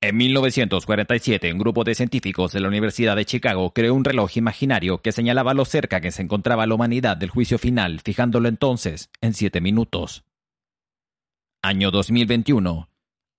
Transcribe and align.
En 0.00 0.16
1947, 0.16 1.52
un 1.52 1.58
grupo 1.58 1.82
de 1.82 1.96
científicos 1.96 2.52
de 2.52 2.60
la 2.60 2.68
Universidad 2.68 3.16
de 3.16 3.24
Chicago 3.24 3.72
creó 3.72 3.94
un 3.94 4.04
reloj 4.04 4.36
imaginario 4.36 5.02
que 5.02 5.10
señalaba 5.10 5.54
lo 5.54 5.64
cerca 5.64 6.00
que 6.00 6.12
se 6.12 6.22
encontraba 6.22 6.68
la 6.68 6.74
humanidad 6.76 7.16
del 7.16 7.30
juicio 7.30 7.58
final, 7.58 8.00
fijándolo 8.04 8.48
entonces 8.48 9.10
en 9.20 9.34
7 9.34 9.60
minutos. 9.60 10.24
Año 11.62 11.90
2021. 11.90 12.88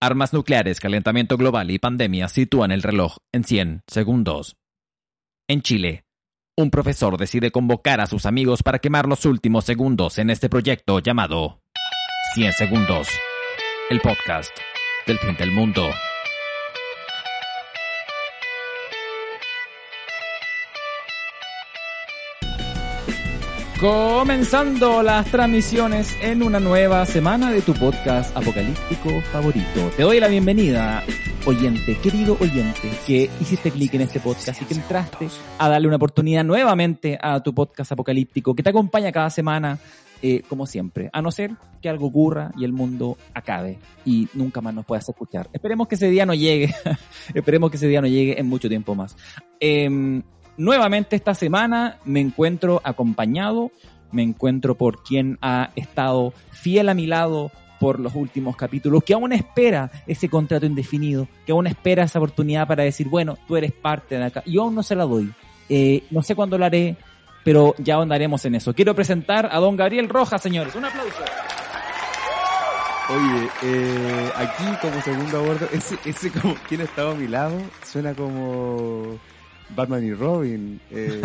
Armas 0.01 0.33
nucleares, 0.33 0.81
calentamiento 0.81 1.37
global 1.37 1.71
y 1.71 1.79
pandemia 1.79 2.27
sitúan 2.27 2.71
el 2.71 2.83
reloj 2.83 3.17
en 3.31 3.45
100 3.45 3.83
segundos. 3.87 4.57
En 5.47 5.61
Chile, 5.61 6.03
un 6.57 6.71
profesor 6.71 7.17
decide 7.17 7.51
convocar 7.51 8.01
a 8.01 8.07
sus 8.07 8.25
amigos 8.25 8.63
para 8.63 8.79
quemar 8.79 9.07
los 9.07 9.25
últimos 9.25 9.63
segundos 9.63 10.17
en 10.17 10.29
este 10.29 10.49
proyecto 10.49 10.99
llamado 10.99 11.61
100 12.35 12.51
segundos, 12.51 13.07
el 13.89 14.01
podcast 14.01 14.51
del 15.07 15.17
fin 15.19 15.37
del 15.37 15.51
mundo. 15.51 15.89
Comenzando 23.79 25.01
las 25.01 25.31
transmisiones 25.31 26.13
en 26.21 26.43
una 26.43 26.59
nueva 26.59 27.05
semana 27.05 27.49
de 27.49 27.61
tu 27.61 27.73
podcast 27.73 28.35
apocalíptico 28.35 29.21
favorito. 29.31 29.89
Te 29.95 30.03
doy 30.03 30.19
la 30.19 30.27
bienvenida, 30.27 31.01
oyente, 31.45 31.97
querido 31.99 32.35
oyente, 32.41 32.91
que 33.07 33.29
hiciste 33.39 33.71
clic 33.71 33.93
en 33.93 34.01
este 34.01 34.19
podcast 34.19 34.61
y 34.61 34.65
que 34.65 34.73
entraste 34.73 35.29
a 35.57 35.69
darle 35.69 35.87
una 35.87 35.95
oportunidad 35.95 36.43
nuevamente 36.43 37.17
a 37.21 37.41
tu 37.41 37.53
podcast 37.55 37.93
apocalíptico 37.93 38.53
que 38.53 38.63
te 38.63 38.71
acompaña 38.71 39.13
cada 39.13 39.29
semana, 39.29 39.79
eh, 40.21 40.41
como 40.49 40.65
siempre. 40.65 41.09
A 41.13 41.21
no 41.21 41.31
ser 41.31 41.51
que 41.81 41.87
algo 41.87 42.07
ocurra 42.07 42.51
y 42.57 42.65
el 42.65 42.73
mundo 42.73 43.17
acabe 43.33 43.79
y 44.03 44.27
nunca 44.33 44.59
más 44.59 44.73
nos 44.73 44.85
puedas 44.85 45.07
escuchar. 45.07 45.49
Esperemos 45.53 45.87
que 45.87 45.95
ese 45.95 46.09
día 46.09 46.25
no 46.25 46.33
llegue. 46.33 46.75
Esperemos 47.33 47.71
que 47.71 47.77
ese 47.77 47.87
día 47.87 48.01
no 48.01 48.07
llegue 48.07 48.41
en 48.41 48.45
mucho 48.45 48.67
tiempo 48.67 48.93
más. 48.93 49.15
Eh, 49.61 50.21
nuevamente 50.59 51.15
esta 51.15 51.33
semana 51.33 51.97
me 52.05 52.19
encuentro 52.19 52.81
acompañado, 52.83 53.71
me 54.11 54.21
encuentro 54.21 54.75
por 54.75 55.01
quien 55.03 55.39
ha 55.41 55.71
estado 55.75 56.33
fiel 56.51 56.89
a 56.89 56.93
mi 56.93 57.07
lado 57.07 57.51
por 57.79 57.99
los 57.99 58.13
últimos 58.13 58.57
capítulos, 58.57 59.03
que 59.03 59.13
aún 59.13 59.31
espera 59.31 59.89
ese 60.05 60.27
contrato 60.27 60.65
indefinido, 60.65 61.29
que 61.45 61.53
aún 61.53 61.65
espera 61.65 62.03
esa 62.03 62.19
oportunidad 62.19 62.67
para 62.67 62.83
decir, 62.83 63.07
bueno, 63.07 63.37
tú 63.47 63.55
eres 63.55 63.71
parte 63.71 64.17
de 64.17 64.25
acá. 64.25 64.43
Yo 64.45 64.63
aún 64.63 64.75
no 64.75 64.83
se 64.83 64.95
la 64.95 65.05
doy. 65.05 65.33
Eh, 65.69 66.03
no 66.11 66.21
sé 66.21 66.35
cuándo 66.35 66.57
lo 66.57 66.65
haré, 66.65 66.97
pero 67.45 67.73
ya 67.77 67.95
andaremos 67.95 68.43
en 68.43 68.55
eso. 68.55 68.73
Quiero 68.73 68.93
presentar 68.93 69.47
a 69.49 69.59
don 69.59 69.77
Gabriel 69.77 70.09
Rojas, 70.09 70.41
señores. 70.41 70.75
Un 70.75 70.83
aplauso. 70.83 71.23
Oye, 73.09 73.49
eh, 73.63 74.29
aquí 74.35 74.63
como 74.81 75.01
segundo 75.01 75.37
a 75.37 75.41
bordo, 75.41 75.67
ese, 75.71 75.97
ese 76.03 76.31
como, 76.31 76.55
¿quién 76.67 76.81
estaba 76.81 77.11
a 77.11 77.15
mi 77.15 77.27
lado? 77.27 77.57
Suena 77.83 78.13
como 78.13 79.17
Batman 79.75 80.05
y 80.05 80.13
Robin, 80.13 80.79
eh, 80.91 81.21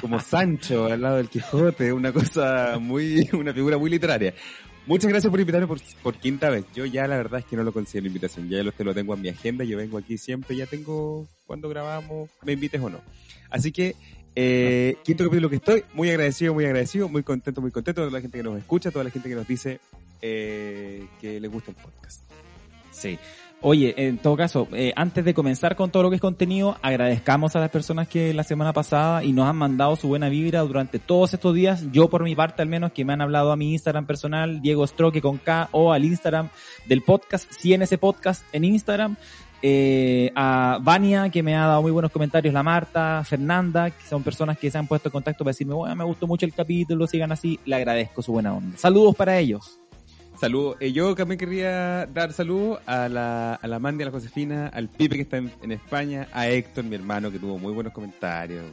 como 0.00 0.20
Sancho 0.20 0.86
al 0.86 1.00
lado 1.00 1.16
del 1.16 1.28
Quijote, 1.28 1.92
una 1.92 2.12
cosa 2.12 2.78
muy, 2.80 3.28
una 3.32 3.52
figura 3.52 3.78
muy 3.78 3.90
literaria. 3.90 4.34
Muchas 4.86 5.10
gracias 5.10 5.30
por 5.30 5.38
invitarme 5.38 5.66
por, 5.66 5.80
por 6.02 6.14
quinta 6.14 6.48
vez. 6.48 6.64
Yo 6.74 6.86
ya 6.86 7.06
la 7.06 7.18
verdad 7.18 7.40
es 7.40 7.46
que 7.46 7.56
no 7.56 7.62
lo 7.62 7.72
considero 7.72 8.06
invitación, 8.06 8.48
ya 8.48 8.62
lo, 8.62 8.72
te 8.72 8.84
lo 8.84 8.94
tengo 8.94 9.14
en 9.14 9.20
mi 9.20 9.28
agenda, 9.28 9.64
yo 9.64 9.76
vengo 9.76 9.98
aquí 9.98 10.16
siempre, 10.16 10.56
ya 10.56 10.66
tengo 10.66 11.26
cuando 11.46 11.68
grabamos, 11.68 12.30
me 12.42 12.52
invites 12.52 12.80
o 12.80 12.88
no. 12.88 13.00
Así 13.50 13.70
que, 13.70 13.96
eh, 14.34 14.96
quinto 15.04 15.24
capítulo 15.24 15.50
que 15.50 15.56
estoy, 15.56 15.84
muy 15.92 16.08
agradecido, 16.08 16.54
muy 16.54 16.64
agradecido, 16.64 17.08
muy 17.08 17.22
contento, 17.22 17.60
muy 17.60 17.70
contento 17.70 18.00
toda 18.00 18.12
la 18.12 18.20
gente 18.20 18.38
que 18.38 18.44
nos 18.44 18.58
escucha, 18.58 18.90
toda 18.90 19.04
la 19.04 19.10
gente 19.10 19.28
que 19.28 19.34
nos 19.34 19.46
dice 19.46 19.80
eh, 20.22 21.06
que 21.20 21.38
le 21.38 21.48
gusta 21.48 21.70
el 21.70 21.76
podcast. 21.76 22.22
Sí. 22.90 23.18
Oye, 23.60 23.92
en 23.96 24.18
todo 24.18 24.36
caso, 24.36 24.68
eh, 24.72 24.92
antes 24.94 25.24
de 25.24 25.34
comenzar 25.34 25.74
con 25.74 25.90
todo 25.90 26.04
lo 26.04 26.10
que 26.10 26.16
es 26.16 26.22
contenido, 26.22 26.76
agradezcamos 26.80 27.56
a 27.56 27.60
las 27.60 27.70
personas 27.70 28.06
que 28.06 28.32
la 28.32 28.44
semana 28.44 28.72
pasada 28.72 29.24
y 29.24 29.32
nos 29.32 29.48
han 29.48 29.56
mandado 29.56 29.96
su 29.96 30.06
buena 30.06 30.28
vibra 30.28 30.60
durante 30.60 31.00
todos 31.00 31.34
estos 31.34 31.56
días. 31.56 31.84
Yo 31.90 32.08
por 32.08 32.22
mi 32.22 32.36
parte 32.36 32.62
al 32.62 32.68
menos, 32.68 32.92
que 32.92 33.04
me 33.04 33.14
han 33.14 33.20
hablado 33.20 33.50
a 33.50 33.56
mi 33.56 33.72
Instagram 33.72 34.06
personal, 34.06 34.62
Diego 34.62 34.86
Stroke 34.86 35.20
con 35.20 35.38
K, 35.38 35.70
o 35.72 35.92
al 35.92 36.04
Instagram 36.04 36.50
del 36.86 37.02
podcast, 37.02 37.50
ese 37.64 37.98
podcast 37.98 38.44
en 38.52 38.62
Instagram. 38.62 39.16
Eh, 39.60 40.30
a 40.36 40.78
Vania, 40.80 41.28
que 41.30 41.42
me 41.42 41.56
ha 41.56 41.66
dado 41.66 41.82
muy 41.82 41.90
buenos 41.90 42.12
comentarios, 42.12 42.54
la 42.54 42.62
Marta, 42.62 43.24
Fernanda, 43.24 43.90
que 43.90 44.06
son 44.08 44.22
personas 44.22 44.56
que 44.56 44.70
se 44.70 44.78
han 44.78 44.86
puesto 44.86 45.08
en 45.08 45.12
contacto 45.12 45.42
para 45.42 45.50
decirme, 45.50 45.74
bueno, 45.74 45.96
me 45.96 46.04
gustó 46.04 46.28
mucho 46.28 46.46
el 46.46 46.54
capítulo, 46.54 47.08
sigan 47.08 47.32
así, 47.32 47.58
le 47.64 47.74
agradezco 47.74 48.22
su 48.22 48.30
buena 48.30 48.54
onda. 48.54 48.78
Saludos 48.78 49.16
para 49.16 49.36
ellos. 49.36 49.80
Saludos. 50.40 50.76
Eh, 50.80 50.92
yo 50.92 51.14
también 51.14 51.38
querría 51.38 52.06
dar 52.06 52.32
saludos 52.32 52.80
a 52.86 53.08
la, 53.08 53.54
a 53.54 53.66
la 53.66 53.78
Mandy, 53.78 54.02
a 54.02 54.06
la 54.06 54.12
Josefina, 54.12 54.68
al 54.68 54.88
Pipe 54.88 55.16
que 55.16 55.22
está 55.22 55.38
en, 55.38 55.50
en 55.62 55.72
España, 55.72 56.28
a 56.32 56.48
Héctor, 56.48 56.84
mi 56.84 56.94
hermano, 56.94 57.30
que 57.30 57.38
tuvo 57.38 57.58
muy 57.58 57.72
buenos 57.72 57.92
comentarios. 57.92 58.64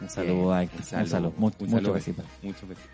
Un 0.00 0.08
saludo, 0.08 0.48
Bien, 0.50 0.62
Héctor. 0.62 0.80
Un 1.00 1.06
saludo. 1.06 1.34
Mucho- 1.36 1.56
un 1.60 1.66
mucho 1.66 1.76
saludo, 1.76 1.92
besito. 1.94 2.22
Muchos 2.42 2.68
besitos. 2.68 2.90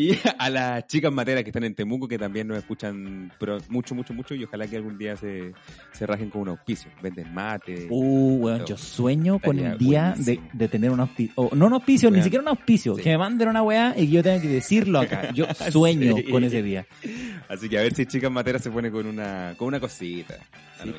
Y 0.00 0.12
a 0.38 0.48
las 0.48 0.86
chicas 0.86 1.12
materas 1.12 1.42
que 1.42 1.50
están 1.50 1.64
en 1.64 1.74
Temuco, 1.74 2.06
que 2.06 2.18
también 2.18 2.46
nos 2.46 2.56
escuchan 2.56 3.32
pero 3.40 3.58
mucho, 3.68 3.96
mucho, 3.96 4.14
mucho, 4.14 4.32
y 4.36 4.44
ojalá 4.44 4.68
que 4.68 4.76
algún 4.76 4.96
día 4.96 5.16
se, 5.16 5.52
se 5.90 6.06
rajen 6.06 6.30
con 6.30 6.42
un 6.42 6.50
auspicio. 6.50 6.88
Venden 7.02 7.34
mate. 7.34 7.88
Uh, 7.90 8.36
weón, 8.36 8.64
yo 8.64 8.76
sueño 8.76 9.40
con 9.40 9.58
el 9.58 9.76
día 9.76 10.14
de, 10.16 10.38
de 10.52 10.68
tener 10.68 10.92
un 10.92 11.00
auspicio. 11.00 11.32
o 11.34 11.52
no 11.56 11.66
un 11.66 11.72
auspicio, 11.72 12.12
ni 12.12 12.22
siquiera 12.22 12.42
un 12.42 12.48
auspicio. 12.48 12.94
Sí. 12.94 13.02
Que 13.02 13.10
me 13.10 13.18
manden 13.18 13.48
una 13.48 13.62
weá 13.64 13.92
y 13.96 14.06
que 14.06 14.12
yo 14.12 14.22
tenga 14.22 14.40
que 14.40 14.46
decirlo 14.48 15.00
acá. 15.00 15.32
Yo 15.34 15.46
sueño 15.70 16.14
Sí. 16.16 16.22
con 16.30 16.44
ese 16.44 16.62
día. 16.62 16.86
Así 17.48 17.68
que 17.68 17.76
a 17.78 17.82
ver 17.82 17.92
si 17.92 18.06
chicas 18.06 18.30
materas 18.30 18.62
se 18.62 18.70
pone 18.70 18.92
con 18.92 19.04
una, 19.04 19.54
con 19.56 19.66
una 19.66 19.80
cosita. 19.80 20.36
Sí, 20.80 20.94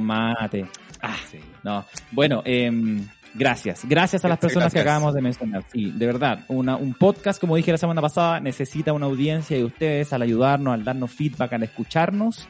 mate. 0.00 0.66
Ah, 1.00 1.16
Sí. 1.30 1.38
no. 1.62 1.84
Bueno, 2.10 2.42
em, 2.44 3.06
gracias. 3.34 3.84
Gracias 3.88 4.24
a 4.24 4.28
las 4.28 4.38
Gracias, 4.38 4.40
personas 4.40 4.72
que 4.72 4.78
gracias. 4.78 4.92
acabamos 4.94 5.14
de 5.14 5.20
mencionar. 5.22 5.64
Sí, 5.72 5.92
de 5.94 6.06
verdad. 6.06 6.44
Una, 6.48 6.76
un 6.76 6.94
podcast, 6.94 7.40
como 7.40 7.56
dije 7.56 7.72
la 7.72 7.78
semana 7.78 8.00
pasada, 8.00 8.40
necesita 8.40 8.92
una 8.92 9.06
audiencia 9.06 9.56
y 9.58 9.64
ustedes 9.64 10.12
al 10.12 10.22
ayudarnos, 10.22 10.74
al 10.74 10.84
darnos 10.84 11.10
feedback, 11.10 11.52
al 11.52 11.62
escucharnos, 11.62 12.48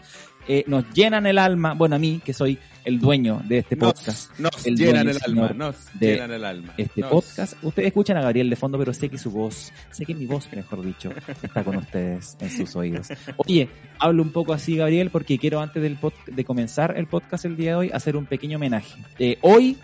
eh, 0.49 0.65
nos 0.67 0.85
llenan 0.93 1.27
el 1.27 1.39
alma. 1.39 1.75
Bueno, 1.75 1.97
a 1.97 1.99
mí, 1.99 2.21
que 2.25 2.33
soy 2.33 2.59
el 2.85 2.99
dueño 2.99 3.43
de 3.47 3.59
este 3.59 3.77
podcast. 3.77 4.31
Nos, 4.39 4.55
nos 4.55 4.67
El 4.67 4.75
llenan 4.75 5.05
dueño, 5.05 5.11
el 5.19 5.25
alma, 5.39 5.49
nos 5.55 5.77
de 6.01 6.13
llenan 6.15 6.33
el 6.33 6.45
alma. 6.47 6.73
este 6.79 7.03
Nos- 7.03 7.11
podcast. 7.11 7.55
Ustedes 7.63 7.89
escuchan 7.89 8.17
a 8.17 8.23
Gabriel 8.23 8.49
de 8.49 8.57
fondo, 8.57 8.79
pero 8.79 8.95
sé 8.95 9.11
que 9.11 9.19
su 9.19 9.31
voz, 9.31 9.71
sé 9.91 10.07
que 10.07 10.15
mi 10.15 10.25
voz, 10.25 10.49
mejor 10.51 10.83
dicho, 10.83 11.11
está 11.43 11.63
con 11.63 11.77
ustedes 11.77 12.39
en 12.41 12.51
sus 12.51 12.75
oídos. 12.75 13.09
Oye, 13.37 13.69
hablo 13.99 14.23
un 14.23 14.33
poco 14.33 14.55
así, 14.55 14.77
Gabriel, 14.77 15.11
porque 15.11 15.39
quiero 15.39 15.61
antes 15.61 15.83
del 15.83 16.01
pod- 16.01 16.15
de 16.27 16.45
comenzar 16.45 16.95
el 16.97 17.07
podcast 17.07 17.45
el 17.45 17.57
día 17.57 17.73
de 17.73 17.77
hoy 17.77 17.91
hacer 17.93 18.17
un 18.17 18.25
pequeño 18.25 18.57
homenaje. 18.57 18.95
Eh, 19.19 19.37
hoy, 19.43 19.77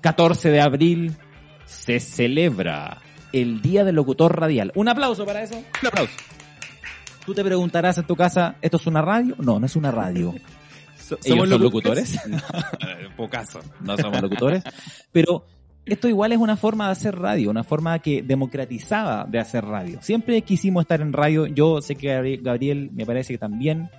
14 0.00 0.50
de 0.50 0.60
abril, 0.60 1.16
se 1.66 2.00
celebra 2.00 2.98
el 3.32 3.62
Día 3.62 3.84
del 3.84 3.96
Locutor 3.96 4.38
Radial. 4.40 4.72
Un 4.74 4.88
aplauso 4.88 5.24
para 5.26 5.42
eso. 5.42 5.56
Un 5.82 5.86
aplauso. 5.88 6.12
Tú 7.26 7.34
te 7.34 7.44
preguntarás 7.44 7.98
en 7.98 8.06
tu 8.06 8.16
casa, 8.16 8.56
¿esto 8.62 8.76
es 8.78 8.86
una 8.86 9.02
radio? 9.02 9.36
No, 9.38 9.60
no 9.60 9.66
es 9.66 9.76
una 9.76 9.90
radio. 9.90 10.34
So- 11.10 11.18
¿Ellos 11.24 11.48
son 11.48 11.60
locutores? 11.60 12.18
Pocaso. 13.16 13.58
no 13.80 13.96
somos 13.96 14.22
locutores, 14.22 14.62
pero 15.10 15.44
esto 15.84 16.06
igual 16.08 16.30
es 16.30 16.38
una 16.38 16.56
forma 16.56 16.86
de 16.86 16.92
hacer 16.92 17.16
radio, 17.18 17.50
una 17.50 17.64
forma 17.64 17.98
que 17.98 18.22
democratizaba 18.22 19.24
de 19.28 19.40
hacer 19.40 19.64
radio. 19.64 19.98
Siempre 20.02 20.40
quisimos 20.42 20.82
estar 20.82 21.00
en 21.00 21.12
radio, 21.12 21.46
yo 21.46 21.82
sé 21.82 21.96
que 21.96 22.08
Gabri- 22.16 22.40
Gabriel 22.40 22.90
me 22.92 23.04
parece 23.06 23.32
que 23.34 23.38
también 23.38 23.90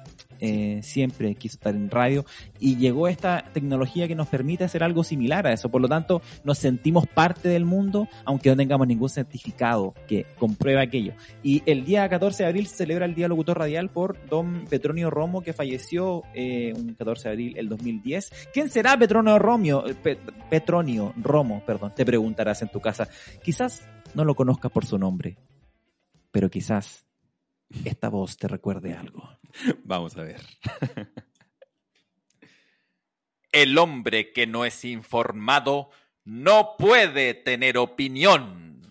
eh, 0.42 0.80
siempre 0.84 1.34
quiso 1.36 1.56
estar 1.56 1.74
en 1.76 1.90
radio 1.90 2.26
y 2.60 2.76
llegó 2.76 3.08
esta 3.08 3.46
tecnología 3.54 4.08
que 4.08 4.16
nos 4.16 4.28
permite 4.28 4.64
hacer 4.66 4.84
algo 4.84 5.04
similar 5.04 5.48
a 5.48 5.54
eso. 5.54 5.70
Por 5.70 5.82
lo 5.82 5.88
tanto, 5.88 6.22
nos 6.44 6.58
sentimos 6.58 7.08
parte 7.08 7.48
del 7.48 7.64
mundo, 7.64 8.08
aunque 8.26 8.50
no 8.50 8.58
tengamos 8.58 8.88
ningún 8.88 9.10
certificado 9.10 9.94
que 10.08 10.26
compruebe 10.38 10.82
aquello. 10.82 11.14
Y 11.44 11.64
el 11.66 11.86
día 11.86 12.10
14 12.10 12.44
de 12.44 12.50
abril 12.50 12.68
se 12.68 12.76
celebra 12.78 13.06
el 13.06 13.16
Día 13.16 13.28
Locutor 13.28 13.60
Radial 13.60 13.90
por 13.90 14.18
don 14.28 14.66
Petronio 14.70 15.10
Romo, 15.10 15.42
que 15.42 15.54
falleció 15.54 16.24
eh, 16.34 16.74
un 16.76 16.96
14 16.96 17.30
de 17.30 17.32
abril 17.34 17.54
del 17.54 17.70
2010. 17.70 18.32
¿Quién 18.54 18.70
será 18.70 18.98
Petronio 18.98 19.38
Romio? 19.40 19.88
Eh, 19.88 19.94
Pe- 19.96 20.18
Petronio 20.50 21.14
Romo, 21.16 21.64
perdón, 21.66 21.94
te 21.96 22.06
preguntarás 22.06 22.62
en 22.64 22.70
tu 22.70 22.80
casa. 22.82 23.08
Quizás 23.44 23.88
no 24.16 24.26
lo 24.26 24.36
conozcas 24.36 24.72
por 24.72 24.86
su 24.86 24.98
nombre, 24.98 25.38
pero 26.32 26.50
quizás 26.50 27.06
esta 27.86 28.10
voz 28.10 28.38
te 28.38 28.48
recuerde 28.48 28.94
algo. 28.94 29.30
Vamos 29.84 30.18
a 30.18 30.24
ver. 30.24 30.42
El 33.52 33.78
hombre 33.78 34.32
que 34.32 34.48
no 34.48 34.64
es 34.66 34.86
informado 34.86 35.90
no 36.24 36.76
puede 36.78 37.34
tener 37.34 37.78
opinión. 37.78 38.82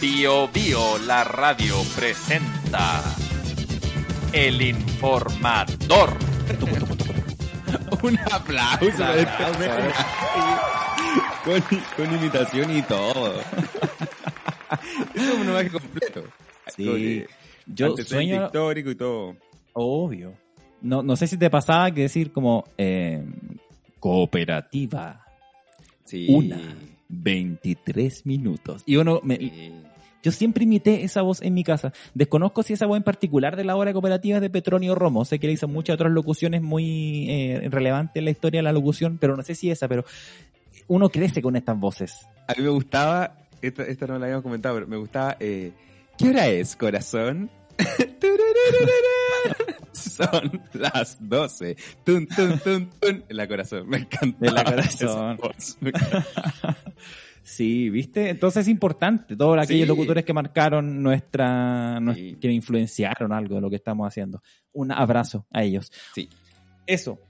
Bio 0.00 0.48
Bio, 0.48 0.98
la 0.98 1.24
radio 1.24 1.82
presenta 1.96 3.02
El 4.32 4.62
Informador. 4.62 6.16
Un 8.02 8.18
aplauso. 8.30 8.84
Un 8.86 9.02
aplauso. 9.02 9.64
con, 11.44 11.62
con 11.96 12.14
imitación 12.14 12.76
y 12.76 12.82
todo. 12.82 13.40
es 15.14 15.22
un 15.22 15.40
homenaje 15.40 15.70
completo. 15.70 16.24
Sí. 16.74 17.24
Yo 17.66 17.96
sueño, 17.96 18.46
histórico 18.46 18.90
y 18.90 18.94
todo. 18.94 19.36
obvio. 19.72 20.34
No, 20.82 21.02
no 21.02 21.16
sé 21.16 21.26
si 21.26 21.36
te 21.36 21.50
pasaba 21.50 21.90
que 21.90 22.02
decir 22.02 22.32
como 22.32 22.64
eh, 22.78 23.24
cooperativa, 23.98 25.24
Sí. 26.04 26.26
una, 26.28 26.58
23 27.08 28.24
minutos. 28.26 28.82
Y 28.86 28.96
uno, 28.96 29.20
me- 29.24 29.36
Sí. 29.36 29.72
yo 30.22 30.30
siempre 30.32 30.64
imité 30.64 31.02
esa 31.02 31.22
voz 31.22 31.42
en 31.42 31.54
mi 31.54 31.64
casa. 31.64 31.92
Desconozco 32.14 32.62
si 32.62 32.72
esa 32.74 32.86
voz 32.86 32.96
en 32.98 33.02
particular 33.02 33.56
de 33.56 33.64
la 33.64 33.74
hora 33.76 33.92
cooperativa 33.92 34.36
es 34.36 34.42
de 34.42 34.50
Petronio 34.50 34.94
Romo. 34.94 35.24
Sé 35.24 35.38
que 35.38 35.46
le 35.48 35.54
hizo 35.54 35.66
muchas 35.66 35.94
otras 35.94 36.12
locuciones 36.12 36.62
muy 36.62 37.28
eh, 37.28 37.68
relevantes 37.70 38.16
en 38.16 38.24
la 38.26 38.30
historia 38.30 38.58
de 38.60 38.64
la 38.64 38.72
locución, 38.72 39.18
pero 39.18 39.36
no 39.36 39.42
sé 39.42 39.54
si 39.54 39.70
esa, 39.70 39.88
pero 39.88 40.04
uno 40.88 41.08
crece 41.08 41.42
con 41.42 41.56
estas 41.56 41.78
voces. 41.78 42.26
A 42.46 42.54
mí 42.56 42.62
me 42.62 42.68
gustaba, 42.70 43.36
esta, 43.60 43.82
esta 43.84 44.06
no 44.06 44.18
la 44.18 44.26
habíamos 44.26 44.44
comentado, 44.44 44.76
pero 44.76 44.86
me 44.86 44.96
gustaba, 44.96 45.36
eh, 45.40 45.72
¿qué 46.18 46.28
hora 46.28 46.48
es, 46.48 46.76
corazón? 46.76 47.50
Son 49.92 50.60
las 50.74 51.16
12. 51.20 51.76
Tun, 52.04 52.26
tun, 52.26 52.58
tun, 52.58 52.90
tun. 53.00 53.24
En 53.28 53.36
la 53.36 53.48
corazón, 53.48 53.88
me 53.88 53.98
encanta. 53.98 54.36
De 54.40 54.50
la 54.50 54.64
corazón. 54.64 55.38
Sí, 57.42 57.90
¿viste? 57.90 58.28
Entonces 58.30 58.62
es 58.62 58.68
importante, 58.68 59.36
todos 59.36 59.56
aquellos 59.56 59.82
Sí. 59.84 59.88
locutores 59.88 60.24
que 60.24 60.32
marcaron 60.32 61.00
nuestra, 61.00 62.00
nues- 62.00 62.16
Sí. 62.16 62.36
que 62.40 62.50
influenciaron 62.50 63.32
algo 63.32 63.54
de 63.54 63.60
lo 63.60 63.70
que 63.70 63.76
estamos 63.76 64.08
haciendo. 64.08 64.42
Un 64.72 64.90
abrazo 64.90 65.46
a 65.52 65.62
ellos. 65.62 65.92
Sí. 66.12 66.28
Eso. 66.88 67.20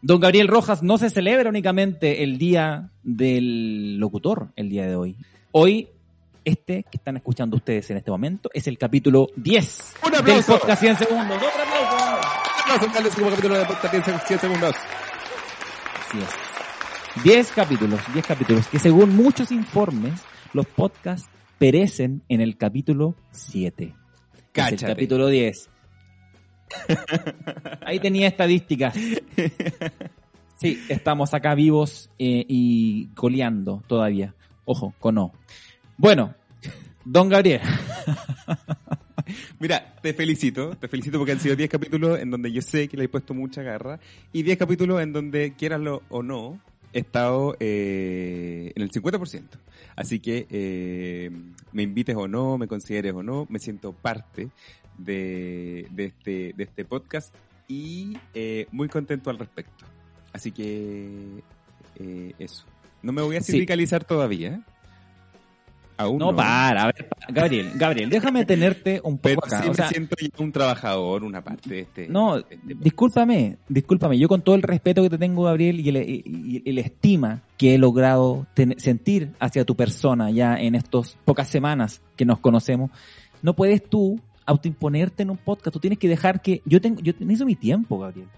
Don 0.00 0.20
Gabriel 0.20 0.46
Rojas, 0.46 0.84
no 0.84 0.96
se 0.96 1.10
celebra 1.10 1.48
únicamente 1.50 2.22
el 2.22 2.38
Día 2.38 2.92
del 3.02 3.98
Locutor 3.98 4.52
el 4.54 4.68
día 4.68 4.86
de 4.86 4.94
hoy. 4.94 5.16
Hoy, 5.50 5.88
este 6.48 6.84
que 6.90 6.96
están 6.96 7.16
escuchando 7.16 7.56
ustedes 7.56 7.90
en 7.90 7.98
este 7.98 8.10
momento, 8.10 8.50
es 8.52 8.66
el 8.66 8.78
capítulo 8.78 9.28
10 9.36 9.94
¡Un 10.04 10.10
del 10.10 10.20
aplauso! 10.20 10.58
podcast 10.58 10.80
100 10.80 10.96
segundos. 10.96 11.36
¡Otro 11.36 11.62
aplauso! 11.62 13.30
Capítulo 13.30 13.58
de 13.58 13.64
podcast 13.64 14.28
10 14.28 14.40
segundos. 14.40 14.74
Así 16.08 16.18
es. 16.18 17.22
10 17.24 17.52
capítulos, 17.52 18.00
10 18.12 18.26
capítulos, 18.26 18.66
que 18.68 18.78
según 18.78 19.16
muchos 19.16 19.50
informes, 19.50 20.20
los 20.52 20.66
podcasts 20.66 21.28
perecen 21.58 22.22
en 22.28 22.40
el 22.40 22.56
capítulo 22.56 23.14
7. 23.32 23.84
Es 23.84 23.94
el 24.38 24.44
Cáchate. 24.52 24.86
capítulo 24.86 25.28
10. 25.28 25.70
Ahí 27.84 27.98
tenía 28.00 28.28
estadísticas. 28.28 28.94
Sí, 30.56 30.84
estamos 30.88 31.34
acá 31.34 31.54
vivos 31.54 32.10
eh, 32.18 32.44
y 32.48 33.06
coleando 33.14 33.82
todavía. 33.86 34.34
Ojo, 34.64 34.94
con 34.98 35.14
no. 35.14 35.32
Bueno, 35.96 36.34
don 37.10 37.28
Gabriel. 37.28 37.60
Mira, 39.60 39.94
te 40.00 40.14
felicito, 40.14 40.70
te 40.76 40.88
felicito 40.88 41.18
porque 41.18 41.32
han 41.32 41.40
sido 41.40 41.54
10 41.56 41.68
capítulos 41.68 42.18
en 42.18 42.30
donde 42.30 42.50
yo 42.52 42.62
sé 42.62 42.88
que 42.88 42.96
le 42.96 43.04
he 43.04 43.08
puesto 43.08 43.34
mucha 43.34 43.62
garra 43.62 44.00
y 44.32 44.42
10 44.42 44.56
capítulos 44.58 45.02
en 45.02 45.12
donde, 45.12 45.52
quieraslo 45.54 46.02
o 46.08 46.22
no, 46.22 46.58
he 46.92 47.00
estado 47.00 47.56
eh, 47.60 48.72
en 48.74 48.82
el 48.82 48.90
50%. 48.90 49.42
Así 49.96 50.20
que 50.20 50.46
eh, 50.50 51.30
me 51.72 51.82
invites 51.82 52.16
o 52.16 52.26
no, 52.28 52.56
me 52.56 52.68
consideres 52.68 53.12
o 53.12 53.22
no, 53.22 53.46
me 53.50 53.58
siento 53.58 53.92
parte 53.92 54.48
de, 54.96 55.86
de, 55.90 56.04
este, 56.06 56.54
de 56.56 56.64
este 56.64 56.84
podcast 56.84 57.34
y 57.66 58.16
eh, 58.34 58.66
muy 58.72 58.88
contento 58.88 59.28
al 59.28 59.38
respecto. 59.38 59.84
Así 60.32 60.52
que 60.52 61.42
eh, 61.96 62.32
eso. 62.38 62.64
No 63.02 63.12
me 63.12 63.20
voy 63.22 63.36
a 63.36 63.40
Sí. 63.42 63.52
sindicalizar 63.52 64.04
todavía. 64.04 64.62
Aún 65.98 66.18
No, 66.18 66.30
no. 66.30 66.36
para, 66.36 66.84
a 66.84 66.86
ver, 66.86 67.08
Gabriel, 67.28 67.72
Gabriel, 67.74 68.08
déjame 68.08 68.44
tenerte 68.44 69.00
un 69.02 69.18
Pero 69.18 69.34
poco 69.40 69.48
acá. 69.48 69.62
sí 69.64 69.68
O 69.68 69.74
sea, 69.74 69.86
me 69.86 69.90
siento 69.90 70.16
ya 70.20 70.28
un 70.44 70.52
trabajador, 70.52 71.24
una 71.24 71.42
parte 71.42 71.68
de 71.68 71.80
este. 71.80 72.08
No, 72.08 72.36
este- 72.38 72.58
discúlpame, 72.64 73.58
discúlpame. 73.68 74.18
Yo 74.18 74.28
con 74.28 74.42
todo 74.42 74.54
el 74.54 74.62
respeto 74.62 75.02
que 75.02 75.10
te 75.10 75.18
tengo, 75.18 75.42
Gabriel, 75.42 75.80
y 75.80 75.88
el, 75.88 75.96
y- 76.08 76.22
y 76.64 76.70
el 76.70 76.78
estima 76.78 77.42
que 77.56 77.74
he 77.74 77.78
logrado 77.78 78.46
ten- 78.54 78.78
sentir 78.78 79.32
hacia 79.40 79.64
tu 79.64 79.74
persona 79.76 80.30
ya 80.30 80.54
en 80.56 80.74
estas 80.76 81.18
pocas 81.24 81.48
semanas 81.48 82.00
que 82.16 82.24
nos 82.24 82.38
conocemos, 82.38 82.90
no 83.42 83.54
puedes 83.54 83.82
tú 83.88 84.20
autoimponerte 84.46 85.24
en 85.24 85.30
un 85.30 85.36
podcast. 85.36 85.72
Tú 85.74 85.80
tienes 85.80 85.98
que 85.98 86.08
dejar 86.08 86.40
que... 86.40 86.62
Yo 86.64 86.80
tengo 86.80 87.00
yo 87.02 87.12
necesito 87.18 87.44
mi 87.44 87.54
tiempo, 87.56 87.98
Gabriel. 87.98 88.28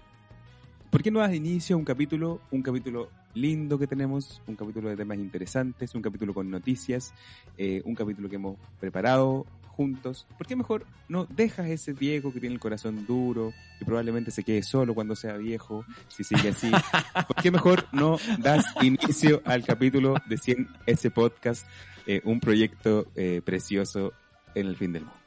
¿Por 0.91 1.01
qué 1.01 1.09
no 1.09 1.21
das 1.21 1.33
inicio 1.33 1.77
a 1.77 1.79
un 1.79 1.85
capítulo, 1.85 2.41
un 2.51 2.61
capítulo 2.61 3.09
lindo 3.33 3.79
que 3.79 3.87
tenemos, 3.87 4.41
un 4.45 4.57
capítulo 4.57 4.89
de 4.89 4.97
temas 4.97 5.17
interesantes, 5.19 5.95
un 5.95 6.01
capítulo 6.01 6.33
con 6.33 6.51
noticias, 6.51 7.13
eh, 7.57 7.81
un 7.85 7.95
capítulo 7.95 8.27
que 8.27 8.35
hemos 8.35 8.57
preparado 8.77 9.45
juntos? 9.69 10.27
¿Por 10.37 10.47
qué 10.47 10.57
mejor 10.57 10.85
no 11.07 11.25
dejas 11.27 11.69
ese 11.69 11.93
Diego 11.93 12.33
que 12.33 12.41
tiene 12.41 12.55
el 12.55 12.59
corazón 12.59 13.05
duro 13.07 13.53
y 13.79 13.85
probablemente 13.85 14.31
se 14.31 14.43
quede 14.43 14.63
solo 14.63 14.93
cuando 14.93 15.15
sea 15.15 15.37
viejo, 15.37 15.85
si 16.09 16.25
sigue 16.25 16.49
así? 16.49 16.69
¿Por 17.25 17.41
qué 17.41 17.51
mejor 17.51 17.85
no 17.93 18.17
das 18.39 18.65
inicio 18.81 19.41
al 19.45 19.63
capítulo 19.63 20.15
de 20.27 20.37
100 20.37 20.67
ese 20.87 21.09
podcast, 21.09 21.65
eh, 22.05 22.21
un 22.25 22.41
proyecto 22.41 23.07
eh, 23.15 23.41
precioso 23.45 24.11
en 24.55 24.67
el 24.67 24.75
fin 24.75 24.91
del 24.91 25.05
mundo? 25.05 25.17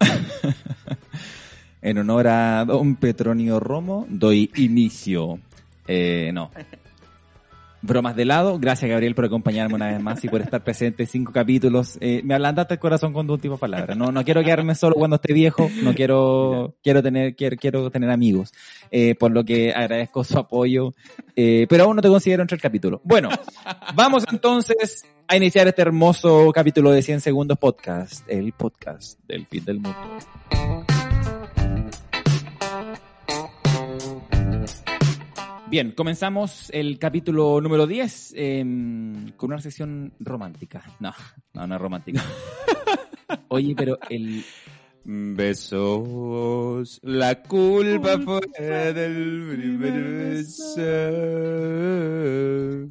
En 1.86 1.98
honor 1.98 2.26
a 2.26 2.64
don 2.64 2.96
Petronio 2.96 3.60
Romo, 3.60 4.06
doy 4.08 4.50
inicio. 4.56 5.38
Eh, 5.86 6.32
no. 6.34 6.50
Bromas 7.80 8.16
de 8.16 8.24
lado, 8.24 8.58
gracias 8.58 8.90
Gabriel 8.90 9.14
por 9.14 9.26
acompañarme 9.26 9.76
una 9.76 9.92
vez 9.92 10.02
más 10.02 10.24
y 10.24 10.28
por 10.28 10.40
estar 10.40 10.64
presente 10.64 11.04
en 11.04 11.08
cinco 11.08 11.32
capítulos. 11.32 11.96
Eh, 12.00 12.22
me 12.24 12.34
ablandaste 12.34 12.74
el 12.74 12.80
corazón 12.80 13.12
con 13.12 13.28
tu 13.28 13.34
última 13.34 13.56
palabra. 13.56 13.94
No, 13.94 14.10
no 14.10 14.24
quiero 14.24 14.42
quedarme 14.42 14.74
solo 14.74 14.96
cuando 14.96 15.14
esté 15.14 15.32
viejo, 15.32 15.70
no 15.84 15.94
quiero, 15.94 16.74
quiero 16.82 17.04
tener, 17.04 17.36
quiero, 17.36 17.56
quiero 17.56 17.88
tener 17.88 18.10
amigos. 18.10 18.52
Eh, 18.90 19.14
por 19.14 19.30
lo 19.30 19.44
que 19.44 19.72
agradezco 19.72 20.24
su 20.24 20.36
apoyo. 20.36 20.92
Eh, 21.36 21.66
pero 21.68 21.84
aún 21.84 21.94
no 21.94 22.02
te 22.02 22.08
considero 22.08 22.42
entre 22.42 22.56
el 22.56 22.62
capítulo. 22.62 23.00
Bueno, 23.04 23.28
vamos 23.94 24.24
entonces 24.32 25.04
a 25.28 25.36
iniciar 25.36 25.68
este 25.68 25.82
hermoso 25.82 26.50
capítulo 26.52 26.90
de 26.90 27.02
100 27.02 27.20
segundos 27.20 27.56
podcast, 27.58 28.28
el 28.28 28.52
podcast 28.54 29.20
del 29.28 29.46
fin 29.46 29.64
del 29.64 29.78
mundo. 29.78 30.85
Bien, 35.68 35.90
comenzamos 35.90 36.70
el 36.72 36.96
capítulo 36.96 37.60
número 37.60 37.88
10 37.88 38.34
eh, 38.36 38.64
con 39.36 39.50
una 39.50 39.60
sesión 39.60 40.12
romántica. 40.20 40.84
No, 41.00 41.12
no, 41.54 41.66
no 41.66 41.74
es 41.74 41.80
romántica. 41.80 42.22
Oye, 43.48 43.74
pero 43.76 43.98
el... 44.08 44.44
Besos, 45.08 47.00
la 47.02 47.42
culpa 47.42 48.18
fue 48.18 48.40
del 48.92 49.56
primer 49.56 50.02
beso. 50.34 50.74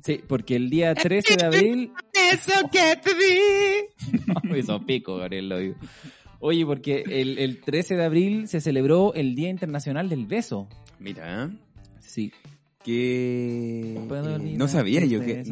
Sí, 0.04 0.22
porque 0.28 0.58
el 0.58 0.70
día 0.70 0.94
13 0.96 1.38
de 1.38 1.46
abril... 1.46 1.92
Eso 2.14 2.70
que 2.70 2.98
te 3.02 3.14
vi. 3.14 4.24
No, 4.44 4.56
hizo 4.58 4.86
pico, 4.86 5.18
Gabriel, 5.18 5.50
lo 5.50 5.58
digo. 5.60 5.76
Oye, 6.40 6.66
porque 6.66 7.04
el, 7.08 7.38
el 7.38 7.62
13 7.62 7.96
de 7.96 8.04
abril 8.04 8.48
se 8.50 8.60
celebró 8.60 9.14
el 9.14 9.34
Día 9.36 9.50
Internacional 9.50 10.10
del 10.10 10.26
Beso. 10.26 10.68
Mira, 11.00 11.50
Sí. 12.00 12.32
Que 12.86 13.96
eh, 13.96 13.98
olvidar 13.98 14.58
no 14.58 14.68
sabía 14.68 15.04
yo 15.06 15.20
que 15.20 15.44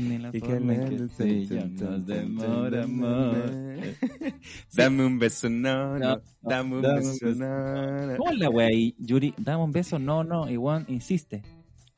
ni 0.00 0.18
la 0.18 0.28
Y 0.32 0.40
que 0.40 0.48
forma 0.48 0.74
se 1.16 1.44
llamas 1.46 2.06
de 2.06 2.82
amor. 2.82 3.42
Dame 4.74 5.04
un 5.06 5.18
beso, 5.18 5.50
no, 5.50 5.98
No, 5.98 6.16
no, 6.16 6.22
dame 6.40 6.76
un 6.76 6.82
dame 6.82 6.96
beso, 7.00 7.26
no, 7.34 8.06
no. 8.06 8.16
¿Cómo 8.16 8.32
la 8.32 8.48
wea 8.50 8.68
ahí? 8.68 8.94
Yuri, 8.98 9.34
dame 9.38 9.64
un 9.64 9.72
beso, 9.72 9.98
no, 9.98 10.22
no, 10.22 10.46
Juan 10.46 10.84
insiste. 10.88 11.42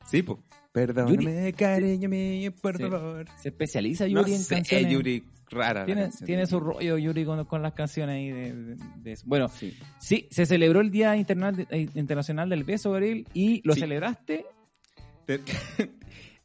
Sí, 0.07 0.23
pues. 0.23 0.39
Perdóname, 0.71 1.51
cariño 1.53 2.07
mío, 2.09 2.51
por 2.61 2.77
Sí. 2.77 2.83
favor. 2.83 3.25
Se 3.41 3.49
especializa 3.49 4.05
No 4.07 4.21
Yuri 4.21 4.33
en 4.33 4.39
sé, 4.39 4.55
canciones. 4.55 4.91
Yuri, 4.91 5.23
rara. 5.51 5.85
Tiene, 5.85 6.09
tiene 6.25 6.45
su 6.47 6.59
rollo 6.59 6.97
Yuri 6.97 7.25
con, 7.25 7.45
con 7.45 7.61
las 7.61 7.73
canciones 7.73 8.15
ahí 8.15 8.29
de, 8.31 8.53
de- 8.53 8.75
de 8.97 9.11
eso. 9.11 9.23
Bueno, 9.27 9.47
Sí. 9.49 9.77
sí, 9.99 10.27
se 10.31 10.45
celebró 10.45 10.79
el 10.81 10.89
Día 10.91 11.15
Interna- 11.15 11.53
eh, 11.69 11.87
Internacional 11.95 12.49
del 12.49 12.63
Beso, 12.63 12.91
Gabriel, 12.91 13.27
y 13.33 13.61
lo 13.67 13.73
Sí. 13.73 13.81
celebraste. 13.81 14.45
Te- 15.25 15.39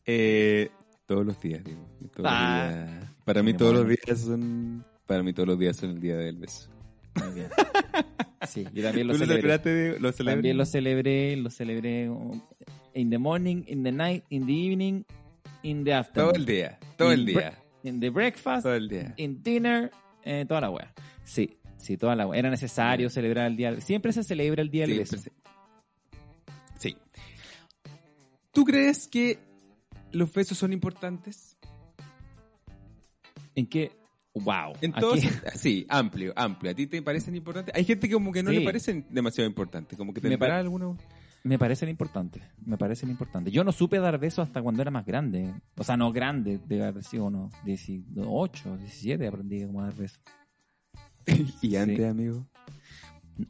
eh, 0.07 0.71
todos 1.07 1.25
los 1.25 1.41
días, 1.41 1.63
digo. 1.65 1.87
Todos 2.13 2.19
los 2.25 2.33
Ah. 2.33 2.87
días. 2.89 3.11
Para 3.25 3.43
mí 3.43 3.55
todos 3.55 3.75
los 3.75 3.89
días 3.89 4.21
son. 4.21 4.85
Para 5.07 5.23
mí 5.23 5.33
todos 5.33 5.49
los 5.49 5.59
días 5.59 5.77
son 5.77 5.91
el 5.91 6.01
día 6.01 6.17
del 6.17 6.37
beso. 6.37 6.71
Muy 7.15 7.35
bien. 7.35 7.49
Sí, 8.49 8.65
yo 8.73 8.83
también 8.85 9.09
lo 9.09 9.15
¿Tú 9.15 9.19
lo 9.21 9.25
celebré. 9.27 9.41
celebraste? 9.59 9.71
de- 9.71 9.99
¿Lo? 9.99 10.13
También 10.13 10.67
celebré, 10.67 11.37
lo 11.37 11.51
celebré 11.51 12.09
um, 12.09 12.41
in 12.95 13.11
the 13.11 13.19
morning, 13.19 13.65
in 13.67 13.83
the 13.83 13.91
night, 13.91 14.23
in 14.29 14.47
the 14.47 14.53
evening, 14.53 15.03
in 15.63 15.83
the 15.83 15.93
afternoon. 15.95 16.33
Todo 16.33 16.39
el 16.39 16.47
día. 16.47 16.79
Todo 16.97 17.13
el 17.13 17.27
día. 17.27 17.59
In 17.87 18.01
the 18.01 18.11
breakfast, 18.11 18.65
Todo 18.65 18.75
el 18.75 18.89
día. 18.89 19.15
in 19.17 19.43
dinner, 19.43 19.91
eh, 20.25 20.45
toda 20.49 20.61
la 20.61 20.71
wea. 20.71 20.93
Sí, 21.25 21.57
sí, 21.77 21.97
toda 21.97 22.17
la 22.17 22.27
wea. 22.27 22.39
Era 22.39 22.51
necesario 22.51 23.09
celebrar 23.11 23.47
el 23.47 23.57
día. 23.57 23.81
Siempre 23.81 24.13
se 24.13 24.25
celebra 24.25 24.63
el 24.63 24.71
día 24.71 24.87
del 24.87 24.99
beso. 24.99 25.17
pues, 25.17 25.31
Sí. 26.79 26.97
¿Tú 28.53 28.65
crees 28.65 29.07
que 29.07 29.39
los 30.13 30.33
besos 30.33 30.59
son 30.59 30.73
importantes? 30.73 31.57
¿En 33.55 33.67
qué? 33.67 33.93
Wow. 34.35 34.75
En 34.83 34.91
aquí- 34.93 35.01
todos, 35.01 35.19
sí, 35.55 35.87
amplio, 35.89 36.33
amplio. 36.37 36.73
¿A 36.73 36.75
ti 36.75 36.87
te 36.87 37.01
parecen 37.03 37.35
importantes? 37.37 37.75
Hay 37.75 37.85
gente 37.85 38.07
que 38.09 38.15
como 38.15 38.33
que 38.33 38.43
no 38.43 38.51
Sí. 38.51 38.59
le 38.59 38.65
parecen 38.65 39.07
demasiado 39.11 39.49
importantes, 39.49 39.97
como 39.97 40.13
que 40.13 40.21
Me 40.21 40.31
tendrá 40.31 40.49
pa- 40.49 40.59
alguno. 40.59 40.99
Me 41.47 41.59
parecen 41.61 41.89
importantes, 41.89 42.43
me 42.65 42.77
parecen 42.77 43.09
importantes. 43.09 43.53
Yo 43.53 43.63
no 43.63 43.71
supe 43.71 43.99
dar 44.01 44.19
besos 44.19 44.49
hasta 44.49 44.61
cuando 44.61 44.83
era 44.83 44.91
más 44.91 45.07
grande. 45.07 45.55
O 45.77 45.85
sea, 45.85 45.97
no 45.97 46.11
grande, 46.13 46.59
de 46.67 46.85
haber 46.85 47.05
sido 47.05 47.27
unos 47.27 47.53
18, 47.65 48.77
17 48.79 49.27
aprendí 49.29 49.65
cómo 49.65 49.83
dar 49.83 49.95
besos. 49.95 50.21
Y 51.63 51.69
Sí. 51.71 51.77
antes, 51.77 52.05
amigo. 52.11 52.47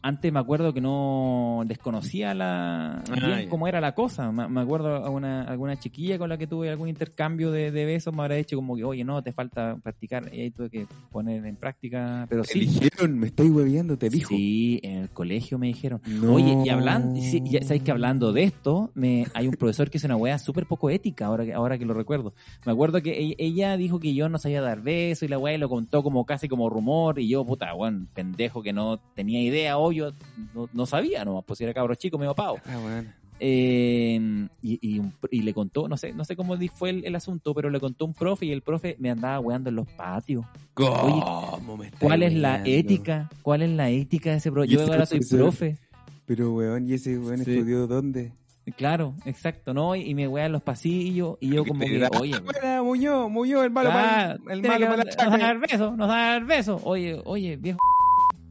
Antes 0.03 0.33
me 0.33 0.41
acuerdo 0.41 0.73
que 0.75 0.81
no 0.81 1.63
desconocía 1.67 2.35
la 2.35 3.03
Ah, 3.09 3.27
bien 3.27 3.49
cómo 3.49 3.69
era 3.69 3.81
la 3.81 3.95
cosa. 3.95 4.33
Me, 4.33 4.49
me 4.49 4.61
acuerdo 4.61 4.97
a 4.97 5.11
una, 5.11 5.43
alguna 5.43 5.79
chiquilla 5.79 6.19
con 6.19 6.29
la 6.29 6.39
que 6.39 6.47
tuve 6.47 6.71
algún 6.71 6.89
intercambio 6.89 7.51
de, 7.51 7.71
de 7.71 7.85
besos 7.85 8.15
me 8.15 8.23
habrá 8.23 8.35
dicho 8.37 8.57
como 8.57 8.77
que, 8.77 8.85
oye, 8.85 9.05
no, 9.05 9.23
te 9.23 9.33
falta 9.33 9.77
practicar. 9.83 10.29
Y 10.33 10.41
ahí 10.41 10.51
tuve 10.51 10.71
que 10.71 10.87
poner 11.11 11.45
en 11.45 11.57
práctica. 11.57 12.27
Pero 12.29 12.43
Te 12.43 12.53
sí, 12.55 12.61
dijeron, 12.61 13.19
me 13.19 13.29
estoy 13.29 13.51
hueviando, 13.51 13.97
te 13.97 14.11
dijo. 14.11 14.29
Sí, 14.31 14.81
en 14.83 14.99
el 14.99 15.11
colegio 15.11 15.59
me 15.59 15.69
dijeron. 15.69 16.01
No. 16.07 16.35
Oye, 16.35 16.57
y 16.65 16.69
hablando, 16.69 17.19
y 17.19 17.23
sí, 17.23 17.43
ya 17.45 17.63
sabéis 17.63 17.83
que 17.83 17.91
hablando 17.91 18.33
de 18.33 18.45
esto, 18.45 18.91
me, 18.95 19.27
hay 19.35 19.49
un 19.49 19.55
profesor 19.55 19.91
que 19.91 19.99
es 19.99 20.05
una 20.05 20.17
wea 20.17 20.39
súper 20.39 20.67
poco 20.67 20.91
ética, 20.91 21.27
ahora 21.27 21.45
que, 21.45 21.55
ahora 21.55 21.79
que 21.79 21.85
lo 21.85 21.95
recuerdo. 21.95 22.35
Me 22.65 22.73
acuerdo 22.73 23.03
que 23.03 23.19
ella, 23.19 23.35
ella 23.39 23.77
dijo 23.77 24.01
que 24.01 24.15
yo 24.15 24.29
no 24.29 24.39
sabía 24.39 24.61
dar 24.61 24.83
besos 24.83 25.25
y 25.25 25.29
la 25.29 25.39
wea 25.39 25.57
lo 25.59 25.69
contó 25.69 26.03
como 26.03 26.25
casi 26.27 26.49
como 26.49 26.69
rumor 26.69 27.19
y 27.19 27.29
yo, 27.29 27.45
puta, 27.45 27.73
weón, 27.75 28.09
pendejo 28.15 28.63
que 28.63 28.73
no 28.73 28.99
tenía 29.15 29.41
idea, 29.41 29.76
obvio, 29.79 30.13
no, 30.55 30.69
no 30.73 30.87
sabía 30.87 31.25
nomás, 31.25 31.45
pues 31.47 31.61
era 31.61 31.73
cabro 31.75 31.95
chico, 31.95 32.19
medio 32.19 32.35
pavo. 32.35 32.59
Ah, 32.67 32.79
bueno. 32.83 33.09
Eh, 33.39 34.19
y, 34.63 34.79
y, 34.81 34.99
un- 34.99 35.13
y 35.31 35.43
le 35.43 35.53
contó, 35.53 35.89
no 35.89 35.97
sé, 35.99 36.13
no 36.15 36.25
sé 36.25 36.37
cómo 36.37 36.57
fue 36.75 36.89
el, 36.91 37.05
el 37.05 37.15
asunto, 37.17 37.53
pero 37.55 37.69
le 37.69 37.79
contó 37.81 38.07
un 38.07 38.15
profe 38.15 38.47
y 38.47 38.53
el 38.53 38.63
profe 38.63 38.97
me 38.99 39.11
andaba 39.11 39.39
weando 39.41 39.69
en 39.69 39.77
los 39.77 39.87
patios. 39.89 40.45
¿Cómo 40.73 41.77
me 41.77 41.91
¿Cuál 42.01 42.23
es 42.23 42.35
la 42.35 42.63
ética? 42.65 43.29
¿Cuál 43.43 43.63
es 43.63 43.71
la 43.71 43.91
ética 43.91 44.31
de 44.31 44.37
ese 44.39 44.51
profe? 44.51 44.69
Yo 44.69 44.81
ahora 44.83 45.05
soy 45.07 45.21
profe. 45.21 45.77
Pero, 46.25 46.55
weón, 46.55 46.89
¿y 46.89 46.95
ese 46.95 47.19
weón 47.19 47.45
Sí. 47.45 47.53
estudió 47.53 47.87
dónde? 47.87 48.33
Claro, 48.77 49.15
exacto, 49.27 49.73
¿no? 49.73 49.95
Y 49.95 50.13
me 50.15 50.27
wean 50.27 50.51
los 50.51 50.61
pasillos 50.63 51.37
y 51.41 51.51
yo 51.51 51.65
como 51.65 51.85
que, 51.85 51.99
da- 51.99 52.09
oye, 52.19 52.35
Buena, 52.45 52.83
Muñoz, 52.83 53.31
Muñoz, 53.31 53.65
el 53.65 53.71
malo, 53.71 53.91
ah, 53.93 54.37
para 54.43 54.55
el 54.55 54.61
tiene 54.63 54.69
malo 54.69 54.87
para 54.87 54.97
la 54.97 55.05
nos 55.05 55.17
va 55.19 55.23
a 55.23 55.31
chaca. 55.31 55.39
dar 55.39 55.59
beso, 55.61 55.97
nos 55.97 56.09
va 56.09 56.15
a 56.15 56.33
dar 56.33 56.45
beso. 56.47 56.81
Oye, 56.83 57.21
oye, 57.27 57.57
viejo. 57.57 57.79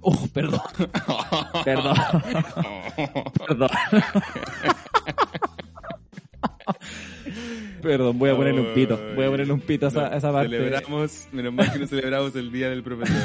Oh, 0.07 0.27
perdón, 0.31 0.61
perdón, 1.63 1.95
perdón. 3.47 3.69
Perdón, 7.81 8.19
voy 8.19 8.29
a 8.29 8.35
ponerle 8.35 8.61
un 8.61 8.73
pito, 8.73 8.99
voy 9.15 9.25
a 9.25 9.29
ponerle 9.31 9.53
un 9.53 9.59
pito 9.61 9.85
a 9.87 9.89
esa, 9.89 10.07
a 10.13 10.17
esa 10.17 10.31
parte. 10.31 10.57
Celebramos, 10.57 11.27
menos 11.31 11.53
mal 11.53 11.71
que 11.73 11.79
no 11.79 11.87
celebramos 11.87 12.35
el 12.35 12.51
día 12.51 12.69
del 12.69 12.83
profesor. 12.83 13.15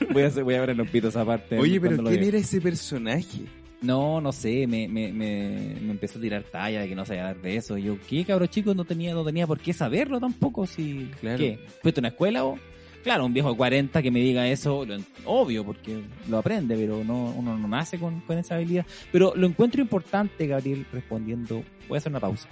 Voy 0.10 0.24
a, 0.24 0.28
voy 0.30 0.54
a 0.56 0.60
ponerle 0.60 0.82
un 0.82 0.88
pito 0.88 1.06
a 1.06 1.10
esa 1.10 1.24
parte. 1.24 1.56
Oye, 1.56 1.80
pero 1.80 2.02
¿quién 2.02 2.24
era 2.24 2.38
ese 2.38 2.60
personaje? 2.60 3.42
No, 3.80 4.20
no 4.20 4.32
sé, 4.32 4.66
me, 4.66 4.88
me, 4.88 5.12
me, 5.12 5.76
me 5.80 5.90
empezó 5.92 6.18
a 6.18 6.22
tirar 6.22 6.42
talla 6.42 6.80
de 6.80 6.88
que 6.88 6.96
no 6.96 7.06
sabía 7.06 7.22
dar 7.22 7.40
besos. 7.40 7.78
Y 7.78 7.84
yo, 7.84 7.96
¿qué 8.08 8.24
cabro 8.24 8.46
chico? 8.46 8.74
No 8.74 8.84
tenía, 8.84 9.14
no 9.14 9.24
tenía 9.24 9.46
por 9.46 9.60
qué 9.60 9.72
saberlo 9.72 10.18
tampoco. 10.18 10.66
Si, 10.66 11.08
Claro. 11.20 11.38
¿Qué? 11.38 11.60
¿Fuiste 11.80 12.00
a 12.00 12.02
una 12.02 12.08
escuela 12.08 12.44
o? 12.44 12.58
Claro, 13.02 13.24
un 13.24 13.32
viejo 13.32 13.50
de 13.50 13.56
40 13.56 14.02
que 14.02 14.10
me 14.10 14.20
diga 14.20 14.46
eso, 14.48 14.84
lo 14.84 14.96
obvio, 15.24 15.64
porque 15.64 16.02
lo 16.28 16.38
aprende, 16.38 16.76
pero 16.76 17.02
no, 17.02 17.30
uno 17.36 17.56
no 17.56 17.66
nace 17.68 17.98
con, 17.98 18.20
con 18.20 18.36
esa 18.36 18.56
habilidad. 18.56 18.84
Pero 19.10 19.32
lo 19.34 19.46
encuentro 19.46 19.80
importante, 19.80 20.46
Gabriel, 20.46 20.84
respondiendo. 20.92 21.62
Voy 21.88 21.96
a 21.96 21.98
hacer 21.98 22.12
una 22.12 22.20
pausa. 22.20 22.48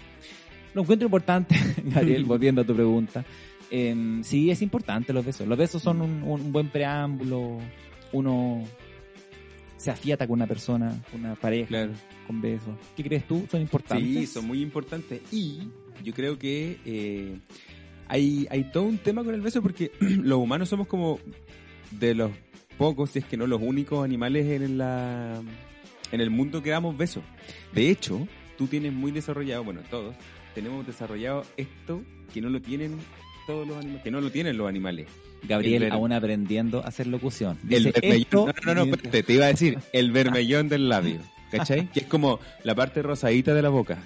Lo 0.72 0.82
encuentro 0.82 1.06
importante, 1.06 1.54
Gabriel, 1.84 2.24
volviendo 2.26 2.62
a 2.62 2.64
tu 2.64 2.74
pregunta. 2.74 3.24
Em, 3.70 4.22
sí, 4.24 4.50
es 4.50 4.62
importante 4.62 5.12
los 5.12 5.24
besos. 5.24 5.46
Los 5.46 5.58
besos 5.58 5.82
son 5.82 6.00
un, 6.00 6.22
un 6.22 6.50
buen 6.50 6.68
preámbulo. 6.68 7.58
Uno 8.12 8.64
se 9.76 9.90
afiata 9.90 10.26
con 10.26 10.34
una 10.38 10.46
persona, 10.46 10.92
con 11.10 11.20
una 11.20 11.34
pareja, 11.34 11.68
Claro. 11.68 11.92
con 12.26 12.40
besos. 12.40 12.74
¿Qué 12.96 13.04
crees 13.04 13.26
tú? 13.26 13.46
¿Son 13.50 13.60
importantes? 13.60 14.06
Sí, 14.08 14.26
son 14.26 14.46
muy 14.46 14.62
importantes. 14.62 15.20
Y 15.30 15.60
yo 16.02 16.12
creo 16.14 16.38
que 16.38 16.78
eh, 16.84 17.38
hay, 18.08 18.46
hay 18.50 18.64
todo 18.64 18.84
un 18.84 18.98
tema 18.98 19.22
con 19.24 19.34
el 19.34 19.40
beso 19.40 19.62
porque 19.62 19.92
los 20.00 20.38
humanos 20.38 20.68
somos 20.68 20.86
como 20.86 21.18
de 21.90 22.14
los 22.14 22.30
pocos, 22.76 23.10
si 23.10 23.18
es 23.20 23.24
que 23.24 23.36
no 23.36 23.46
los 23.46 23.60
únicos 23.62 24.04
animales 24.04 24.46
en, 24.46 24.78
la, 24.78 25.40
en 26.12 26.20
el 26.20 26.30
mundo 26.30 26.62
que 26.62 26.70
damos 26.70 26.96
besos. 26.96 27.22
De 27.72 27.90
hecho, 27.90 28.26
tú 28.56 28.66
tienes 28.66 28.92
muy 28.92 29.10
desarrollado, 29.12 29.64
bueno, 29.64 29.80
todos, 29.90 30.14
tenemos 30.54 30.86
desarrollado 30.86 31.44
esto 31.56 32.02
que 32.32 32.40
no 32.40 32.50
lo 32.50 32.60
tienen 32.60 32.96
todos 33.46 33.66
los 33.66 33.76
animales, 33.78 34.02
que 34.02 34.10
no 34.10 34.20
lo 34.20 34.30
tienen 34.30 34.56
los 34.58 34.68
animales. 34.68 35.06
Gabriel 35.42 35.74
El 35.74 35.80
ver- 35.84 35.92
aún 35.92 36.12
aprendiendo 36.12 36.84
a 36.84 36.88
hacer 36.88 37.06
locución. 37.06 37.56
El 37.62 37.84
Dice, 37.84 37.92
vermellón. 37.92 38.20
esto- 38.20 38.46
No, 38.46 38.74
no, 38.74 38.84
no, 38.86 38.94
espérate, 38.94 39.22
te 39.22 39.32
iba 39.32 39.44
a 39.44 39.48
decir, 39.48 39.78
el 39.92 40.10
vermellón 40.12 40.68
del 40.68 40.88
labio. 40.88 41.20
¿Cachai? 41.50 41.88
Que 41.92 42.00
es 42.00 42.06
como 42.06 42.40
la 42.64 42.74
parte 42.74 43.00
rosadita 43.02 43.54
de 43.54 43.62
la 43.62 43.68
boca. 43.70 43.98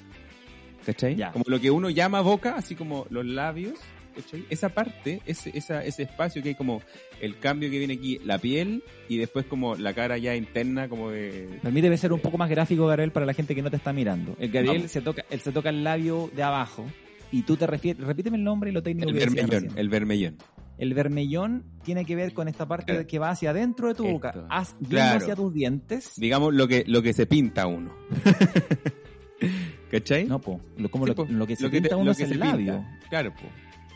¿Cachai? 0.84 1.16
Ya. 1.16 1.32
Como 1.32 1.44
lo 1.48 1.60
que 1.60 1.70
uno 1.70 1.90
llama 1.90 2.20
boca, 2.20 2.54
así 2.56 2.74
como 2.74 3.06
los 3.10 3.24
labios. 3.26 3.74
¿Cachai? 4.14 4.44
Esa 4.50 4.68
parte, 4.68 5.22
ese, 5.24 5.50
esa, 5.56 5.82
ese 5.82 6.02
espacio 6.02 6.42
que 6.42 6.50
hay 6.50 6.54
como 6.54 6.82
el 7.20 7.38
cambio 7.38 7.70
que 7.70 7.78
viene 7.78 7.94
aquí, 7.94 8.18
la 8.24 8.36
piel 8.38 8.82
y 9.08 9.16
después 9.16 9.46
como 9.46 9.74
la 9.74 9.94
cara 9.94 10.18
ya 10.18 10.36
interna, 10.36 10.88
como 10.88 11.10
de. 11.10 11.58
Permíteme 11.62 11.96
ser 11.96 12.12
un 12.12 12.20
poco 12.20 12.36
más 12.36 12.50
gráfico, 12.50 12.86
Gabriel, 12.86 13.10
para 13.10 13.24
la 13.24 13.32
gente 13.32 13.54
que 13.54 13.62
no 13.62 13.70
te 13.70 13.76
está 13.76 13.92
mirando. 13.94 14.36
El 14.38 14.50
Gabriel 14.50 14.76
Vamos. 14.78 14.90
se 14.90 15.00
toca, 15.00 15.24
él 15.30 15.40
se 15.40 15.50
toca 15.52 15.70
el 15.70 15.82
labio 15.82 16.30
de 16.36 16.42
abajo 16.42 16.84
y 17.30 17.42
tú 17.44 17.56
te 17.56 17.66
refieres, 17.66 18.04
repíteme 18.04 18.36
el 18.36 18.44
nombre 18.44 18.68
y 18.68 18.74
lo 18.74 18.82
técnico 18.82 19.08
El 19.08 19.14
que 19.18 19.24
vermellón, 19.24 19.68
el 19.78 19.88
vermellón. 19.88 20.36
El 20.76 20.92
vermellón 20.94 21.64
tiene 21.82 22.04
que 22.04 22.14
ver 22.16 22.34
con 22.34 22.48
esta 22.48 22.66
parte 22.68 22.92
Claro. 22.92 23.06
que 23.06 23.18
va 23.18 23.30
hacia 23.30 23.50
adentro 23.50 23.88
de 23.88 23.94
tu 23.94 24.02
Esto. 24.04 24.12
boca, 24.12 24.46
haz- 24.50 24.74
viendo 24.80 24.88
Claro. 24.96 25.18
hacia 25.18 25.36
tus 25.36 25.54
dientes. 25.54 26.12
Digamos 26.16 26.52
lo 26.52 26.68
que, 26.68 26.84
lo 26.86 27.00
que 27.02 27.14
se 27.14 27.24
pinta 27.24 27.66
uno. 27.66 27.94
¿Cachai? 29.92 30.24
No, 30.24 30.40
po, 30.40 30.60
lo, 30.76 30.90
como 30.90 31.04
Sí, 31.04 31.10
lo, 31.10 31.14
po. 31.14 31.26
lo 31.30 31.46
que 31.46 31.54
se 31.54 31.68
te- 31.68 31.80
pinta 31.80 31.94
uno 31.96 32.06
lo 32.06 32.10
es 32.12 32.16
que 32.16 32.24
el 32.24 32.28
se 32.30 32.34
pinta. 32.34 32.50
labio. 32.50 32.84
Claro, 33.10 33.32
po. 33.34 33.42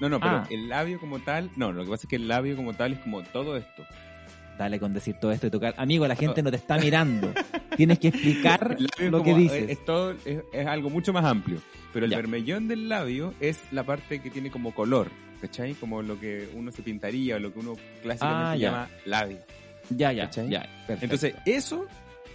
No, 0.00 0.08
no, 0.10 0.20
pero 0.20 0.32
Ah. 0.36 0.46
el 0.50 0.68
labio 0.68 1.00
como 1.00 1.18
tal, 1.20 1.50
no, 1.56 1.72
lo 1.72 1.82
que 1.84 1.90
pasa 1.90 2.02
es 2.04 2.08
que 2.10 2.16
el 2.16 2.28
labio 2.28 2.54
como 2.54 2.74
tal 2.74 2.92
es 2.92 2.98
como 3.00 3.22
todo 3.24 3.56
esto. 3.56 3.82
Dale 4.58 4.78
con 4.78 4.94
decir 4.94 5.16
todo 5.20 5.32
esto 5.32 5.46
y 5.48 5.50
tocar. 5.50 5.74
Amigo, 5.76 6.06
la 6.06 6.16
gente 6.16 6.42
no 6.42 6.50
te 6.50 6.56
está 6.56 6.78
mirando. 6.78 7.32
Tienes 7.76 7.98
que 7.98 8.08
explicar 8.08 8.76
El 8.98 9.10
lo 9.10 9.22
que 9.22 9.34
dices. 9.34 9.68
Es, 9.70 9.84
todo, 9.84 10.12
es, 10.24 10.42
es 10.52 10.66
algo 10.66 10.88
mucho 10.90 11.12
más 11.12 11.24
amplio. 11.24 11.58
Pero 11.92 12.04
el 12.06 12.10
Ya. 12.10 12.16
vermellón 12.18 12.68
del 12.68 12.88
labio 12.88 13.34
es 13.40 13.60
la 13.70 13.84
parte 13.84 14.20
que 14.20 14.30
tiene 14.30 14.50
como 14.50 14.74
color, 14.74 15.10
¿cachai? 15.42 15.74
Como 15.74 16.00
lo 16.02 16.18
que 16.20 16.48
uno 16.54 16.72
se 16.72 16.82
pintaría 16.82 17.36
o 17.36 17.38
lo 17.38 17.52
que 17.52 17.58
uno 17.58 17.74
clásicamente 18.02 18.50
Ah, 18.50 18.56
llama 18.56 18.88
labio. 19.06 19.38
Ya, 19.90 20.12
ya, 20.12 20.24
¿Cachai? 20.24 20.48
ya. 20.50 20.62
Perfecto. 20.86 21.04
Entonces, 21.04 21.34
eso 21.46 21.86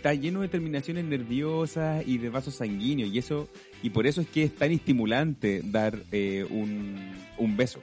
está 0.01 0.15
lleno 0.15 0.41
de 0.41 0.47
terminaciones 0.47 1.05
nerviosas 1.05 2.03
y 2.07 2.17
de 2.17 2.29
vasos 2.29 2.55
sanguíneos 2.55 3.13
y 3.13 3.19
eso 3.19 3.47
y 3.83 3.91
por 3.91 4.07
eso 4.07 4.21
es 4.21 4.27
que 4.27 4.41
es 4.43 4.55
tan 4.55 4.71
estimulante 4.71 5.61
dar 5.63 5.95
eh, 6.11 6.43
un, 6.49 6.97
un 7.37 7.55
beso, 7.55 7.79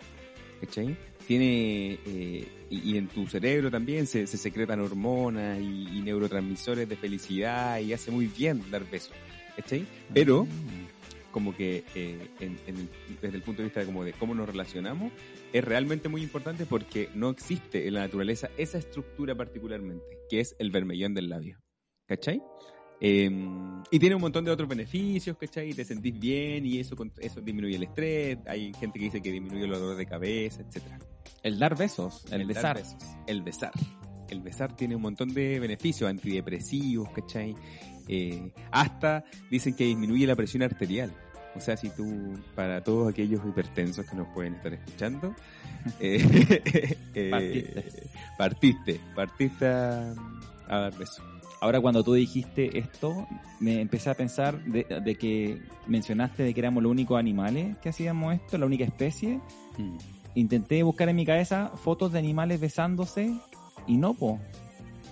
¿cachai? 0.61 0.97
Tiene 1.29 1.99
eh, 2.07 2.49
y, 2.71 2.91
y 2.93 2.99
en 2.99 3.07
tu 3.07 3.29
cerebro 3.29 3.71
también 3.71 4.09
se, 4.09 4.27
se 4.27 4.37
secretan 4.37 4.81
hormonas 4.81 5.61
y, 5.61 5.97
y 5.97 6.03
neurotransmisores 6.03 6.89
de 6.89 6.97
felicidad 6.97 7.79
y 7.79 7.93
hace 7.93 8.11
muy 8.11 8.27
bien 8.27 8.63
dar 8.69 8.85
besos, 8.91 9.13
¿cachai? 9.55 9.87
Pero 10.13 10.47
como 11.31 11.55
que 11.55 11.85
eh, 11.95 12.19
en- 12.41 12.59
en 12.67 12.77
el- 12.79 12.89
desde 13.23 13.37
el 13.37 13.43
punto 13.43 13.63
de 13.63 13.67
vista 13.69 13.79
de, 13.81 13.87
como 13.87 14.03
de 14.03 14.13
cómo 14.15 14.35
nos 14.35 14.49
relacionamos, 14.49 15.13
es 15.53 15.65
realmente 15.65 16.09
muy 16.09 16.23
importante 16.23 16.67
porque 16.67 17.11
no 17.15 17.31
existe 17.31 17.87
en 17.87 17.95
la 17.95 18.01
naturaleza 18.01 18.51
esa 18.59 18.79
estructura 18.79 19.37
particularmente, 19.37 20.05
que 20.29 20.41
es 20.41 20.57
el 20.59 20.73
vermellón 20.73 21.15
del 21.15 21.29
labio. 21.29 21.59
¿Cachai? 22.09 22.43
Eh, 23.01 23.31
y 23.91 23.99
tiene 23.99 24.17
un 24.17 24.21
montón 24.21 24.45
de 24.45 24.51
otros 24.51 24.69
beneficios, 24.69 25.37
¿cachai? 25.37 25.73
Te 25.73 25.85
sentís 25.85 26.19
bien 26.19 26.67
y 26.67 26.79
eso, 26.81 26.97
eso 27.19 27.41
disminuye 27.41 27.77
el 27.77 27.85
estrés. 27.85 28.39
Hay 28.47 28.73
gente 28.75 28.99
que 28.99 29.05
dice 29.05 29.21
que 29.21 29.31
disminuye 29.31 29.65
el 29.65 29.71
dolor 29.71 29.97
de 29.97 30.07
cabeza, 30.07 30.63
etcétera. 30.63 30.99
el 31.43 31.59
dar 31.59 31.77
besos, 31.77 32.25
el, 32.33 32.47
besar. 32.47 32.77
besos. 32.77 32.97
El 33.27 33.43
besar. 33.43 33.73
El 34.29 34.41
besar 34.41 34.75
tiene 34.75 34.97
un 34.97 35.03
montón 35.03 35.33
de 35.33 35.61
beneficios 35.61 36.11
antidepresivos, 36.11 37.11
¿cachai? 37.11 37.55
Eh, 38.09 38.51
hasta 38.71 39.25
dicen 39.51 39.75
que 39.75 39.85
disminuye 39.85 40.27
la 40.27 40.35
presión 40.35 40.63
arterial. 40.63 41.13
O 41.55 41.61
sea, 41.61 41.77
si 41.77 41.91
tú, 41.91 42.35
para 42.55 42.83
todos 42.83 43.09
aquellos 43.11 43.41
hipertensos 43.47 44.07
que 44.07 44.17
nos 44.17 44.29
pueden 44.29 44.55
estar 44.55 44.73
escuchando, 44.73 45.35
eh, 46.01 46.99
eh, 47.15 47.31
Partiste. 47.31 47.85
partiste, 48.37 49.01
partiste 49.15 49.67
a, 49.67 50.15
a 50.69 50.79
dar 50.79 50.99
beso. 50.99 51.23
Ahora 51.61 51.81
cuando 51.81 52.05
tú 52.05 52.15
dijiste 52.15 52.79
esto, 52.79 53.27
me 53.59 53.81
empecé 53.81 54.11
a 54.11 54.15
pensar 54.15 54.63
de, 54.65 54.85
de 55.05 55.15
que 55.17 55.61
mencionaste 55.89 56.43
de 56.45 56.55
que 56.55 56.61
éramos 56.61 56.83
los 56.83 56.91
únicos 56.93 57.19
animales 57.19 57.77
que 57.79 57.89
hacíamos 57.89 58.35
esto, 58.35 58.59
la 58.59 58.67
única 58.67 58.85
especie. 58.85 59.41
Intenté 60.35 60.83
buscar 60.83 61.09
en 61.09 61.17
mi 61.17 61.27
cabeza 61.27 61.73
fotos 61.83 62.13
de 62.13 62.19
animales 62.21 62.61
besándose 62.61 63.35
y 63.87 63.97
no, 63.97 64.15
po. 64.15 64.39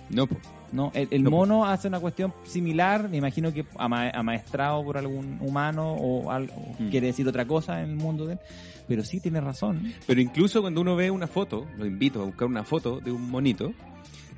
No, 0.09 0.25
po. 0.27 0.37
No, 0.71 0.91
el, 0.93 1.07
el 1.11 1.23
No, 1.23 1.29
po. 1.31 1.37
mono 1.37 1.65
hace 1.65 1.87
una 1.89 1.99
cuestión 1.99 2.33
similar, 2.43 3.09
me 3.09 3.17
imagino 3.17 3.53
que 3.53 3.65
ama- 3.77 4.09
amaestrado 4.11 4.83
por 4.85 4.97
algún 4.97 5.39
humano 5.41 5.93
o, 5.93 6.31
algo, 6.31 6.53
Mm. 6.79 6.89
quiere 6.89 7.07
decir 7.07 7.27
otra 7.27 7.45
cosa 7.45 7.81
en 7.83 7.89
el 7.91 7.95
mundo 7.97 8.25
de 8.25 8.33
él. 8.33 8.39
Pero 8.87 9.03
sí 9.03 9.19
tiene 9.19 9.41
razón. 9.41 9.93
Pero 10.05 10.21
incluso 10.21 10.61
cuando 10.61 10.79
uno 10.79 10.95
ve 10.95 11.11
una 11.11 11.27
foto, 11.27 11.65
lo 11.77 11.85
invito 11.85 12.21
a 12.21 12.25
buscar 12.25 12.47
una 12.47 12.63
foto 12.63 13.01
de 13.01 13.11
un 13.11 13.29
monito, 13.29 13.73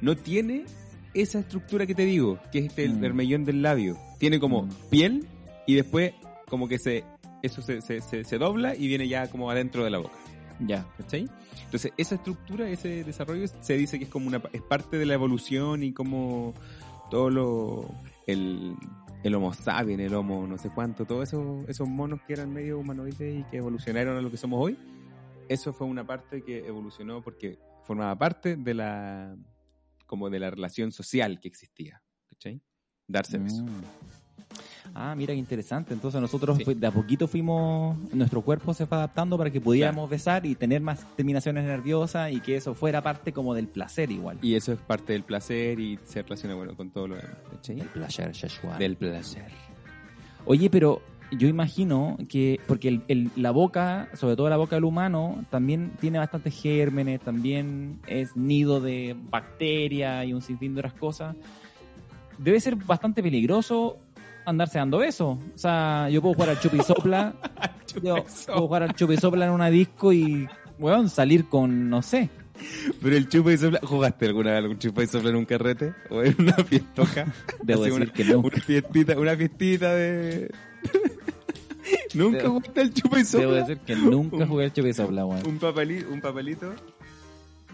no 0.02 0.16
tiene 0.18 0.66
esa 1.14 1.40
estructura 1.40 1.86
que 1.86 1.96
te 1.96 2.06
digo, 2.06 2.40
que 2.52 2.60
es 2.60 2.66
este 2.66 2.84
el 2.86 2.96
Mm. 2.96 3.02
vermellón 3.02 3.46
del 3.46 3.62
labio. 3.62 3.98
Tiene 4.20 4.40
como 4.40 4.64
Mm. 4.64 4.70
piel 4.90 5.28
y 5.66 5.76
después 5.76 6.14
como 6.48 6.68
que 6.68 6.78
se 6.80 7.04
eso 7.42 7.62
se, 7.62 7.82
se, 7.82 8.02
se, 8.02 8.24
se 8.26 8.38
dobla 8.38 8.76
y 8.76 8.88
viene 8.88 9.08
ya 9.08 9.30
como 9.30 9.50
adentro 9.50 9.84
de 9.86 9.90
la 9.90 10.00
boca. 10.00 10.16
Ya. 10.60 10.86
¿Cachai? 10.98 11.30
Entonces, 11.64 11.94
esa 11.98 12.16
estructura, 12.16 12.68
ese 12.70 13.04
desarrollo, 13.06 13.46
se 13.62 13.78
dice 13.78 13.98
que 13.98 14.06
es 14.06 14.10
como 14.10 14.28
una 14.28 14.42
es 14.52 14.62
parte 14.62 14.98
de 14.98 15.06
la 15.06 15.14
evolución 15.14 15.84
y 15.84 15.94
como 15.94 16.54
todo 17.10 17.30
lo 17.30 17.86
el, 18.28 18.76
el 19.24 19.36
homo 19.36 19.54
sapiens, 19.54 20.02
el 20.02 20.14
homo 20.16 20.46
no 20.48 20.58
sé 20.58 20.70
cuánto, 20.70 21.06
todos 21.06 21.30
esos, 21.30 21.68
esos 21.70 21.88
monos 21.88 22.20
que 22.28 22.34
eran 22.34 22.52
medio 22.54 22.78
humanoides 22.80 23.40
y 23.40 23.44
que 23.50 23.58
evolucionaron 23.58 24.18
a 24.18 24.22
lo 24.22 24.30
que 24.30 24.38
somos 24.38 24.60
hoy, 24.62 24.78
eso 25.48 25.72
fue 25.72 25.88
una 25.88 26.06
parte 26.06 26.42
que 26.44 26.68
evolucionó 26.68 27.22
porque 27.22 27.58
formaba 27.84 28.18
parte 28.18 28.56
de 28.58 28.74
la 28.74 29.36
como 30.10 30.28
de 30.32 30.40
la 30.40 30.50
relación 30.50 30.92
social 30.92 31.40
que 31.40 31.48
existía. 31.48 32.02
¿Cachai? 32.28 32.60
Darse 33.08 33.38
besos. 33.38 33.62
Mm. 33.62 33.82
Ah, 34.96 35.14
mira 35.16 35.34
qué 35.34 35.40
interesante. 35.40 35.94
Entonces 35.94 36.20
nosotros 36.20 36.58
Sí. 36.58 36.74
de 36.74 36.88
a 36.88 36.92
poquito 36.92 37.28
fuimos, 37.28 37.96
nuestro 38.12 38.42
cuerpo 38.42 38.74
se 38.74 38.88
fue 38.88 38.98
adaptando 38.98 39.38
para 39.38 39.52
que 39.52 39.62
pudiéramos 39.62 40.10
besar 40.10 40.48
y 40.48 40.56
tener 40.56 40.82
más 40.82 41.06
terminaciones 41.16 41.64
nerviosas 41.66 42.32
y 42.32 42.40
que 42.42 42.56
eso 42.56 42.74
fuera 42.74 43.04
parte 43.04 43.32
como 43.32 43.54
del 43.54 43.68
placer 43.68 44.10
igual. 44.10 44.40
Y 44.42 44.56
eso 44.56 44.74
es 44.74 44.80
parte 44.80 45.14
del 45.14 45.24
placer 45.24 45.80
y 45.80 46.00
se 46.06 46.24
relaciona 46.24 46.56
bueno 46.56 46.76
con 46.76 46.90
todo 46.90 47.08
lo 47.08 47.16
demás. 47.18 47.38
¿cachai? 47.52 47.80
el 47.80 47.88
placer 47.88 48.36
sexual. 48.36 48.80
Del 48.80 48.98
placer. 48.98 49.52
Oye, 50.46 50.72
pero 50.72 51.04
yo 51.32 51.48
imagino 51.48 52.18
que, 52.28 52.60
porque 52.68 52.88
el- 52.88 53.02
el- 53.08 53.30
la 53.36 53.52
boca, 53.52 54.10
sobre 54.14 54.36
todo 54.36 54.50
la 54.50 54.58
boca 54.58 54.76
del 54.76 54.84
humano, 54.86 55.44
también 55.50 55.92
tiene 56.00 56.18
bastantes 56.20 56.60
gérmenes, 56.60 57.20
también 57.22 58.00
es 58.08 58.36
nido 58.36 58.80
de 58.82 59.16
bacterias 59.30 60.26
y 60.26 60.34
un 60.34 60.42
sinfín 60.42 60.74
de 60.74 60.80
otras 60.82 60.94
cosas. 60.94 61.36
Debe 62.38 62.60
ser 62.60 62.76
bastante 62.76 63.22
peligroso 63.22 63.98
andarse 64.46 64.80
dando 64.80 64.98
besos. 65.00 65.38
O 65.54 65.58
sea, 65.58 66.10
yo 66.10 66.22
puedo 66.22 66.34
jugar 66.36 66.50
al 66.50 66.60
chupisopla, 66.60 67.34
yo 68.04 68.16
puedo 68.46 68.60
jugar 68.62 68.84
al 68.84 68.96
chupisopla 68.96 69.46
en 69.46 69.52
una 69.52 69.70
disco 69.70 70.12
y, 70.14 70.48
weón, 70.80 71.10
salir 71.10 71.46
con, 71.48 71.90
no 71.90 72.02
sé. 72.02 72.30
Pero 73.02 73.16
el 73.16 73.30
chupa 73.30 73.54
y 73.54 73.58
sopla, 73.58 73.80
¿jugaste 73.84 74.26
alguna 74.26 74.52
vez 74.52 74.58
algún 74.64 74.80
chupa 74.80 75.02
y 75.04 75.08
sopla 75.08 75.30
en 75.30 75.36
un 75.38 75.46
carrete? 75.46 75.94
¿O 76.10 76.22
en 76.24 76.36
una 76.40 76.54
fiestoca? 76.56 77.26
Debo 77.64 77.84
decir 77.84 78.02
una, 78.02 78.12
que 78.12 78.24
no. 78.26 78.40
Una 78.40 78.58
fiestita, 78.58 79.18
una 79.18 79.36
fiestita 79.38 79.94
de... 79.96 80.52
¿Nunca 82.14 82.40
Debo- 82.44 82.50
jugaste 82.60 82.82
el 82.82 82.94
chupa 82.94 83.20
y 83.20 83.24
sopla? 83.24 83.40
Debo 83.48 83.54
decir 83.54 83.78
que 83.80 83.96
nunca 83.96 84.36
Un- 84.38 84.48
jugué 84.48 84.66
al 84.66 84.74
chupisopla, 84.74 85.26
weón. 85.26 85.48
Un 85.48 85.58
papelito, 85.60 86.10
un 86.12 86.22
papelito, 86.22 86.74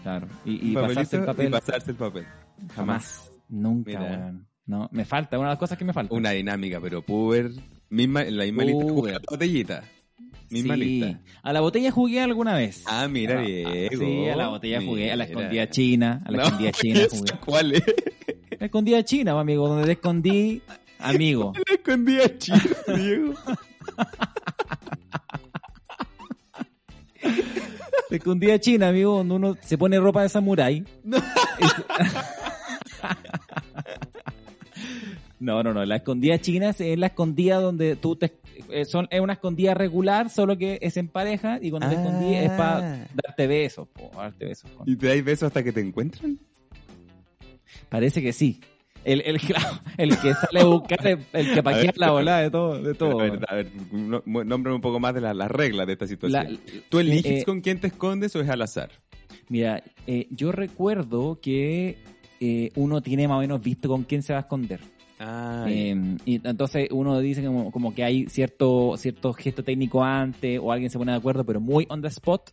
Claro. 0.02 0.28
Y, 0.44 0.70
y 0.70 0.74
pasarse 0.74 1.16
el 1.16 1.24
papel. 1.24 1.48
y 1.48 1.50
pasarse 1.50 1.90
el 1.90 1.96
papel. 1.96 2.26
Jamás. 2.74 3.30
Nunca, 3.48 3.90
Mira. 3.90 4.02
weón. 4.02 4.46
No, 4.66 4.88
me 4.92 5.04
falta, 5.04 5.38
una 5.38 5.48
de 5.48 5.52
las 5.52 5.58
cosas 5.58 5.78
que 5.78 5.84
me 5.84 5.92
falta. 5.92 6.14
Una 6.14 6.30
dinámica, 6.30 6.80
pero 6.80 7.02
puber, 7.02 7.50
misma, 7.88 8.24
la 8.24 8.44
misma 8.44 8.64
lista, 8.64 8.84
jugar 8.84 9.12
la 9.14 9.20
botellita. 9.30 9.84
Misma 10.50 10.74
Sí. 10.74 10.80
lista. 10.80 11.20
A 11.42 11.52
la 11.52 11.60
botella 11.60 11.90
jugué 11.90 12.20
alguna 12.20 12.54
vez. 12.54 12.82
Ah, 12.86 13.08
mira, 13.08 13.40
Diego. 13.42 13.98
Sí, 14.04 14.28
a 14.28 14.36
la 14.36 14.48
botella 14.48 14.80
jugué, 14.80 15.10
a 15.12 15.16
la 15.16 15.24
escondida 15.24 15.68
china, 15.70 16.22
a 16.24 16.30
la 16.30 16.38
No, 16.38 16.44
escondida 16.44 16.72
china 16.72 17.00
¿y 17.12 17.16
jugué. 17.16 17.32
¿Cuál 17.44 17.72
es? 17.74 17.82
La 18.58 18.66
escondida 18.66 19.04
china, 19.04 19.38
amigo, 19.40 19.68
donde 19.68 19.86
te 19.86 19.92
escondí, 19.92 20.62
amigo. 20.98 21.52
La 21.68 21.74
escondida 21.74 22.38
china, 22.38 22.62
Diego. 22.96 23.34
La 28.10 28.16
escondida 28.16 28.58
china, 28.60 28.88
amigo, 28.88 29.16
donde 29.18 29.34
uno 29.34 29.56
se 29.62 29.76
pone 29.76 29.98
ropa 29.98 30.22
de 30.22 30.28
samurái. 30.28 30.84
No, 35.38 35.62
no, 35.62 35.74
no, 35.74 35.84
la 35.84 35.96
escondida 35.96 36.38
china 36.40 36.70
es- 36.70 36.98
la 36.98 37.08
escondida 37.08 37.56
donde 37.60 37.96
tú 37.96 38.16
te... 38.16 38.38
eh, 38.70 38.84
Son, 38.84 39.06
es 39.10 39.20
una 39.20 39.34
escondida 39.34 39.74
regular, 39.74 40.30
solo 40.30 40.56
que 40.56 40.78
es 40.80 40.96
en 40.96 41.08
pareja 41.08 41.58
y 41.60 41.70
cuando 41.70 41.88
te 41.88 41.94
escondí 41.96 42.34
es 42.34 42.50
para 42.50 42.76
Ah. 43.02 43.06
darte 43.12 43.46
besos, 43.46 43.88
po, 43.88 44.10
darte 44.16 44.44
besos. 44.46 44.70
con- 44.70 44.88
¿Y 44.88 44.96
te 44.96 45.08
dais 45.08 45.24
besos 45.24 45.48
hasta 45.48 45.62
que 45.62 45.72
te 45.72 45.80
encuentran? 45.80 46.38
Parece 47.88 48.22
que 48.22 48.32
sí. 48.32 48.60
El, 49.06 49.20
el, 49.24 49.36
el 49.98 50.18
que 50.18 50.34
sale 50.34 50.60
a 50.60 50.64
buscar, 50.64 51.06
el, 51.06 51.18
el 51.32 51.54
que 51.54 51.62
paquea 51.62 51.92
la 51.96 52.10
volada 52.10 52.40
de 52.42 52.50
todo. 52.50 52.82
De 52.82 52.94
todo. 52.94 53.20
A 53.20 53.22
ver, 53.22 53.40
a 53.48 53.54
ver, 53.54 53.70
no- 53.92 54.22
nómbrame 54.26 54.74
un 54.74 54.80
poco 54.82 54.98
más 55.00 55.14
de 55.14 55.20
la- 55.20 55.32
las 55.32 55.50
reglas 55.50 55.86
de 55.86 55.92
esta 55.94 56.06
situación. 56.06 56.52
La- 56.54 56.58
¿Tú 56.88 56.98
eliges 56.98 57.42
eh, 57.42 57.44
con 57.44 57.60
quién 57.60 57.78
te 57.80 57.86
escondes 57.86 58.34
o 58.36 58.40
es 58.40 58.48
al 58.48 58.62
azar? 58.62 58.90
Mira, 59.48 59.82
eh, 60.06 60.26
yo 60.30 60.50
recuerdo 60.52 61.38
que 61.40 61.96
eh, 62.40 62.70
uno 62.74 63.00
tiene 63.00 63.28
más 63.28 63.38
o 63.38 63.40
menos 63.40 63.62
visto 63.62 63.88
con 63.88 64.02
quién 64.02 64.22
se 64.22 64.32
va 64.32 64.40
a 64.40 64.42
esconder. 64.42 64.80
Ah, 65.18 65.64
Eh, 65.68 65.96
y 66.26 66.46
entonces 66.46 66.88
uno 66.90 67.18
dice 67.20 67.42
como, 67.44 67.70
como 67.72 67.94
que 67.94 68.04
hay 68.04 68.26
cierto, 68.28 68.96
cierto 68.98 69.32
gesto 69.32 69.62
técnico 69.62 70.02
antes 70.04 70.58
o 70.62 70.70
alguien 70.72 70.90
se 70.90 70.98
pone 70.98 71.12
de 71.12 71.18
acuerdo, 71.18 71.44
pero 71.44 71.60
muy 71.60 71.86
on 71.88 72.02
the 72.02 72.08
spot. 72.08 72.50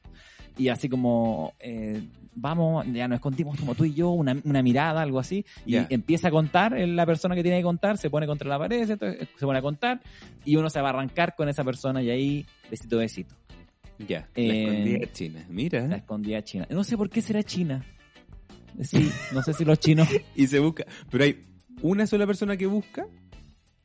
Y 0.58 0.70
así 0.70 0.88
como, 0.88 1.54
eh, 1.60 2.04
vamos, 2.36 2.86
ya 2.92 3.08
nos 3.08 3.18
escondimos 3.18 3.60
como 3.60 3.76
tú 3.76 3.86
y 3.86 3.94
yo, 3.94 4.10
una, 4.10 4.36
una 4.44 4.62
mirada, 4.62 5.02
algo 5.02 5.20
así. 5.20 5.46
Y 5.66 5.76
empieza 5.76 6.30
a 6.30 6.32
contar, 6.32 6.74
eh, 6.78 6.88
la 6.88 7.06
persona 7.06 7.36
que 7.36 7.44
tiene 7.44 7.58
que 7.58 7.64
contar 7.64 7.98
se 7.98 8.10
pone 8.10 8.28
contra 8.28 8.50
la 8.50 8.60
pared, 8.60 8.90
entonces 8.90 9.28
se 9.36 9.46
pone 9.46 9.60
a 9.60 9.62
contar 9.62 10.02
y 10.46 10.56
uno 10.56 10.70
se 10.70 10.82
va 10.82 10.90
a 10.90 10.92
arrancar 10.92 11.36
con 11.36 11.50
esa 11.50 11.64
persona 11.64 12.02
y 12.02 12.10
ahí, 12.10 12.46
besito, 12.70 12.98
besito. 12.98 13.36
ya. 14.00 14.28
La 14.36 14.44
eh, 14.44 14.64
escondida 14.64 15.12
china. 15.12 15.40
La 15.40 15.54
Mira. 15.54 15.96
escondida 15.96 16.44
china. 16.44 16.68
No 16.70 16.84
sé 16.84 16.98
por 16.98 17.10
qué 17.10 17.22
será 17.22 17.44
china. 17.44 17.86
Sí, 18.82 19.12
no 19.34 19.44
sé 19.44 19.54
si 19.54 19.66
los 19.66 19.80
chinos... 19.80 20.08
Y 20.36 20.48
se 20.48 20.60
busca. 20.60 20.86
Pero 21.12 21.24
hay 21.24 21.44
una 21.82 22.08
sola 22.08 22.26
persona 22.26 22.58
que 22.58 22.66
busca 22.66 23.06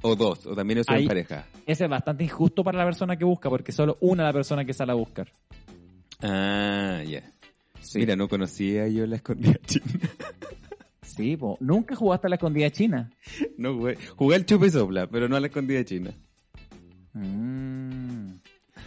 o 0.03 0.15
dos. 0.15 0.47
O 0.47 0.55
también 0.55 0.79
eso 0.79 0.93
en 0.93 1.07
pareja. 1.07 1.47
Ese 1.67 1.85
es 1.85 1.91
bastante 1.91 2.25
injusto 2.25 2.63
para 2.63 2.79
la 2.79 2.85
persona 2.85 3.17
que 3.17 3.25
busca, 3.25 3.51
porque 3.51 3.73
solo 3.73 3.99
una 4.01 4.23
es 4.23 4.29
la 4.29 4.33
persona 4.33 4.65
que 4.65 4.73
sale 4.73 4.93
a 4.93 4.95
buscar. 4.95 5.33
Ah, 6.23 7.03
ya. 7.07 7.23
Sí. 7.81 8.01
Mira, 8.01 8.17
no 8.17 8.29
conocía 8.29 8.89
yo 8.89 9.07
la 9.07 9.17
escondida 9.17 9.55
china. 9.67 9.87
Sí, 11.03 11.37
po. 11.37 11.57
nunca 11.61 11.97
jugaste 11.97 12.27
a 12.27 12.31
la 12.31 12.37
escondida 12.37 12.71
china. 12.71 13.11
No 13.57 13.75
jugué. 13.75 13.97
Jugué 14.17 14.37
al 14.37 14.47
chupa 14.47 14.67
y 14.67 14.71
sopla, 14.71 15.07
pero 15.09 15.29
no 15.29 15.37
a 15.37 15.41
la 15.41 15.47
escondida 15.47 15.85
china. 15.85 16.13
Mm. 17.15 18.35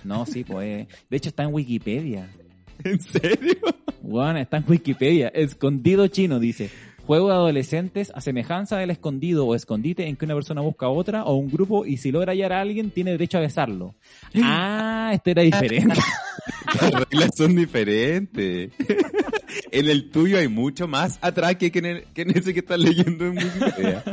No, 0.03 0.25
sí, 0.25 0.43
pues. 0.43 0.87
De 1.09 1.17
hecho, 1.17 1.29
está 1.29 1.43
en 1.43 1.53
Wikipedia. 1.53 2.29
¿En 2.83 2.99
serio? 3.01 3.55
Bueno, 4.01 4.39
está 4.39 4.57
en 4.57 4.65
Wikipedia. 4.67 5.27
Escondido 5.29 6.07
chino, 6.07 6.39
dice. 6.39 6.69
Juego 7.05 7.27
de 7.27 7.33
adolescentes 7.33 8.11
a 8.15 8.21
semejanza 8.21 8.77
del 8.77 8.91
escondido 8.91 9.45
o 9.45 9.55
escondite 9.55 10.07
en 10.07 10.15
que 10.15 10.25
una 10.25 10.35
persona 10.35 10.61
busca 10.61 10.85
a 10.85 10.89
otra 10.89 11.23
o 11.25 11.35
un 11.35 11.49
grupo 11.49 11.85
y 11.85 11.97
si 11.97 12.11
logra 12.11 12.31
hallar 12.31 12.53
a 12.53 12.61
alguien 12.61 12.91
tiene 12.91 13.11
derecho 13.11 13.39
a 13.39 13.41
besarlo. 13.41 13.95
Ah, 14.41 15.11
este 15.13 15.31
era 15.31 15.41
diferente. 15.41 15.99
Las 16.79 16.91
reglas 17.09 17.31
son 17.35 17.55
diferentes. 17.55 18.71
en 19.71 19.89
el 19.89 20.09
tuyo 20.11 20.37
hay 20.37 20.47
mucho 20.47 20.87
más 20.87 21.17
atraque 21.21 21.71
que 21.71 21.79
en, 21.79 21.85
el- 21.85 22.03
que 22.13 22.21
en 22.21 22.37
ese 22.37 22.53
que 22.53 22.59
estás 22.59 22.79
leyendo 22.79 23.25
en 23.25 23.37
Wikipedia. 23.37 24.03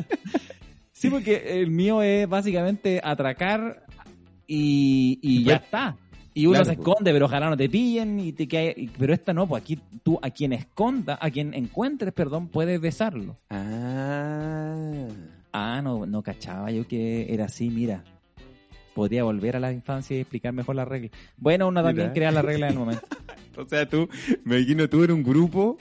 Sí, 0.92 1.11
porque 1.11 1.61
el 1.61 1.71
mío 1.71 2.03
es 2.03 2.29
básicamente 2.29 3.01
atracar 3.05 3.85
y, 4.47 5.18
y 5.23 5.44
ya 5.44 5.57
está. 5.57 5.97
Y 6.35 6.47
uno 6.47 6.55
Claro, 6.55 6.64
se 6.66 6.77
pues. 6.77 6.88
esconde, 6.88 7.12
pero 7.12 7.27
ojalá 7.27 7.51
no 7.51 7.57
te 7.57 7.68
pillen. 7.68 8.18
Y 8.21 8.33
te 8.33 8.90
pero 8.99 9.12
esta 9.12 9.33
no, 9.33 9.47
pues 9.49 9.62
aquí 9.62 9.79
tú 10.03 10.18
a 10.23 10.31
quien 10.31 10.53
esconda, 10.53 11.18
a 11.21 11.31
quien 11.31 11.53
encuentres, 11.55 12.12
perdón, 12.12 12.49
puedes 12.49 12.81
besarlo. 12.81 13.37
Ah. 13.51 15.07
Ah, 15.53 15.81
no, 15.83 16.07
no 16.07 16.23
cachaba 16.23 16.71
yo 16.71 16.87
que 16.87 17.33
era 17.33 17.47
así, 17.47 17.71
mira. 17.71 18.05
Podría 18.98 19.22
volver 19.22 19.54
a 19.54 19.61
la 19.61 19.70
infancia 19.72 20.16
y 20.16 20.20
explicar 20.22 20.52
mejor 20.52 20.74
la 20.74 20.84
regla. 20.84 21.11
Bueno, 21.37 21.68
uno 21.68 21.84
también 21.84 22.11
crea 22.11 22.32
la 22.32 22.42
regla 22.42 22.66
en 22.66 22.72
el 22.72 22.78
momento. 22.80 23.06
O 23.56 23.64
sea, 23.64 23.88
tú, 23.88 24.08
me 24.44 24.56
imagino 24.58 24.88
tú 24.88 25.04
en 25.04 25.12
un 25.12 25.22
grupo 25.22 25.78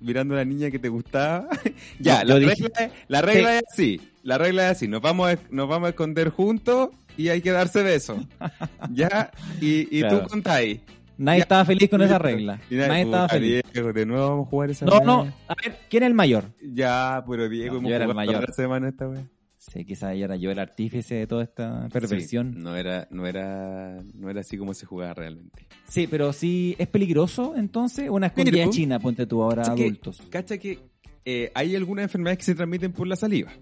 mirando 0.00 0.34
a 0.34 0.38
la 0.38 0.44
niña 0.44 0.70
que 0.70 0.78
te 0.78 0.88
gustaba. 0.88 1.48
ya, 1.98 2.22
No, 2.22 2.38
la, 2.38 2.46
regla, 2.48 2.70
la 3.08 3.22
regla 3.22 3.56
es 3.58 3.62
así. 3.72 4.00
La 4.22 4.38
regla 4.38 4.66
es 4.66 4.70
así, 4.76 4.86
nos 4.86 5.00
vamos 5.00 5.32
a, 5.32 5.38
nos 5.50 5.68
vamos 5.68 5.86
a 5.88 5.90
esconder 5.90 6.28
juntos 6.30 6.90
y 7.16 7.28
hay 7.28 7.40
que 7.40 7.50
darse 7.50 7.82
besos. 7.82 8.18
¿Ya? 8.92 9.32
Y, 9.60 9.96
y 9.96 10.00
Claro. 10.02 10.22
tú 10.22 10.28
contáis. 10.28 10.78
Nadie 11.18 11.38
Ya. 11.38 11.42
estaba 11.42 11.64
feliz 11.64 11.90
con 11.90 12.02
esa 12.02 12.18
regla. 12.20 12.60
Nadie 12.70 13.02
estaba 13.02 13.28
feliz. 13.28 13.62
Diego, 13.72 13.92
de 13.92 14.06
nuevo 14.06 14.28
vamos 14.30 14.46
a 14.46 14.50
jugar 14.50 14.70
esa 14.70 14.86
No, 14.86 14.92
weá. 14.92 15.04
no. 15.04 15.32
A 15.48 15.54
ver, 15.56 15.76
¿quién 15.90 16.04
es 16.04 16.06
el 16.08 16.14
mayor? 16.14 16.44
Ya, 16.62 17.24
pero 17.28 17.48
Diego, 17.48 17.74
No, 17.74 17.78
hemos 17.80 17.90
yo 17.90 17.96
era 17.96 18.04
el 18.06 18.10
jugado 18.12 18.32
mayor. 18.32 18.52
semana 18.54 18.88
esta 18.88 19.08
weá. 19.08 19.22
Sí, 19.60 19.84
quizás 19.84 20.16
era 20.16 20.36
yo 20.36 20.50
el 20.50 20.58
artífice 20.58 21.16
de 21.16 21.26
toda 21.26 21.44
esta 21.44 21.86
perversión. 21.92 22.54
Sí, 22.54 22.60
no 22.62 22.74
era, 22.76 23.06
no 23.10 23.26
era, 23.26 24.02
no 24.14 24.30
era 24.30 24.40
así 24.40 24.56
como 24.56 24.72
se 24.72 24.86
jugaba 24.86 25.12
realmente. 25.12 25.66
Sí, 25.86 26.06
pero 26.06 26.32
sí, 26.32 26.74
¿es 26.78 26.88
peligroso 26.88 27.52
entonces? 27.54 28.08
Una 28.08 28.28
escondida 28.28 28.70
china, 28.70 28.98
ponte 28.98 29.26
tú 29.26 29.42
ahora, 29.42 29.62
Cacha 29.64 29.74
que- 29.74 29.82
adultos. 29.82 30.22
Cacha 30.30 30.56
que 30.56 30.78
eh, 31.26 31.52
hay 31.54 31.76
algunas 31.76 32.04
enfermedades 32.04 32.38
que 32.38 32.44
se 32.44 32.54
transmiten 32.54 32.92
por 32.92 33.06
la 33.06 33.16
saliva 33.16 33.52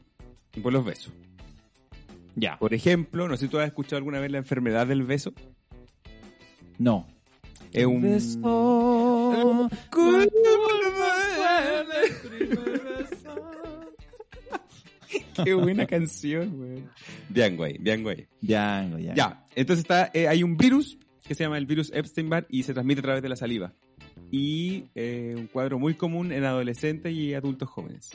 y 0.54 0.60
por 0.60 0.72
los 0.72 0.84
besos. 0.84 1.12
Ya. 2.36 2.56
Por 2.60 2.74
ejemplo, 2.74 3.26
no 3.26 3.36
sé 3.36 3.46
si 3.46 3.50
tú 3.50 3.58
has 3.58 3.66
escuchado 3.66 3.96
alguna 3.96 4.20
vez 4.20 4.30
la 4.30 4.38
enfermedad 4.38 4.86
del 4.86 5.02
beso. 5.02 5.32
No. 6.78 7.08
Es 7.72 7.86
un... 7.86 8.02
Beso. 8.02 9.68
Qué 15.44 15.54
buena 15.54 15.86
canción, 15.86 16.56
güey. 16.56 16.84
Bien, 17.28 17.56
güey, 17.56 17.78
bien, 17.78 18.02
güey. 18.02 18.26
Ya, 18.40 18.88
ya. 18.98 19.14
Ya, 19.14 19.46
entonces 19.54 19.84
está, 19.84 20.10
eh, 20.12 20.28
hay 20.28 20.42
un 20.42 20.56
virus 20.56 20.98
que 21.26 21.34
se 21.34 21.44
llama 21.44 21.58
el 21.58 21.66
virus 21.66 21.92
Epstein-Barr 21.92 22.46
y 22.48 22.62
se 22.62 22.72
transmite 22.72 23.00
a 23.00 23.02
través 23.02 23.22
de 23.22 23.28
la 23.28 23.36
saliva. 23.36 23.74
Y 24.30 24.84
eh, 24.94 25.34
un 25.36 25.46
cuadro 25.46 25.78
muy 25.78 25.94
común 25.94 26.32
en 26.32 26.44
adolescentes 26.44 27.12
y 27.12 27.34
adultos 27.34 27.68
jóvenes. 27.68 28.10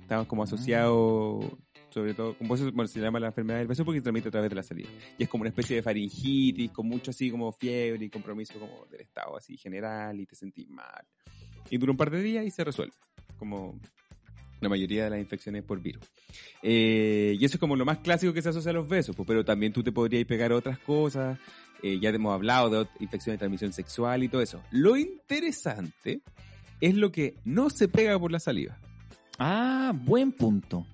Estamos 0.00 0.26
como 0.26 0.42
asociados, 0.42 1.44
sobre 1.90 2.14
todo, 2.14 2.36
como 2.36 2.54
eso, 2.54 2.70
bueno, 2.72 2.88
se 2.88 3.00
llama 3.00 3.20
la 3.20 3.28
enfermedad 3.28 3.58
del 3.58 3.68
beso 3.68 3.84
porque 3.84 4.00
se 4.00 4.02
transmite 4.02 4.28
a 4.28 4.30
través 4.30 4.48
de 4.48 4.56
la 4.56 4.62
saliva. 4.62 4.88
Y 5.18 5.22
es 5.22 5.28
como 5.28 5.42
una 5.42 5.50
especie 5.50 5.76
de 5.76 5.82
faringitis, 5.82 6.70
con 6.70 6.88
mucho 6.88 7.10
así 7.10 7.30
como 7.30 7.52
fiebre 7.52 8.06
y 8.06 8.10
compromiso 8.10 8.58
como 8.58 8.86
del 8.86 9.02
estado 9.02 9.36
así 9.36 9.56
general 9.56 10.18
y 10.18 10.26
te 10.26 10.34
sentís 10.34 10.68
mal. 10.70 11.06
Y 11.70 11.76
dura 11.76 11.92
un 11.92 11.98
par 11.98 12.10
de 12.10 12.22
días 12.22 12.46
y 12.46 12.50
se 12.50 12.64
resuelve, 12.64 12.94
como 13.38 13.78
la 14.60 14.68
mayoría 14.68 15.04
de 15.04 15.10
las 15.10 15.20
infecciones 15.20 15.62
por 15.62 15.80
virus. 15.80 16.02
Eh, 16.62 17.36
y 17.38 17.44
eso 17.44 17.56
es 17.56 17.60
como 17.60 17.76
lo 17.76 17.84
más 17.84 17.98
clásico 17.98 18.32
que 18.32 18.42
se 18.42 18.48
asocia 18.48 18.70
a 18.70 18.74
los 18.74 18.88
besos, 18.88 19.14
pues, 19.14 19.26
pero 19.26 19.44
también 19.44 19.72
tú 19.72 19.82
te 19.82 19.92
podrías 19.92 20.24
pegar 20.26 20.52
otras 20.52 20.78
cosas. 20.78 21.38
eh, 21.82 21.98
ya 22.00 22.10
hemos 22.10 22.34
hablado 22.34 22.70
de 22.70 22.88
infecciones 22.98 23.36
de 23.36 23.38
transmisión 23.38 23.72
sexual 23.72 24.24
y 24.24 24.28
todo 24.28 24.42
eso. 24.42 24.60
Lo 24.70 24.96
interesante 24.96 26.22
es 26.80 26.94
lo 26.94 27.12
que 27.12 27.34
no 27.44 27.70
se 27.70 27.88
pega 27.88 28.18
por 28.18 28.32
la 28.32 28.40
saliva. 28.40 28.78
Ah, 29.38 29.92
buen 29.94 30.32
punto. 30.32 30.86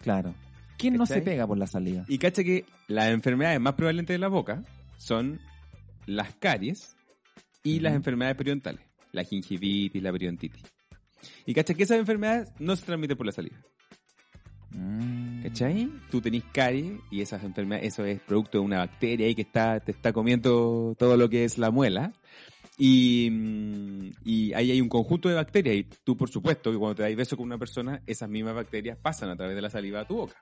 Claro. 0.00 0.34
¿Quién 0.78 0.94
no 0.96 1.06
se 1.06 1.22
pega 1.22 1.46
por 1.46 1.58
la 1.58 1.66
salida? 1.66 2.04
Y 2.08 2.18
cacha 2.18 2.42
que 2.42 2.64
las 2.88 3.08
enfermedades 3.08 3.60
más 3.60 3.74
prevalentes 3.74 4.14
de 4.14 4.18
la 4.18 4.28
boca 4.28 4.62
son 4.96 5.40
las 6.06 6.34
caries 6.34 6.96
y 7.62 7.80
las 7.80 7.94
enfermedades 7.94 8.36
periodontales, 8.36 8.80
la 9.12 9.22
gingivitis, 9.24 10.02
la 10.02 10.10
periodontitis. 10.12 10.62
Y 11.46 11.54
cacha 11.54 11.74
que 11.74 11.82
esas 11.82 11.98
enfermedades 11.98 12.52
no 12.58 12.76
se 12.76 12.84
transmiten 12.84 13.16
por 13.16 13.26
la 13.26 13.32
saliva. 13.32 13.58
Mm. 14.70 15.42
¿Cachai? 15.42 15.90
Tú 16.10 16.20
tenés 16.20 16.44
caries 16.52 17.00
y 17.10 17.20
esas 17.20 17.42
enfermedades, 17.44 17.92
eso 17.92 18.04
es 18.04 18.20
producto 18.20 18.58
de 18.58 18.64
una 18.64 18.78
bacteria 18.78 19.26
ahí 19.26 19.34
que 19.34 19.42
está, 19.42 19.80
te 19.80 19.92
está 19.92 20.12
comiendo 20.12 20.94
todo 20.98 21.16
lo 21.16 21.28
que 21.28 21.44
es 21.44 21.58
la 21.58 21.70
muela. 21.70 22.12
Y, 22.78 23.28
mm, 23.30 24.10
y 24.24 24.52
ahí 24.54 24.70
hay 24.70 24.80
un 24.80 24.88
conjunto 24.88 25.28
de 25.28 25.34
bacterias 25.34 25.76
y 25.76 25.84
tú, 26.04 26.16
por 26.16 26.30
supuesto, 26.30 26.72
que 26.72 26.78
cuando 26.78 26.96
te 26.96 27.02
das 27.02 27.14
beso 27.14 27.36
con 27.36 27.46
una 27.46 27.58
persona, 27.58 28.02
esas 28.06 28.28
mismas 28.28 28.54
bacterias 28.54 28.96
pasan 28.96 29.30
a 29.30 29.36
través 29.36 29.54
de 29.54 29.62
la 29.62 29.70
saliva 29.70 30.00
a 30.00 30.06
tu 30.06 30.16
boca. 30.16 30.36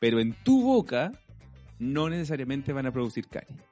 Pero 0.00 0.20
en 0.20 0.32
tu 0.42 0.62
boca 0.62 1.12
no 1.78 2.08
necesariamente 2.08 2.72
van 2.72 2.86
a 2.86 2.92
producir 2.92 3.28
caries. 3.28 3.71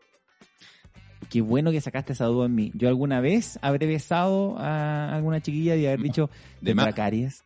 Qué 1.30 1.40
bueno 1.40 1.70
que 1.70 1.80
sacaste 1.80 2.12
esa 2.12 2.26
duda 2.26 2.44
en 2.46 2.54
mí. 2.54 2.72
Yo 2.74 2.88
alguna 2.88 3.20
vez 3.20 3.58
habré 3.62 3.86
besado 3.86 4.58
a 4.58 5.14
alguna 5.14 5.40
chiquilla 5.40 5.76
y 5.76 5.86
haber 5.86 6.02
dicho, 6.02 6.28
De 6.60 6.72
tendrá 6.74 6.92
caries. 6.92 7.44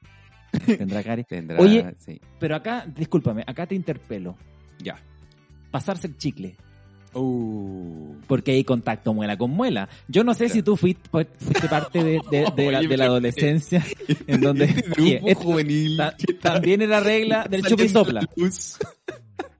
Tendrá 0.66 1.03
caries. 1.03 1.27
Tendrá, 1.29 1.61
Oye. 1.61 1.94
sí. 1.99 2.20
Pero 2.40 2.57
acá, 2.57 2.87
discúlpame, 2.87 3.44
acá 3.47 3.66
te 3.66 3.75
interpelo. 3.75 4.37
Ya. 4.83 4.97
Pasarse 5.70 6.07
el 6.07 6.16
chicle. 6.16 6.57
Uh. 7.16 8.14
Porque 8.27 8.53
hay 8.53 8.64
contacto 8.64 9.14
muela 9.14 9.37
con 9.37 9.51
muela. 9.53 9.88
Yo 10.09 10.25
no 10.25 10.35
sé 10.35 10.49
si 10.49 10.62
tú 10.62 10.77
fuiste, 10.77 11.09
fuiste 11.12 11.68
parte 11.68 12.03
de, 12.03 12.20
de- 12.31 12.47
de 12.57 12.73
la, 12.73 12.81
de 12.81 13.03
adolescencia 13.05 13.85
en 14.27 14.40
donde 14.40 14.66
Grupo 14.97 15.27
Oye, 15.27 15.35
juvenil. 15.35 15.97
ta- 15.97 16.16
también 16.40 16.83
era 16.83 16.99
regla 17.01 17.47
del 17.51 17.62
chupa 17.64 17.85
y 17.85 17.88
sopla. 17.88 18.20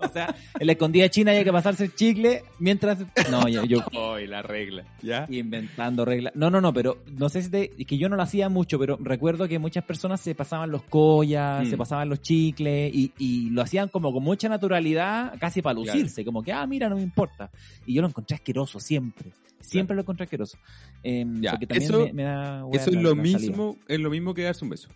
O 0.05 0.13
sea, 0.13 0.35
en 0.59 0.67
la 0.67 0.73
escondida 0.73 1.09
china 1.09 1.33
hay 1.33 1.45
que 1.45 1.53
pasarse 1.53 1.85
el 1.85 1.95
chicle 1.95 2.43
mientras... 2.59 2.99
No, 3.31 3.49
yo, 3.49 3.65
yo 3.65 3.79
Ay, 4.15 4.27
la 4.27 4.43
regla. 4.43 4.85
¿Ya? 5.03 5.27
inventando 5.31 6.05
reglas. 6.05 6.35
No, 6.37 6.51
no, 6.51 6.61
no, 6.61 6.73
pero 6.73 6.99
no 7.17 7.29
sé 7.29 7.43
si 7.43 7.51
te, 7.51 7.71
es 7.79 7.87
que 7.87 7.99
yo 7.99 8.09
no 8.09 8.17
lo 8.17 8.23
hacía 8.23 8.49
mucho, 8.49 8.79
pero 8.79 8.97
recuerdo 9.01 9.49
que 9.49 9.59
muchas 9.59 9.85
personas 9.85 10.21
se 10.21 10.35
pasaban 10.35 10.71
los 10.71 10.83
collas, 10.85 11.67
Mm. 11.67 11.71
se 11.71 11.77
pasaban 11.77 12.09
los 12.09 12.21
chicles 12.21 12.95
y, 12.95 13.13
y 13.19 13.51
lo 13.51 13.63
hacían 13.63 13.89
como 13.89 14.13
con 14.13 14.23
mucha 14.23 14.49
naturalidad, 14.49 15.35
casi 15.39 15.63
para 15.63 15.75
lucirse, 15.75 16.25
como 16.25 16.43
que, 16.43 16.53
ah, 16.53 16.67
mira, 16.67 16.89
no 16.89 16.97
me 16.97 17.03
importa. 17.03 17.51
Y 17.87 17.95
yo 17.95 18.03
lo 18.03 18.09
encontré 18.09 18.35
asqueroso 18.37 18.81
siempre. 18.81 19.31
Siempre 19.61 19.95
lo 19.97 20.03
encontré 20.03 20.25
asqueroso. 20.25 20.59
Eh, 21.03 21.25
Ya, 21.41 21.53
porque 21.53 21.67
también 21.67 21.91
eso- 21.91 22.05
me, 22.07 22.13
me 22.13 22.23
da 22.25 22.65
Eso 22.73 22.91
es 22.91 22.97
lo 22.97 23.15
mismo, 23.15 23.77
es 23.89 23.99
lo 24.01 24.11
mismo 24.11 24.35
que 24.35 24.43
darse 24.43 24.65
un 24.65 24.71
beso. 24.71 24.89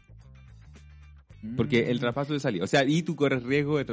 Porque 1.57 1.85
Mm. 1.85 1.91
el 1.91 2.01
traspaso 2.01 2.33
de 2.33 2.41
saliva. 2.41 2.65
O 2.65 2.69
sea, 2.69 2.85
y 2.85 3.03
tú 3.03 3.15
corres 3.15 3.43
riesgo 3.43 3.79
de, 3.83 3.85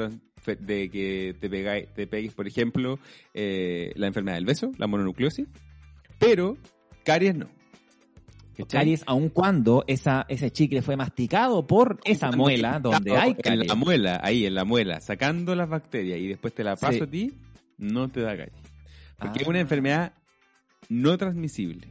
de 0.46 0.90
que 0.90 1.36
te, 1.40 1.50
pegáis- 1.50 1.88
te 1.94 2.08
pegues, 2.08 2.34
por 2.34 2.48
ejemplo, 2.48 3.00
eh, 3.34 3.92
la 3.96 4.08
enfermedad 4.08 4.36
del 4.38 4.46
beso, 4.46 4.72
la 4.78 4.88
mononucleosis. 4.88 5.48
Pero 6.20 6.58
caries 7.04 7.36
no. 7.36 7.48
¿Cachai? 8.58 8.80
Caries, 8.82 9.04
aun 9.06 9.28
cuando 9.30 9.84
esa, 9.88 10.26
ese 10.30 10.50
chicle 10.50 10.82
fue 10.82 10.96
masticado 10.96 11.68
por 11.68 12.00
esa 12.06 12.32
muela 12.32 12.80
donde 12.80 13.18
hay 13.18 13.32
En 13.32 13.36
caries. 13.36 13.68
la 13.68 13.76
muela, 13.76 14.20
ahí, 14.24 14.46
en 14.46 14.56
la 14.56 14.64
muela, 14.64 15.02
sacando 15.02 15.56
las 15.56 15.68
bacterias 15.68 16.20
y 16.20 16.28
después 16.28 16.54
te 16.54 16.64
la 16.64 16.78
paso 16.78 17.00
Sí. 17.00 17.02
a 17.04 17.08
ti, 17.08 17.34
no 17.78 18.08
te 18.10 18.22
da 18.22 18.38
caries. 18.38 18.56
Porque 19.20 19.40
es 19.40 19.46
Ah. 19.46 19.50
una 19.50 19.60
enfermedad 19.60 20.14
no 20.88 21.18
transmisible. 21.18 21.88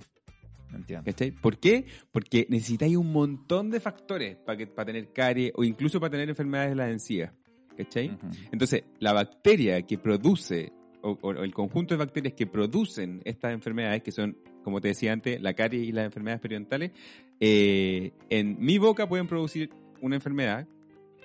Entiendo. 0.75 1.05
¿Cachai? 1.05 1.31
¿Por 1.33 1.59
qué? 1.59 1.85
Porque 2.11 2.47
necesitáis 2.49 2.97
un 2.97 3.13
montón 3.13 3.71
de 3.71 3.79
factores 3.81 4.37
para 4.39 4.57
que 4.59 4.67
para 4.67 4.87
tener 4.87 5.13
caries 5.13 5.53
o 5.55 5.65
incluso 5.65 6.01
para 6.01 6.11
tener 6.13 6.31
enfermedades 6.31 6.71
de 6.71 6.77
las 6.77 6.91
encías. 6.91 7.33
¿Cachai? 7.77 8.11
Ujú. 8.11 8.29
Entonces, 8.53 8.85
la 9.01 9.13
bacteria 9.13 9.83
que 9.83 9.99
produce, 9.99 10.73
o, 11.03 11.19
o 11.21 11.31
el 11.33 11.53
conjunto 11.53 11.95
de 11.95 11.99
bacterias 11.99 12.35
que 12.35 12.47
producen 12.47 13.21
estas 13.25 13.53
enfermedades, 13.53 14.03
que 14.03 14.13
son, 14.13 14.39
como 14.63 14.81
te 14.81 14.89
decía 14.89 15.13
antes, 15.13 15.41
la 15.41 15.55
caries 15.55 15.89
y 15.89 15.93
las 15.93 16.05
enfermedades 16.05 16.41
periodontales, 16.41 16.93
eh, 17.41 18.13
en 18.31 18.57
mi 18.61 18.79
boca 18.79 19.09
pueden 19.09 19.27
producir 19.27 19.71
una 20.01 20.17
enfermedad, 20.17 20.67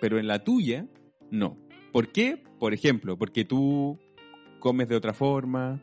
pero 0.01 0.19
en 0.19 0.27
la 0.27 0.43
tuya, 0.43 0.88
no. 1.29 1.57
¿Por 1.91 2.12
qué? 2.12 2.41
Por 2.59 2.73
ejemplo, 2.73 3.17
porque 3.17 3.45
tú 3.45 3.99
comes 4.59 4.88
de 4.89 4.95
otra 4.95 5.13
forma, 5.13 5.81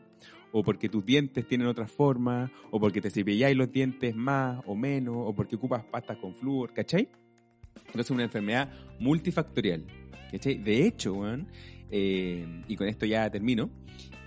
o 0.51 0.63
porque 0.63 0.89
tus 0.89 1.05
dientes 1.05 1.47
tienen 1.47 1.67
otra 1.67 1.87
forma, 1.87 2.51
o 2.71 2.79
porque 2.79 3.01
te 3.01 3.09
cepilláis 3.09 3.55
los 3.55 3.71
dientes 3.71 4.15
más 4.15 4.63
o 4.65 4.75
menos, 4.75 5.15
o 5.17 5.33
porque 5.33 5.55
ocupas 5.55 5.83
pastas 5.85 6.17
con 6.17 6.33
flúor, 6.35 6.73
¿cachai? 6.73 7.09
Entonces 7.75 8.07
es 8.07 8.11
una 8.11 8.23
enfermedad 8.23 8.71
multifactorial, 8.99 9.85
¿cachai? 10.31 10.57
De 10.57 10.85
hecho, 10.85 11.13
weón, 11.13 11.47
eh, 11.91 12.45
y 12.67 12.75
con 12.75 12.87
esto 12.87 13.05
ya 13.05 13.29
termino, 13.29 13.69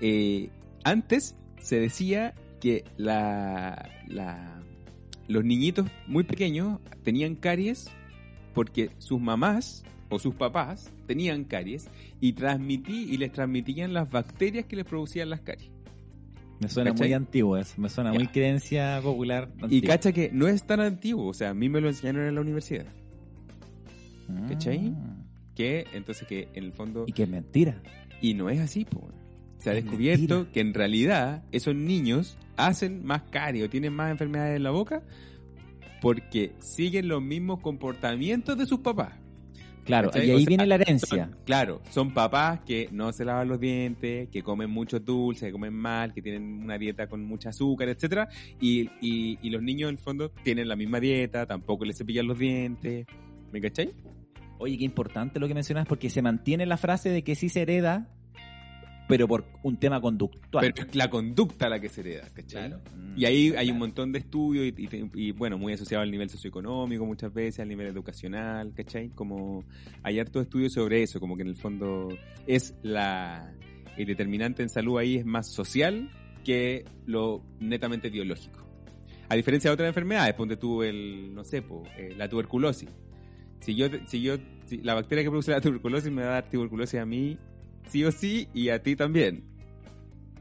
eh, 0.01 0.51
antes 0.85 1.37
se 1.61 1.79
decía 1.81 2.35
que 2.61 2.85
la, 2.97 3.91
la- 4.09 4.63
los 5.29 5.45
niñitos 5.45 5.87
muy 6.07 6.25
pequeños 6.25 6.81
tenían 7.03 7.35
caries 7.37 7.89
porque 8.55 8.91
sus 8.99 9.21
mamás 9.21 9.85
o 10.09 10.19
sus 10.19 10.35
papás 10.35 10.93
tenían 11.07 11.45
caries 11.45 11.89
y 12.21 12.33
transmití 12.33 13.05
y 13.13 13.17
les 13.17 13.31
transmitían 13.33 13.93
las 13.93 14.11
bacterias 14.11 14.67
que 14.67 14.75
les 14.77 14.85
producían 14.85 15.31
las 15.31 15.41
caries. 15.41 15.71
Me 16.61 16.69
suena 16.69 16.91
¿Cachai? 16.91 17.09
muy 17.09 17.15
antiguo 17.15 17.57
eso, 17.57 17.81
me 17.81 17.89
suena 17.89 18.13
Ya. 18.13 18.19
muy 18.19 18.27
creencia 18.27 19.01
popular. 19.03 19.51
Y 19.71 19.81
cacha 19.83 20.13
que 20.13 20.31
no 20.33 20.47
es 20.49 20.65
tan 20.65 20.81
antiguo, 20.81 21.29
o 21.29 21.33
sea, 21.35 21.51
a 21.51 21.55
mí 21.55 21.69
me 21.69 21.81
lo 21.81 21.89
enseñaron 21.89 22.27
en 22.27 22.35
la 22.35 22.41
universidad. 22.41 22.87
¿cachai? 24.49 24.95
Entonces 25.93 26.27
que 26.29 26.49
en 26.55 26.65
el 26.65 26.73
fondo 26.73 27.05
Y 27.07 27.13
que 27.13 27.25
es 27.25 27.29
mentira. 27.29 27.83
y 28.21 28.35
no 28.35 28.51
es 28.51 28.61
así, 28.61 28.85
po. 28.85 29.09
Se 29.59 29.71
ha 29.71 29.75
Es 29.75 29.85
descubierto 29.85 30.35
mentira. 30.37 30.53
que 30.53 30.61
en 30.61 30.75
realidad 30.75 31.45
esos 31.53 31.75
niños 31.75 32.39
hacen 32.57 33.05
más 33.05 33.23
caries 33.31 33.67
o 33.67 33.71
tienen 33.71 33.93
más 33.93 34.11
enfermedades 34.11 34.57
en 34.57 34.63
la 34.63 34.71
boca 34.71 35.03
porque 36.01 36.53
siguen 36.61 37.09
los 37.09 37.23
mismos 37.23 37.61
comportamientos 37.61 38.57
de 38.57 38.67
sus 38.67 38.81
papás. 38.81 39.15
Claro, 39.85 40.11
¿Cachai? 40.11 40.29
y 40.29 40.33
O 40.33 40.37
ahí 40.37 40.43
sea, 40.45 40.49
viene 40.49 40.67
la 40.67 40.75
herencia. 40.77 41.27
Son- 41.27 41.37
claro, 41.45 41.81
son 41.91 42.13
papás 42.15 42.61
que 42.61 42.89
no 42.93 43.13
se 43.13 43.25
lavan 43.25 43.49
los 43.49 43.59
dientes, 43.59 44.29
que 44.29 44.43
comen 44.43 44.71
muchos 44.71 45.05
dulces, 45.05 45.45
que 45.49 45.53
comen 45.53 45.73
mal, 45.75 46.13
que 46.15 46.23
tienen 46.23 46.63
una 46.63 46.79
dieta 46.79 47.07
con 47.09 47.25
mucha 47.25 47.49
azúcar, 47.49 47.89
etcétera, 47.89 48.29
y, 48.61 48.83
y, 49.01 49.39
y 49.43 49.51
los 49.51 49.63
niños 49.63 49.89
en 49.89 49.97
el 49.97 49.99
fondo 49.99 50.31
tienen 50.45 50.69
la 50.69 50.77
misma 50.77 51.01
dieta, 51.01 51.45
tampoco 51.47 51.85
les 51.85 51.97
cepillan 51.99 52.27
los 52.27 52.39
dientes, 52.39 53.07
¿me 53.53 53.61
cachai? 53.61 53.93
Oye, 54.61 54.79
qué 54.79 54.85
importante 54.85 55.41
lo 55.41 55.49
que 55.49 55.55
mencionas 55.55 55.87
porque 55.87 56.09
se 56.11 56.23
mantiene 56.23 56.67
la 56.67 56.77
frase 56.77 57.09
de 57.11 57.25
que 57.25 57.35
sí 57.35 57.49
se 57.49 57.63
hereda, 57.63 58.09
pero 59.09 59.27
por 59.27 59.45
un 59.65 59.77
tema 59.79 60.01
conductual. 60.01 60.73
Pero 60.73 60.87
es 60.89 60.95
la 60.95 61.11
conducta 61.11 61.69
la 61.69 61.81
que 61.81 61.89
se 61.89 62.03
hereda, 62.03 62.29
¿cachai? 62.33 62.69
Claro. 62.69 62.83
Mm, 62.97 63.19
Y 63.19 63.25
ahí 63.25 63.55
hay 63.57 63.71
un 63.71 63.79
montón 63.79 64.13
de 64.13 64.21
estudios 64.21 64.67
y, 64.67 64.85
y- 64.85 65.11
y, 65.15 65.33
bueno, 65.33 65.59
muy 65.59 65.73
asociado 65.73 66.03
al 66.03 66.11
nivel 66.13 66.31
socioeconómico 66.31 67.05
muchas 67.05 67.33
veces, 67.35 67.59
al 67.61 67.69
nivel 67.69 67.89
educacional, 67.89 68.73
¿cachai? 68.75 69.09
Como 69.11 69.65
hay 70.05 70.21
hartos 70.21 70.43
estudios 70.43 70.73
sobre 70.75 71.03
eso, 71.03 71.19
como 71.19 71.37
que 71.37 71.43
en 71.43 71.49
el 71.49 71.57
fondo 71.57 72.09
es 72.47 72.75
la... 72.83 73.53
El 73.97 74.07
determinante 74.07 74.63
en 74.63 74.69
salud 74.69 74.99
ahí 74.99 75.17
es 75.17 75.27
más 75.27 75.49
social 75.51 76.09
que 76.45 76.85
lo 77.07 77.43
netamente 77.59 78.09
biológico. 78.11 78.65
A 79.29 79.35
diferencia 79.35 79.71
de 79.71 79.75
otras 79.75 79.89
enfermedades, 79.89 80.35
ponte 80.35 80.57
tú 80.57 80.83
el, 80.83 81.35
no 81.35 81.45
sé, 81.45 81.63
po, 81.63 81.83
eh, 81.99 82.15
la 82.17 82.29
tuberculosis. 82.29 82.89
Si 83.61 83.75
yo, 83.75 83.87
si 84.07 84.23
yo, 84.23 84.37
si 84.67 84.79
la 84.79 84.95
bacteria 84.95 85.23
que 85.25 85.31
produce 85.31 85.51
la 85.51 85.61
tuberculosis 85.61 86.11
me 86.11 86.23
va 86.23 86.29
a 86.29 86.33
dar 86.33 86.51
tuberculosis 86.51 86.99
a 87.01 87.07
mí, 87.07 87.37
sí 87.89 88.05
o 88.05 88.13
sí, 88.13 88.49
y 88.55 88.69
a 88.71 88.83
ti 88.83 88.97
también. 88.97 89.45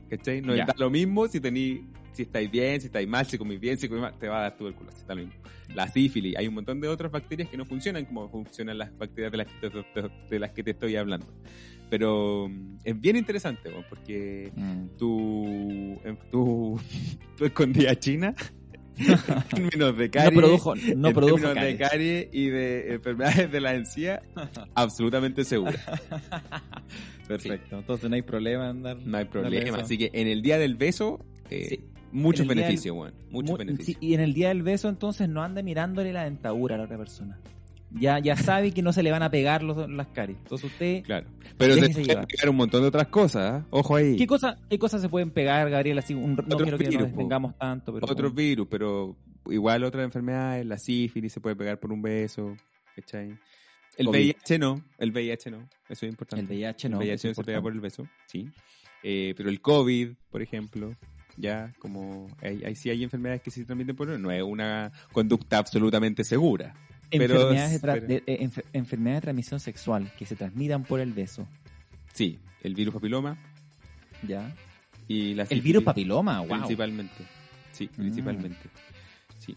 ¿Cachai? 0.09 0.41
No 0.41 0.55
da 0.55 0.73
lo 0.77 0.89
mismo 0.89 1.27
si 1.27 1.39
tení, 1.39 1.81
si 2.13 2.23
estáis 2.23 2.49
bien, 2.49 2.79
si 2.81 2.87
estáis 2.87 3.07
mal, 3.07 3.25
si 3.25 3.37
comís 3.37 3.59
bien, 3.59 3.77
si 3.77 3.87
comís 3.87 4.01
mal, 4.01 4.17
te 4.17 4.27
va 4.27 4.39
a 4.39 4.41
dar 4.43 4.57
tuberculosis, 4.57 5.05
da 5.05 5.13
lo 5.15 5.21
mismo. 5.25 5.39
La 5.75 5.87
sífilis, 5.87 6.35
hay 6.35 6.47
un 6.47 6.55
montón 6.55 6.81
de 6.81 6.87
otras 6.87 7.11
bacterias 7.11 7.47
que 7.49 7.57
no 7.57 7.63
funcionan 7.65 8.05
como 8.05 8.27
funcionan 8.29 8.77
las 8.79 8.97
bacterias 8.97 9.31
de 9.31 9.37
las 9.37 9.47
que 9.47 9.69
te, 9.69 10.01
de- 10.29 10.39
las 10.39 10.51
que 10.51 10.63
te 10.63 10.71
estoy 10.71 10.95
hablando. 10.95 11.27
Pero 11.91 12.47
mm, 12.49 12.77
es 12.83 12.99
bien 12.99 13.17
interesante, 13.17 13.69
porque 13.89 14.51
Mm. 14.55 14.97
tu, 14.97 15.99
tu 17.37 17.45
escondida 17.45 17.95
china, 17.99 18.33
en 19.27 19.43
términos 19.49 19.97
de 19.97 20.09
caries, 20.09 20.33
no 20.33 20.39
produjo, 20.41 20.75
no 20.75 21.07
en 21.09 21.13
produjo 21.13 21.35
términos 21.37 21.63
de 21.65 21.77
caries. 21.77 22.27
y 22.31 22.47
de 22.49 22.93
enfermedades 22.95 23.51
de 23.51 23.61
la 23.61 23.73
encía, 23.75 24.21
absolutamente 24.75 25.43
segura. 25.43 25.79
Perfecto. 27.27 27.77
Entonces 27.79 28.09
no 28.09 28.15
hay 28.15 28.21
problema 28.23 28.65
en 28.65 28.69
andar. 28.77 28.97
No 28.97 29.17
hay 29.17 29.25
problema. 29.25 29.77
Así 29.77 29.97
que 29.97 30.09
en 30.13 30.27
el 30.27 30.41
día 30.41 30.57
del 30.57 30.75
beso, 30.75 31.23
eh, 31.49 31.67
Sí. 31.69 31.79
muchos 32.11 32.47
del- 32.47 32.57
beneficios. 32.57 32.95
Muchos 33.29 33.51
Mu- 33.51 33.57
beneficios. 33.57 33.97
sí, 33.99 34.07
y 34.07 34.13
en 34.15 34.21
el 34.21 34.33
día 34.33 34.49
del 34.49 34.63
beso, 34.63 34.89
entonces 34.89 35.29
no 35.29 35.43
ande 35.43 35.61
mirándole 35.63 36.11
la 36.11 36.23
dentadura 36.23 36.75
a 36.75 36.77
la 36.79 36.83
otra 36.85 36.97
persona. 36.97 37.39
Ya, 37.91 38.19
ya 38.19 38.35
sabe 38.37 38.71
que 38.71 38.81
no 38.83 38.93
se 38.93 39.01
le 39.01 39.11
van 39.11 39.23
a 39.23 39.31
pegar 39.31 39.63
los, 39.63 39.89
las 39.89 40.07
caries. 40.07 40.37
Entonces 40.37 40.71
usted. 40.71 41.01
Claro. 41.03 41.27
Pero 41.57 41.73
se 41.73 41.79
pueden 41.89 42.03
llevar. 42.05 42.27
pegar 42.27 42.49
un 42.49 42.55
montón 42.55 42.81
de 42.81 42.87
otras 42.87 43.07
cosas, 43.07 43.51
¿ah? 43.63 43.65
Ojo 43.71 43.95
ahí. 43.95 44.15
¿Qué 44.15 44.27
cosas 44.27 44.57
qué 44.69 44.77
cosas 44.77 45.01
se 45.01 45.09
pueden 45.09 45.31
pegar, 45.31 45.69
Gabriel? 45.69 45.97
Así, 45.97 46.13
un- 46.13 46.35
no 46.35 46.57
quiero 46.57 46.77
que 46.77 46.83
virus, 46.87 47.01
nos 47.03 47.11
po. 47.11 47.17
detengamos 47.17 47.57
tanto, 47.57 47.93
pero. 47.93 48.05
Otros 48.07 48.33
virus, 48.35 48.67
pero 48.69 49.17
igual 49.49 49.83
otras 49.83 50.03
enfermedades, 50.05 50.65
la 50.65 50.77
sífilis 50.77 51.33
se 51.33 51.41
puede 51.41 51.55
pegar 51.55 51.79
por 51.79 51.91
un 51.91 52.01
beso, 52.01 52.55
¿cachai? 52.95 53.35
El 53.97 54.05
COVID. 54.05 54.17
VIH 54.19 54.59
no, 54.59 54.85
el 54.99 55.11
VIH 55.11 55.49
no, 55.51 55.67
eso 55.89 56.05
es 56.05 56.11
importante. 56.11 56.41
El 56.43 56.47
VIH 56.47 56.89
no. 56.89 57.01
el 57.01 57.07
VIH 57.07 57.27
no 57.29 57.33
se 57.33 57.43
pega 57.43 57.61
por 57.61 57.73
el 57.73 57.79
beso, 57.81 58.07
sí. 58.27 58.47
Eh, 59.01 59.33
pero 59.35 59.49
el 59.49 59.61
COVID, 59.61 60.11
por 60.29 60.41
ejemplo, 60.41 60.91
ya 61.37 61.73
como 61.79 62.27
hay, 62.41 62.61
hay- 62.63 62.75
sí 62.75 62.89
hay 62.89 63.03
enfermedades 63.03 63.41
que 63.41 63.49
se 63.51 63.65
transmiten 63.65 63.95
por 63.95 64.07
no 64.19 64.31
es 64.31 64.43
una 64.43 64.91
conducta 65.11 65.57
absolutamente 65.57 66.23
segura. 66.23 66.73
Pero- 67.09 67.35
Enfermedades, 67.35 67.71
de, 67.81 67.87
tra- 67.87 67.93
pero- 67.93 68.07
de- 68.07 68.23
eh, 68.27 68.39
enfer- 68.41 68.65
enfermedades 68.73 69.21
de 69.21 69.25
transmisión 69.25 69.59
sexual 69.59 70.11
que 70.17 70.25
se 70.25 70.35
transmitan 70.35 70.83
por 70.83 70.99
el 70.99 71.13
beso. 71.13 71.47
Sí, 72.13 72.37
el 72.63 72.75
virus 72.75 72.93
papiloma 72.93 73.37
¿Ya? 74.27 74.53
y 75.07 75.33
la 75.33 75.43
El 75.49 75.61
virus 75.61 75.83
papiloma, 75.83 76.39
wow. 76.41 76.49
principalmente. 76.49 77.23
Sí, 77.71 77.87
Mm. 77.93 77.95
principalmente. 78.01 78.69
Sí. 79.39 79.55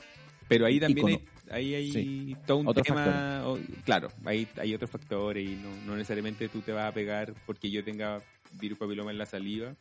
Pero 0.49 0.67
ahí 0.67 0.79
también 0.79 1.07
hay, 1.09 1.19
ahí 1.51 1.75
hay 1.75 1.93
Sí. 1.93 2.37
todo 2.47 2.59
un 2.59 2.69
Otros 2.69 2.87
tema. 2.87 3.43
o- 3.47 3.59
claro, 3.85 4.09
hay, 4.25 4.47
hay 4.59 4.75
otros 4.75 4.91
factores 4.91 5.45
y 5.49 5.55
no, 5.57 5.69
no 5.87 5.97
necesariamente 5.97 6.49
tú 6.49 6.61
te 6.61 6.73
vas 6.73 6.89
a 6.89 6.93
pegar 6.95 7.35
porque 7.47 7.71
yo 7.71 7.83
tenga 7.83 8.21
virus 8.61 8.79
papiloma 8.79 9.11
en 9.11 9.19
la 9.19 9.27
saliva. 9.27 9.73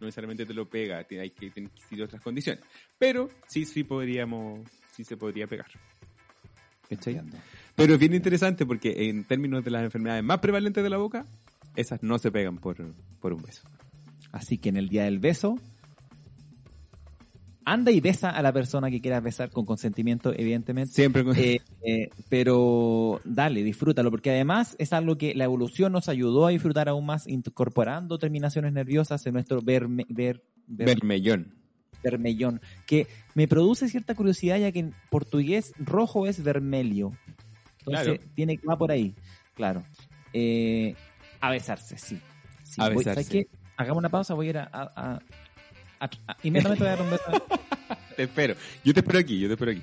No 0.00 0.06
necesariamente 0.06 0.44
te 0.46 0.54
lo 0.54 0.68
pega, 0.68 0.98
hay 0.98 1.30
que 1.30 1.50
tener 1.50 1.70
otras 2.02 2.20
condiciones. 2.22 2.62
Pero 2.98 3.30
sí, 3.48 3.64
sí 3.64 3.82
podríamos, 3.82 4.60
sí 4.92 5.02
se 5.02 5.16
podría 5.16 5.46
pegar. 5.48 5.66
Pero 7.74 7.94
es 7.94 8.00
bien 8.00 8.14
interesante 8.14 8.66
porque 8.66 9.08
en 9.08 9.24
términos 9.24 9.64
de 9.64 9.70
las 9.70 9.84
enfermedades 9.84 10.24
más 10.24 10.38
prevalentes 10.38 10.82
de 10.82 10.90
la 10.90 10.96
boca, 10.96 11.24
esas 11.76 12.02
no 12.02 12.18
se 12.18 12.30
pegan 12.30 12.58
por, 12.58 12.76
por 13.20 13.32
un 13.32 13.42
beso. 13.42 13.68
Así 14.32 14.58
que 14.58 14.68
en 14.68 14.76
el 14.76 14.88
día 14.88 15.04
del 15.04 15.18
beso, 15.20 15.58
anda 17.64 17.90
y 17.90 18.00
besa 18.00 18.30
a 18.30 18.40
la 18.42 18.52
persona 18.52 18.90
que 18.90 19.00
quieras 19.00 19.22
besar 19.22 19.50
con 19.50 19.66
consentimiento, 19.66 20.32
evidentemente. 20.34 20.92
Siempre 20.92 21.22
con... 21.22 21.36
Eh, 21.36 21.60
eh, 21.82 22.08
pero 22.28 23.20
dale, 23.24 23.62
disfrútalo, 23.62 24.10
porque 24.10 24.30
además 24.30 24.74
es 24.78 24.92
algo 24.92 25.18
que 25.18 25.34
la 25.34 25.44
evolución 25.44 25.92
nos 25.92 26.08
ayudó 26.08 26.46
a 26.46 26.50
disfrutar 26.50 26.88
aún 26.88 27.06
más, 27.06 27.26
incorporando 27.26 28.18
terminaciones 28.18 28.72
nerviosas 28.72 29.24
en 29.26 29.34
nuestro 29.34 29.60
verme, 29.60 30.06
ver, 30.08 30.42
ver- 30.66 30.86
Bermellón. 32.02 32.60
vermellón, 32.60 32.60
que 32.86 33.06
me 33.34 33.46
produce 33.48 33.88
cierta 33.88 34.14
curiosidad 34.14 34.58
ya 34.58 34.72
que 34.72 34.80
en 34.80 34.94
portugués 35.10 35.72
rojo 35.78 36.26
es 36.26 36.42
vermelho. 36.42 37.12
Entonces 37.80 38.04
Claro. 38.18 38.20
tiene 38.34 38.58
va 38.68 38.76
por 38.76 38.90
ahí, 38.90 39.14
claro. 39.54 39.82
Eh, 40.32 40.94
a 41.40 41.50
besarse, 41.50 41.96
sí. 41.98 42.18
Sí, 42.64 42.80
A 42.80 42.88
voy- 42.88 42.98
besarse. 42.98 43.22
¿sabes 43.24 43.28
qué? 43.28 43.58
Hagamos 43.76 43.98
una 43.98 44.08
pausa, 44.08 44.34
voy 44.34 44.48
a 44.48 44.50
ir 44.50 44.58
a... 44.58 44.68
a- 44.72 44.90
a- 44.96 45.18
a- 46.00 46.10
a- 46.28 46.36
inmediatamente 46.42 46.84
voy 46.84 46.92
a 46.92 46.96
dar 46.96 47.02
un 47.02 47.10
beso. 47.10 47.24
Te 48.16 48.22
espero. 48.24 48.54
Yo 48.84 48.92
te 48.92 49.00
espero 49.00 49.18
aquí, 49.20 49.38
yo 49.38 49.46
te 49.48 49.54
espero 49.54 49.70
aquí. 49.72 49.82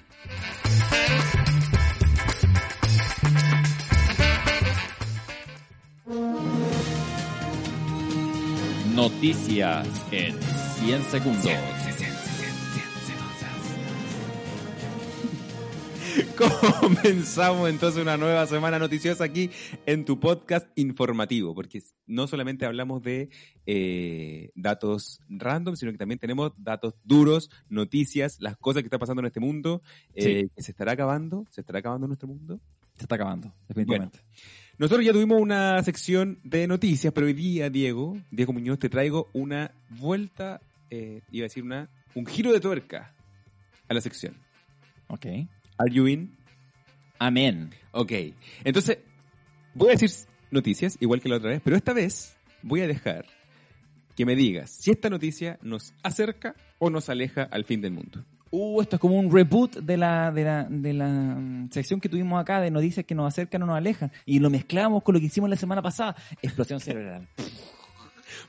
Noticias 8.95 9.85
en 10.11 10.35
100 10.79 11.03
segundos. 11.11 11.51
Comenzamos 16.79 17.69
entonces 17.69 18.01
una 18.01 18.17
nueva 18.17 18.45
semana 18.47 18.79
noticiosa 18.79 19.23
aquí 19.23 19.49
en 19.85 20.05
tu 20.05 20.19
podcast 20.19 20.67
informativo, 20.75 21.53
porque 21.53 21.81
no 22.07 22.27
solamente 22.27 22.65
hablamos 22.65 23.03
de 23.03 23.29
eh, 23.65 24.51
datos 24.55 25.19
random, 25.29 25.75
sino 25.75 25.91
que 25.91 25.97
también 25.97 26.19
tenemos 26.19 26.51
datos 26.57 26.93
duros, 27.03 27.49
noticias, 27.69 28.37
las 28.39 28.57
cosas 28.57 28.81
que 28.81 28.87
están 28.87 28.99
pasando 28.99 29.21
en 29.21 29.27
este 29.27 29.39
mundo, 29.39 29.81
eh, 30.13 30.47
que 30.55 30.61
se 30.61 30.71
estará 30.71 30.93
acabando, 30.93 31.45
se 31.49 31.61
estará 31.61 31.79
acabando 31.79 32.07
nuestro 32.07 32.27
mundo. 32.27 32.59
Se 32.95 33.03
está 33.03 33.15
acabando, 33.15 33.51
definitivamente. 33.67 34.19
Nosotros 34.77 35.05
ya 35.05 35.11
tuvimos 35.11 35.41
una 35.41 35.81
sección 35.83 36.39
de 36.43 36.67
noticias, 36.67 37.11
pero 37.13 37.27
hoy 37.27 37.33
día, 37.33 37.69
Diego, 37.69 38.17
Diego 38.31 38.53
Muñoz, 38.53 38.79
te 38.79 38.89
traigo 38.89 39.27
una 39.33 39.71
vuelta, 39.89 40.61
eh, 40.89 41.21
iba 41.31 41.43
a 41.43 41.47
decir 41.47 41.63
una, 41.63 41.89
un 42.13 42.25
giro 42.25 42.53
de 42.53 42.61
tuerca 42.61 43.13
a 43.87 43.93
la 43.93 44.01
sección. 44.01 44.35
Ok. 45.07 45.25
Are 45.77 45.91
you 45.91 46.07
in? 46.07 46.35
Amén. 47.19 47.71
Ok. 47.91 48.11
Entonces, 48.63 48.99
voy 49.73 49.89
a 49.89 49.91
decir 49.91 50.09
noticias, 50.51 50.97
igual 50.99 51.21
que 51.21 51.29
la 51.29 51.37
otra 51.37 51.49
vez, 51.49 51.61
pero 51.63 51.75
esta 51.75 51.93
vez 51.93 52.35
voy 52.61 52.81
a 52.81 52.87
dejar 52.87 53.25
que 54.15 54.25
me 54.25 54.35
digas 54.35 54.69
si 54.69 54.91
esta 54.91 55.09
noticia 55.09 55.59
nos 55.61 55.93
acerca 56.01 56.55
o 56.79 56.89
nos 56.89 57.09
aleja 57.09 57.43
al 57.43 57.65
fin 57.65 57.81
del 57.81 57.91
mundo. 57.91 58.23
Uh, 58.51 58.81
esto 58.81 58.95
es 58.95 58.99
como 59.01 59.19
un 59.19 59.29
reboot 59.31 59.77
de 59.79 59.97
la, 59.97 60.31
de 60.31 60.43
la, 60.45 60.63
de 60.69 60.93
la 60.93 61.09
mm, 61.09 61.71
sección 61.71 61.99
que 61.99 62.07
tuvimos 62.07 62.39
acá 62.39 62.61
de 62.61 62.71
noticias 62.71 63.05
que 63.05 63.13
nos 63.13 63.27
acercan 63.27 63.63
o 63.63 63.65
nos 63.65 63.75
alejan. 63.75 64.11
Y 64.25 64.39
lo 64.39 64.49
mezclamos 64.49 65.03
con 65.03 65.13
lo 65.13 65.19
que 65.19 65.25
hicimos 65.25 65.49
la 65.49 65.57
semana 65.57 65.81
pasada. 65.81 66.15
Explosión 66.41 66.79
cerebral. 66.79 67.27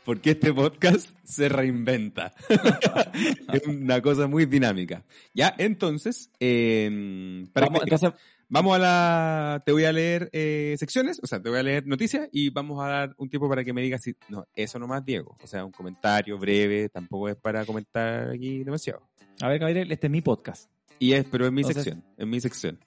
Porque 0.07 0.31
este 0.31 0.55
podcast 0.55 1.11
se 1.25 1.49
reinventa. 1.51 2.33
es 3.53 3.67
una 3.67 4.01
cosa 4.01 4.27
muy 4.27 4.47
dinámica. 4.47 5.05
Ya, 5.35 5.55
entonces, 5.59 6.31
eh, 6.41 7.45
para 7.53 7.67
Vamos, 7.67 7.81
que- 7.81 7.95
entonces, 7.95 8.21
Vamos 8.49 8.77
a 8.77 8.79
la. 8.79 9.63
Te 9.67 9.73
voy 9.73 9.85
a 9.87 9.93
leer 9.93 10.31
eh, 10.33 10.77
secciones, 10.79 11.19
o 11.21 11.27
sea, 11.27 11.43
te 11.43 11.49
voy 11.51 11.59
a 11.59 11.65
leer 11.65 11.85
noticias 11.85 12.29
y 12.31 12.51
vamos 12.51 12.81
a 12.81 12.89
dar 12.89 13.15
un 13.19 13.29
tiempo 13.29 13.49
para 13.49 13.65
que 13.65 13.73
me 13.73 13.83
digas 13.83 14.03
si. 14.03 14.15
No, 14.29 14.47
eso 14.55 14.79
nomás, 14.79 15.05
Diego. 15.05 15.37
O 15.43 15.47
sea, 15.49 15.65
un 15.65 15.73
comentario 15.73 16.39
breve, 16.39 16.89
tampoco 16.89 17.29
es 17.29 17.35
para 17.35 17.65
comentar 17.67 18.31
aquí 18.31 18.63
demasiado. 18.63 19.03
a 19.41 19.49
ver, 19.49 19.59
Gabriel, 19.59 19.91
este 19.91 20.07
es 20.07 20.11
mi 20.13 20.21
podcast. 20.21 20.71
Y 21.01 21.15
es, 21.15 21.25
pero 21.25 21.45
es 21.47 21.51
mi 21.51 21.63
Entonces- 21.63 21.83
sección, 21.83 22.05
es 22.17 22.27
mi 22.27 22.41
sección. 22.41 22.79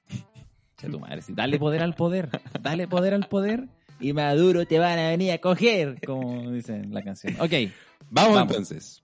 Tu 0.77 0.97
madre, 0.97 1.21
sí. 1.21 1.33
Dale 1.35 1.59
poder 1.59 1.81
al 1.81 1.93
poder. 1.93 2.29
Dale 2.61 2.87
poder 2.87 3.13
al 3.13 3.27
poder. 3.27 3.67
Y 3.99 4.13
Maduro 4.13 4.65
te 4.65 4.79
van 4.79 4.97
a 4.97 5.09
venir 5.09 5.31
a 5.31 5.37
coger, 5.39 5.99
como 6.05 6.51
dice 6.51 6.75
en 6.75 6.93
la 6.93 7.03
canción. 7.03 7.35
Ok. 7.39 7.51
Vamos, 8.09 8.35
Vamos. 8.35 8.51
entonces. 8.51 9.01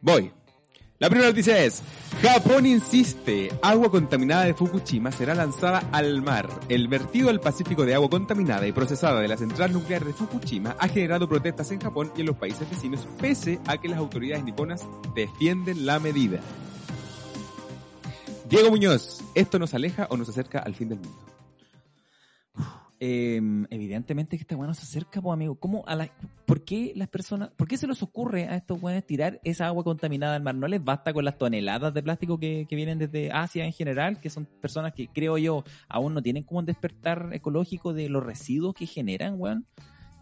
Voy. 0.00 0.30
La 0.98 1.08
primera 1.08 1.30
noticia 1.30 1.64
es, 1.64 1.82
Japón 2.20 2.66
insiste, 2.66 3.50
agua 3.62 3.90
contaminada 3.90 4.44
de 4.44 4.52
Fukushima 4.52 5.10
será 5.10 5.34
lanzada 5.34 5.82
al 5.92 6.20
mar. 6.20 6.46
El 6.68 6.88
vertido 6.88 7.30
al 7.30 7.40
Pacífico 7.40 7.86
de 7.86 7.94
agua 7.94 8.10
contaminada 8.10 8.66
y 8.66 8.72
procesada 8.72 9.18
de 9.22 9.28
la 9.28 9.38
central 9.38 9.72
nuclear 9.72 10.04
de 10.04 10.12
Fukushima 10.12 10.76
ha 10.78 10.88
generado 10.88 11.26
protestas 11.26 11.70
en 11.70 11.80
Japón 11.80 12.12
y 12.18 12.20
en 12.20 12.26
los 12.26 12.36
países 12.36 12.68
vecinos, 12.68 13.08
pese 13.18 13.58
a 13.66 13.78
que 13.78 13.88
las 13.88 13.98
autoridades 13.98 14.44
niponas 14.44 14.86
defienden 15.14 15.86
la 15.86 15.98
medida. 16.00 16.40
Diego 18.50 18.68
Muñoz, 18.68 19.22
¿esto 19.34 19.58
nos 19.58 19.72
aleja 19.72 20.06
o 20.10 20.18
nos 20.18 20.28
acerca 20.28 20.58
al 20.58 20.74
fin 20.74 20.90
del 20.90 20.98
mundo? 20.98 21.29
Eh, 23.02 23.40
evidentemente 23.70 24.36
que 24.36 24.42
esta 24.42 24.56
weá 24.56 24.68
no 24.68 24.74
se 24.74 24.82
acerca, 24.82 25.22
pues 25.22 25.32
amigo. 25.32 25.54
¿Cómo 25.58 25.82
a 25.86 25.96
la, 25.96 26.12
¿Por 26.44 26.64
qué 26.64 26.92
las 26.94 27.08
personas, 27.08 27.48
por 27.56 27.66
qué 27.66 27.78
se 27.78 27.86
les 27.86 28.02
ocurre 28.02 28.46
a 28.46 28.56
estos 28.56 28.80
weones 28.82 29.06
tirar 29.06 29.40
esa 29.42 29.66
agua 29.66 29.82
contaminada 29.82 30.36
al 30.36 30.42
mar? 30.42 30.54
¿No 30.54 30.68
les 30.68 30.84
basta 30.84 31.14
con 31.14 31.24
las 31.24 31.38
toneladas 31.38 31.94
de 31.94 32.02
plástico 32.02 32.38
que, 32.38 32.66
que 32.68 32.76
vienen 32.76 32.98
desde 32.98 33.32
Asia 33.32 33.64
en 33.64 33.72
general? 33.72 34.20
Que 34.20 34.28
son 34.28 34.44
personas 34.60 34.92
que 34.92 35.08
creo 35.08 35.38
yo 35.38 35.64
aún 35.88 36.12
no 36.12 36.20
tienen 36.20 36.42
como 36.42 36.60
un 36.60 36.66
despertar 36.66 37.30
ecológico 37.32 37.94
de 37.94 38.10
los 38.10 38.22
residuos 38.22 38.74
que 38.74 38.86
generan, 38.86 39.40
weón. 39.40 39.64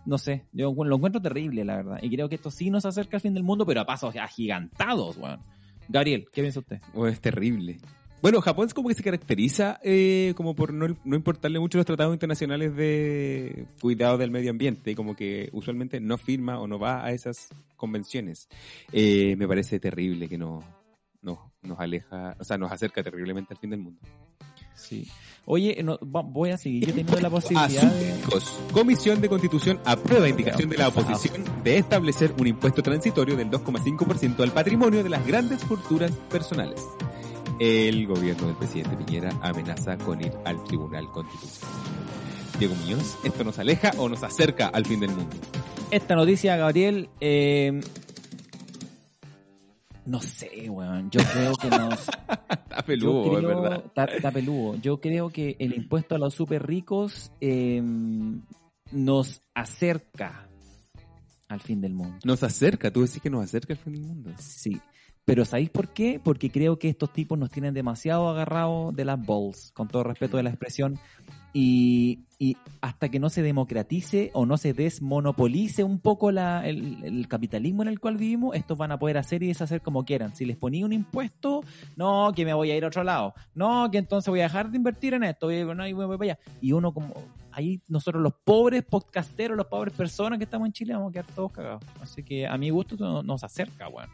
No 0.06 0.16
sé, 0.16 0.46
yo 0.52 0.72
lo 0.72 0.96
encuentro 0.96 1.20
terrible, 1.20 1.64
la 1.64 1.76
verdad. 1.76 1.98
Y 2.00 2.08
creo 2.10 2.28
que 2.28 2.36
esto 2.36 2.52
sí 2.52 2.70
nos 2.70 2.86
acerca 2.86 3.16
al 3.16 3.20
fin 3.20 3.34
del 3.34 3.42
mundo, 3.42 3.66
pero 3.66 3.80
a 3.80 3.86
pasos 3.86 4.14
agigantados, 4.14 5.16
weón. 5.16 5.40
Gabriel, 5.88 6.26
¿qué 6.32 6.42
piensa 6.42 6.60
usted? 6.60 6.80
Oh, 6.94 7.08
es 7.08 7.20
terrible. 7.20 7.78
Bueno, 8.20 8.40
Japón 8.40 8.66
es 8.66 8.74
como 8.74 8.88
que 8.88 8.94
se 8.94 9.02
caracteriza 9.02 9.78
eh, 9.82 10.32
como 10.36 10.54
por 10.54 10.72
no, 10.72 10.96
no 11.04 11.16
importarle 11.16 11.60
mucho 11.60 11.78
los 11.78 11.86
tratados 11.86 12.14
internacionales 12.14 12.74
de 12.74 13.66
cuidado 13.80 14.18
del 14.18 14.30
medio 14.30 14.50
ambiente, 14.50 14.96
como 14.96 15.14
que 15.14 15.50
usualmente 15.52 16.00
no 16.00 16.18
firma 16.18 16.58
o 16.58 16.66
no 16.66 16.78
va 16.78 17.04
a 17.04 17.12
esas 17.12 17.48
convenciones. 17.76 18.48
Eh, 18.92 19.36
me 19.36 19.46
parece 19.46 19.78
terrible 19.78 20.28
que 20.28 20.36
no, 20.36 20.64
no, 21.22 21.52
nos 21.62 21.78
aleja, 21.78 22.36
o 22.40 22.44
sea, 22.44 22.58
nos 22.58 22.72
acerca 22.72 23.02
terriblemente 23.02 23.54
al 23.54 23.60
fin 23.60 23.70
del 23.70 23.80
mundo. 23.80 24.00
Sí. 24.74 25.08
Oye, 25.44 25.80
no, 25.82 25.98
voy 26.00 26.50
a 26.50 26.58
seguir 26.58 26.86
teniendo 26.86 27.20
la 27.20 27.30
posibilidad 27.30 27.92
de... 27.92 28.14
Comisión 28.72 29.20
de 29.20 29.28
Constitución 29.28 29.80
aprueba 29.84 30.28
indicación 30.28 30.68
de 30.70 30.76
la 30.76 30.88
oposición 30.88 31.44
de 31.62 31.78
establecer 31.78 32.34
un 32.38 32.48
impuesto 32.48 32.82
transitorio 32.82 33.36
del 33.36 33.48
2,5% 33.50 34.40
al 34.40 34.52
patrimonio 34.52 35.02
de 35.02 35.08
las 35.08 35.26
grandes 35.26 35.64
fortunas 35.64 36.10
personales. 36.30 36.84
El 37.60 38.06
gobierno 38.06 38.46
del 38.46 38.56
presidente 38.56 38.96
Piñera 38.96 39.30
amenaza 39.42 39.96
con 39.98 40.20
ir 40.20 40.32
al 40.44 40.62
Tribunal 40.64 41.06
Constitucional. 41.10 41.74
Diego 42.58 42.74
Muñoz, 42.76 43.16
¿esto 43.24 43.44
nos 43.44 43.58
aleja 43.58 43.90
o 43.98 44.08
nos 44.08 44.22
acerca 44.22 44.68
al 44.68 44.84
fin 44.86 45.00
del 45.00 45.10
mundo? 45.10 45.36
Esta 45.90 46.14
noticia, 46.14 46.56
Gabriel, 46.56 47.08
eh, 47.20 47.80
no 50.06 50.20
sé, 50.20 50.68
weón. 50.70 51.10
Yo 51.10 51.20
creo 51.32 51.52
que 51.54 51.68
nos... 51.70 52.08
Está 52.48 52.82
peludo, 52.84 53.32
es 53.38 53.44
creo- 53.44 53.62
verdad. 53.62 53.84
Está, 53.86 54.04
está 54.04 54.30
peludo. 54.30 54.76
Yo 54.76 55.00
creo 55.00 55.30
que 55.30 55.56
el 55.58 55.74
impuesto 55.74 56.14
a 56.14 56.18
los 56.18 56.34
super 56.34 56.64
ricos 56.66 57.32
eh, 57.40 57.82
nos 58.92 59.42
acerca 59.54 60.48
al 61.48 61.60
fin 61.60 61.80
del 61.80 61.94
mundo. 61.94 62.18
Nos 62.24 62.42
acerca, 62.42 62.90
tú 62.92 63.02
decís 63.02 63.20
que 63.20 63.30
nos 63.30 63.42
acerca 63.44 63.72
al 63.74 63.78
fin 63.78 63.92
del 63.94 64.02
mundo. 64.02 64.30
Sí. 64.38 64.80
Pero 65.28 65.44
¿sabéis 65.44 65.68
por 65.68 65.88
qué? 65.88 66.18
Porque 66.24 66.50
creo 66.50 66.78
que 66.78 66.88
estos 66.88 67.12
tipos 67.12 67.38
nos 67.38 67.50
tienen 67.50 67.74
demasiado 67.74 68.30
agarrados 68.30 68.96
de 68.96 69.04
las 69.04 69.22
balls, 69.26 69.72
con 69.72 69.86
todo 69.86 70.02
respeto 70.02 70.38
de 70.38 70.42
la 70.42 70.48
expresión, 70.48 70.98
y, 71.52 72.20
y 72.38 72.56
hasta 72.80 73.10
que 73.10 73.18
no 73.18 73.28
se 73.28 73.42
democratice 73.42 74.30
o 74.32 74.46
no 74.46 74.56
se 74.56 74.72
desmonopolice 74.72 75.84
un 75.84 75.98
poco 75.98 76.32
la, 76.32 76.66
el, 76.66 77.28
capitalismo 77.28 77.82
en 77.82 77.88
el 77.88 78.00
cual 78.00 78.16
vivimos, 78.16 78.56
estos 78.56 78.78
van 78.78 78.90
a 78.90 78.98
poder 78.98 79.18
hacer 79.18 79.42
y 79.42 79.48
deshacer 79.48 79.82
como 79.82 80.06
quieran. 80.06 80.34
Si 80.34 80.46
les 80.46 80.56
ponía 80.56 80.86
un 80.86 80.94
impuesto, 80.94 81.60
no, 81.94 82.32
que 82.34 82.46
me 82.46 82.54
voy 82.54 82.70
a 82.70 82.76
ir 82.78 82.84
a 82.84 82.88
otro 82.88 83.04
lado, 83.04 83.34
no, 83.54 83.90
que 83.90 83.98
entonces 83.98 84.30
voy 84.30 84.40
a 84.40 84.44
dejar 84.44 84.70
de 84.70 84.78
invertir 84.78 85.12
en 85.12 85.24
esto, 85.24 85.48
voy, 85.48 85.62
no, 85.74 85.86
y 85.86 85.92
voy, 85.92 86.06
voy 86.06 86.16
para 86.16 86.32
allá. 86.32 86.40
Y 86.62 86.72
uno 86.72 86.94
como, 86.94 87.12
ahí 87.52 87.82
nosotros 87.86 88.22
los 88.22 88.32
pobres 88.32 88.82
podcasteros, 88.82 89.58
los 89.58 89.66
pobres 89.66 89.92
personas 89.92 90.38
que 90.38 90.44
estamos 90.44 90.64
en 90.64 90.72
Chile, 90.72 90.94
vamos 90.94 91.10
a 91.10 91.12
quedar 91.12 91.26
todos 91.34 91.52
cagados. 91.52 91.84
Así 92.00 92.22
que 92.22 92.46
a 92.46 92.56
mi 92.56 92.70
gusto 92.70 92.96
no- 92.98 93.22
nos 93.22 93.44
acerca, 93.44 93.88
weón. 93.88 94.08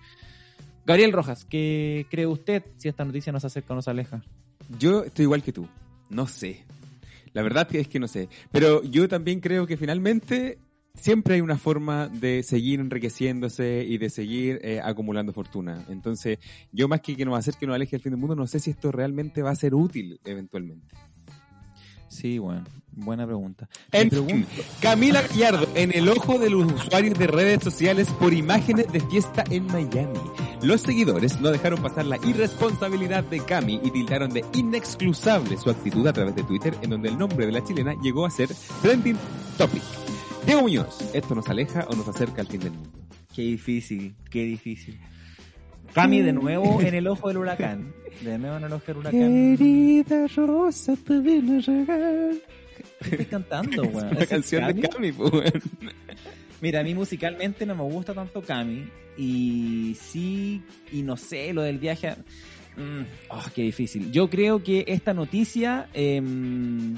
Gabriel 0.87 1.13
Rojas, 1.13 1.47
¿qué 1.47 2.07
cree 2.11 2.27
usted 2.27 2.63
si 2.77 2.89
esta 2.89 3.05
noticia 3.05 3.33
nos 3.33 3.45
acerca 3.45 3.73
o 3.73 3.77
nos 3.77 3.89
aleja? 3.89 4.23
Yo 4.79 5.05
estoy 5.05 5.25
igual 5.25 5.43
que 5.43 5.53
tú. 5.53 5.67
No 6.11 6.27
sé. 6.27 6.65
La 7.33 7.43
verdad 7.43 7.67
es 7.75 7.89
que 7.89 7.99
no 7.99 8.07
sé. 8.07 8.29
Pero 8.53 8.83
yo 8.83 9.09
también 9.09 9.41
creo 9.41 9.67
que 9.67 9.77
finalmente 9.77 10.59
siempre 10.95 11.35
hay 11.35 11.41
una 11.41 11.59
forma 11.59 12.09
de 12.09 12.43
seguir 12.43 12.81
enriqueciéndose 12.81 13.85
y 13.87 13.99
de 13.99 14.11
seguir 14.11 14.61
eh, 14.63 14.81
acumulando 14.83 15.33
fortuna. 15.33 15.85
Entonces, 15.89 16.39
yo 16.71 16.87
más 16.87 17.01
que 17.01 17.17
que 17.17 17.25
nos 17.25 17.39
acerque 17.39 17.65
o 17.65 17.69
nos 17.69 17.77
aleje 17.77 17.97
al 17.97 18.03
fin 18.03 18.13
del 18.13 18.21
mundo, 18.21 18.37
no 18.37 18.47
sé 18.47 18.61
si 18.61 18.71
esto 18.71 18.93
realmente 18.93 19.43
va 19.43 19.51
a 19.51 19.57
ser 19.57 19.75
útil 19.75 20.21
eventualmente. 20.25 20.95
Sí, 22.15 22.39
bueno, 22.39 22.63
buena 22.93 23.27
pregunta. 23.27 23.69
En 23.91 24.09
pregunto- 24.09 24.49
Camila 24.81 25.23
Gallardo 25.23 25.67
en 25.75 25.93
el 25.93 26.09
ojo 26.09 26.39
de 26.39 26.49
los 26.49 26.73
usuarios 26.73 27.19
de 27.19 27.27
redes 27.27 27.63
sociales 27.65 28.09
por 28.21 28.33
imágenes 28.33 28.91
de 28.93 29.01
fiesta 29.01 29.43
en 29.51 29.67
Miami. 29.67 30.21
Los 30.63 30.83
seguidores 30.83 31.41
no 31.41 31.51
dejaron 31.51 31.83
pasar 31.83 32.07
la 32.07 32.17
irresponsabilidad 32.25 33.25
de 33.25 33.41
Cami 33.41 33.81
y 33.83 33.91
tildaron 33.91 34.31
de 34.31 34.45
inexcusable 34.55 35.57
su 35.57 35.71
actitud 35.71 36.07
a 36.07 36.13
través 36.13 36.37
de 36.37 36.45
Twitter 36.45 36.75
en 36.83 36.91
donde 36.91 37.09
el 37.09 37.19
nombre 37.19 37.47
de 37.47 37.53
la 37.53 37.65
chilena 37.65 37.95
llegó 38.01 38.27
a 38.27 38.31
ser 38.31 38.49
trending 38.81 39.17
topic. 39.59 39.83
Diego 40.47 40.63
Muñoz, 40.63 41.01
¿esto 41.13 41.35
nos 41.35 41.49
aleja 41.49 41.87
o 41.91 41.97
nos 41.97 42.07
acerca 42.07 42.43
al 42.43 42.47
fin 42.47 42.61
del 42.61 42.73
mundo? 42.73 42.91
Qué 43.35 43.43
difícil, 43.43 44.15
qué 44.31 44.45
difícil. 44.45 45.01
Cami 45.95 46.21
de 46.23 46.33
nuevo 46.33 46.81
en 46.81 46.95
el 46.95 47.07
ojo 47.07 47.29
del 47.29 47.39
huracán. 47.39 47.93
De 48.21 48.39
nuevo 48.39 48.57
en 48.57 48.65
el 48.65 48.73
ojo 48.73 48.85
del 48.87 48.97
huracán. 48.99 49.57
Querida 49.57 50.27
Rosa, 50.37 50.95
te 50.97 51.19
vine 51.21 51.59
a 51.59 51.61
regalar. 51.61 52.35
¿Qué 53.01 53.11
estoy 53.11 53.27
cantando, 53.27 53.83
weón? 53.85 54.17
¿Es 54.19 54.29
canción 54.29 54.67
de 54.75 54.89
Cami, 54.89 55.13
pues, 55.13 55.33
weón. 55.33 55.53
Mira, 56.61 56.81
a 56.81 56.83
mí 56.83 56.95
musicalmente 56.95 57.65
no 57.67 57.75
me 57.75 57.83
gusta 57.85 58.15
tanto 58.15 58.43
Cami. 58.43 58.89
Y 59.17 59.97
sí, 60.01 60.63
y 60.93 61.03
no 61.03 61.17
sé, 61.17 61.53
lo 61.53 61.63
del 61.63 61.79
viaje. 61.79 62.09
a- 62.09 62.17
Mm, 62.77 63.05
oh, 63.31 63.45
qué 63.55 63.63
difícil. 63.63 64.11
Yo 64.11 64.29
creo 64.29 64.65
que 64.65 64.85
esta 64.89 65.15
noticia 65.15 65.89
em, 65.95 66.97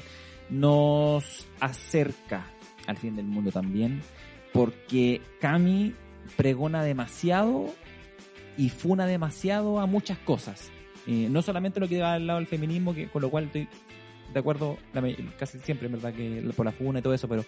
nos 0.48 1.46
acerca 1.60 2.46
al 2.86 2.96
fin 2.96 3.14
del 3.14 3.26
mundo 3.26 3.52
también. 3.52 4.00
Porque 4.54 5.20
Cami 5.38 5.92
pregona 6.38 6.82
demasiado 6.82 7.66
y 8.56 8.68
funa 8.68 9.06
demasiado 9.06 9.80
a 9.80 9.86
muchas 9.86 10.18
cosas. 10.18 10.70
Eh, 11.06 11.28
no 11.30 11.42
solamente 11.42 11.80
lo 11.80 11.88
que 11.88 12.00
va 12.00 12.14
al 12.14 12.26
lado 12.26 12.38
del 12.38 12.48
feminismo, 12.48 12.94
que 12.94 13.08
con 13.08 13.22
lo 13.22 13.30
cual 13.30 13.44
estoy 13.44 13.68
de 14.32 14.40
acuerdo 14.40 14.76
casi 15.38 15.58
siempre, 15.60 15.88
verdad, 15.88 16.12
que 16.12 16.42
por 16.54 16.66
la 16.66 16.72
funa 16.72 16.98
y 16.98 17.02
todo 17.02 17.14
eso, 17.14 17.28
pero 17.28 17.44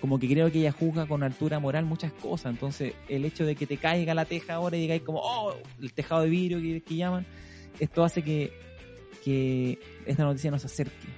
como 0.00 0.18
que 0.18 0.28
creo 0.28 0.52
que 0.52 0.58
ella 0.60 0.72
juzga 0.72 1.06
con 1.06 1.22
altura 1.22 1.58
moral 1.58 1.84
muchas 1.84 2.12
cosas. 2.12 2.52
Entonces, 2.52 2.94
el 3.08 3.24
hecho 3.24 3.44
de 3.46 3.56
que 3.56 3.66
te 3.66 3.76
caiga 3.76 4.14
la 4.14 4.24
teja 4.24 4.54
ahora 4.54 4.76
y 4.76 4.82
digáis 4.82 5.02
como, 5.02 5.20
oh, 5.22 5.54
el 5.80 5.92
tejado 5.92 6.22
de 6.22 6.28
vidrio 6.28 6.60
que, 6.60 6.82
que 6.82 6.96
llaman, 6.96 7.26
esto 7.80 8.04
hace 8.04 8.22
que, 8.22 8.52
que 9.24 9.78
esta 10.06 10.24
noticia 10.24 10.50
nos 10.50 10.64
acerque 10.64 11.08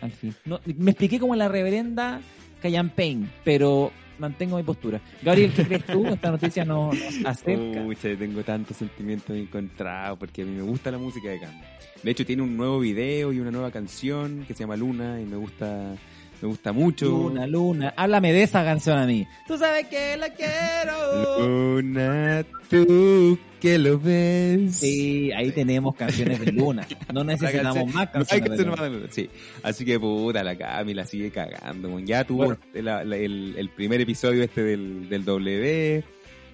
al 0.00 0.12
fin. 0.12 0.34
No, 0.44 0.60
me 0.64 0.90
expliqué 0.90 1.18
como 1.18 1.36
la 1.36 1.48
reverenda 1.48 2.20
Callahan 2.60 2.90
Payne, 2.90 3.28
pero 3.44 3.92
mantengo 4.18 4.56
mi 4.56 4.62
postura. 4.62 5.00
Gabriel, 5.22 5.52
¿qué 5.54 5.64
crees 5.64 5.86
tú? 5.86 6.06
Esta 6.06 6.30
noticia 6.30 6.64
nos, 6.64 6.96
acerca. 7.24 7.82
Pucha, 7.82 8.08
yo 8.08 8.18
tengo 8.18 8.42
tantos 8.42 8.76
sentimientos 8.76 9.36
encontrados 9.36 10.18
porque 10.18 10.42
a 10.42 10.44
mí 10.44 10.52
me 10.52 10.62
gusta 10.62 10.90
la 10.90 10.98
música 10.98 11.28
de 11.28 11.40
Cami. 11.40 11.60
De 12.02 12.10
hecho, 12.10 12.26
tiene 12.26 12.42
un 12.42 12.56
nuevo 12.56 12.78
video 12.80 13.32
y 13.32 13.40
una 13.40 13.50
nueva 13.50 13.70
canción 13.70 14.44
que 14.46 14.54
se 14.54 14.60
llama 14.60 14.76
Luna 14.76 15.20
y 15.20 15.24
me 15.24 15.36
gusta, 15.36 15.94
me 16.42 16.48
gusta 16.48 16.72
mucho. 16.72 17.06
Luna, 17.06 17.46
Luna, 17.46 17.94
háblame 17.96 18.32
de 18.32 18.42
esa 18.42 18.64
canción 18.64 18.98
a 18.98 19.06
mí. 19.06 19.26
Tú 19.46 19.56
sabes 19.58 19.86
que 19.88 20.16
la 20.16 20.28
quiero. 20.30 21.46
Luna, 21.46 22.44
tú 22.68 23.38
que 23.60 23.78
lo 23.78 23.98
ves. 23.98 24.76
Sí, 24.76 25.32
ahí 25.32 25.50
tenemos 25.52 25.94
canciones 25.96 26.40
de 26.44 26.52
Luna. 26.52 26.86
No 27.12 27.24
necesitamos 27.24 27.92
más 27.94 28.08
canciones 28.10 28.58
de 28.58 28.64
Luna. 28.64 28.90
Sí, 29.10 29.30
así 29.62 29.84
que 29.84 29.98
puta, 29.98 30.42
la 30.44 30.56
Cami 30.56 30.92
la 30.94 31.06
sigue 31.06 31.30
cagando. 31.30 31.98
Ya 32.00 32.24
tuvo 32.24 32.44
Bueno. 32.44 32.58
el, 32.74 33.54
el 33.56 33.70
primer 33.70 34.00
episodio 34.00 34.42
este 34.42 34.62
del, 34.62 35.08
del 35.08 35.24
W, 35.24 36.04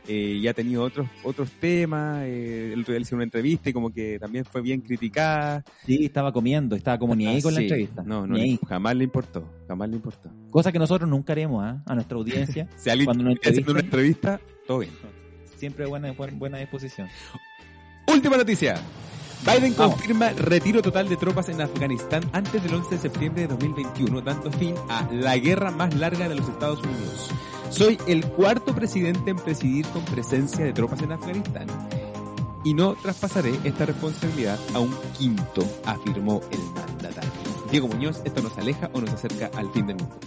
eh, 0.08 0.40
ya 0.42 0.50
ha 0.50 0.54
tenido 0.54 0.82
otros 0.82 1.06
otros 1.22 1.50
temas, 1.52 2.22
eh, 2.24 2.72
el 2.72 2.80
otro 2.80 2.92
día 2.92 2.98
le 2.98 3.02
hicieron 3.02 3.18
una 3.18 3.24
entrevista 3.24 3.70
y 3.70 3.72
como 3.72 3.90
que 3.92 4.18
también 4.18 4.44
fue 4.44 4.60
bien 4.60 4.80
criticada. 4.80 5.64
Sí, 5.86 6.04
estaba 6.04 6.32
comiendo, 6.32 6.74
estaba 6.74 6.98
como 6.98 7.14
ni 7.14 7.26
ahí 7.26 7.40
con 7.40 7.54
la 7.54 7.60
entrevista. 7.60 8.02
No, 8.04 8.26
no, 8.26 8.34
Ni 8.34 8.40
ahí. 8.40 8.58
jamás 8.68 8.96
le 8.96 9.04
importó, 9.04 9.48
jamás 9.68 9.88
le 9.88 9.96
importó. 9.96 10.30
Cosa 10.50 10.72
que 10.72 10.78
nosotros 10.78 11.08
nunca 11.08 11.32
haremos 11.32 11.64
¿ah? 11.64 11.82
a 11.86 11.94
nuestra 11.94 12.16
audiencia. 12.16 12.68
Si 12.76 12.90
alguien 12.90 13.06
Cuando 13.06 13.24
nos 13.24 13.36
hacer 13.38 13.70
una 13.70 13.80
entrevista, 13.80 14.40
todo 14.66 14.80
bien. 14.80 14.92
Siempre 15.56 15.86
buena, 15.86 16.10
buena, 16.12 16.36
buena 16.36 16.58
disposición. 16.58 17.08
Última 18.08 18.36
noticia. 18.36 18.74
Biden 19.44 19.74
Vamos. 19.76 19.96
confirma 19.96 20.30
retiro 20.30 20.82
total 20.82 21.08
de 21.08 21.16
tropas 21.16 21.48
en 21.48 21.60
Afganistán 21.60 22.22
antes 22.32 22.62
del 22.62 22.74
11 22.74 22.90
de 22.90 23.00
septiembre 23.00 23.42
de 23.42 23.48
2021, 23.48 24.20
dando 24.20 24.50
fin 24.52 24.74
a 24.88 25.08
la 25.12 25.36
guerra 25.38 25.70
más 25.72 25.94
larga 25.96 26.28
de 26.28 26.36
los 26.36 26.48
Estados 26.48 26.80
Unidos. 26.82 27.30
Soy 27.72 27.96
el 28.06 28.22
cuarto 28.26 28.74
presidente 28.74 29.30
en 29.30 29.36
presidir 29.36 29.86
con 29.86 30.04
presencia 30.04 30.62
de 30.62 30.74
tropas 30.74 31.00
en 31.00 31.10
Afganistán. 31.10 31.66
Y 32.66 32.74
no 32.74 32.94
traspasaré 32.94 33.54
esta 33.64 33.86
responsabilidad 33.86 34.58
a 34.74 34.78
un 34.78 34.94
quinto, 35.18 35.66
afirmó 35.86 36.42
el 36.50 36.60
mandatario. 36.74 37.30
Diego 37.70 37.88
Muñoz, 37.88 38.20
¿esto 38.26 38.42
nos 38.42 38.58
aleja 38.58 38.90
o 38.92 39.00
nos 39.00 39.10
acerca 39.14 39.50
al 39.56 39.72
fin 39.72 39.86
del 39.86 39.96
mundo? 39.96 40.20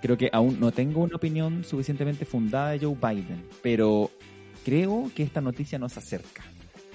Creo 0.00 0.16
que 0.16 0.30
aún 0.32 0.60
no 0.60 0.70
tengo 0.70 1.00
una 1.00 1.16
opinión 1.16 1.64
suficientemente 1.64 2.24
fundada 2.24 2.70
de 2.70 2.78
Joe 2.78 2.94
Biden, 2.94 3.44
pero 3.60 4.12
creo 4.64 5.10
que 5.16 5.24
esta 5.24 5.40
noticia 5.40 5.80
nos 5.80 5.96
acerca 5.96 6.44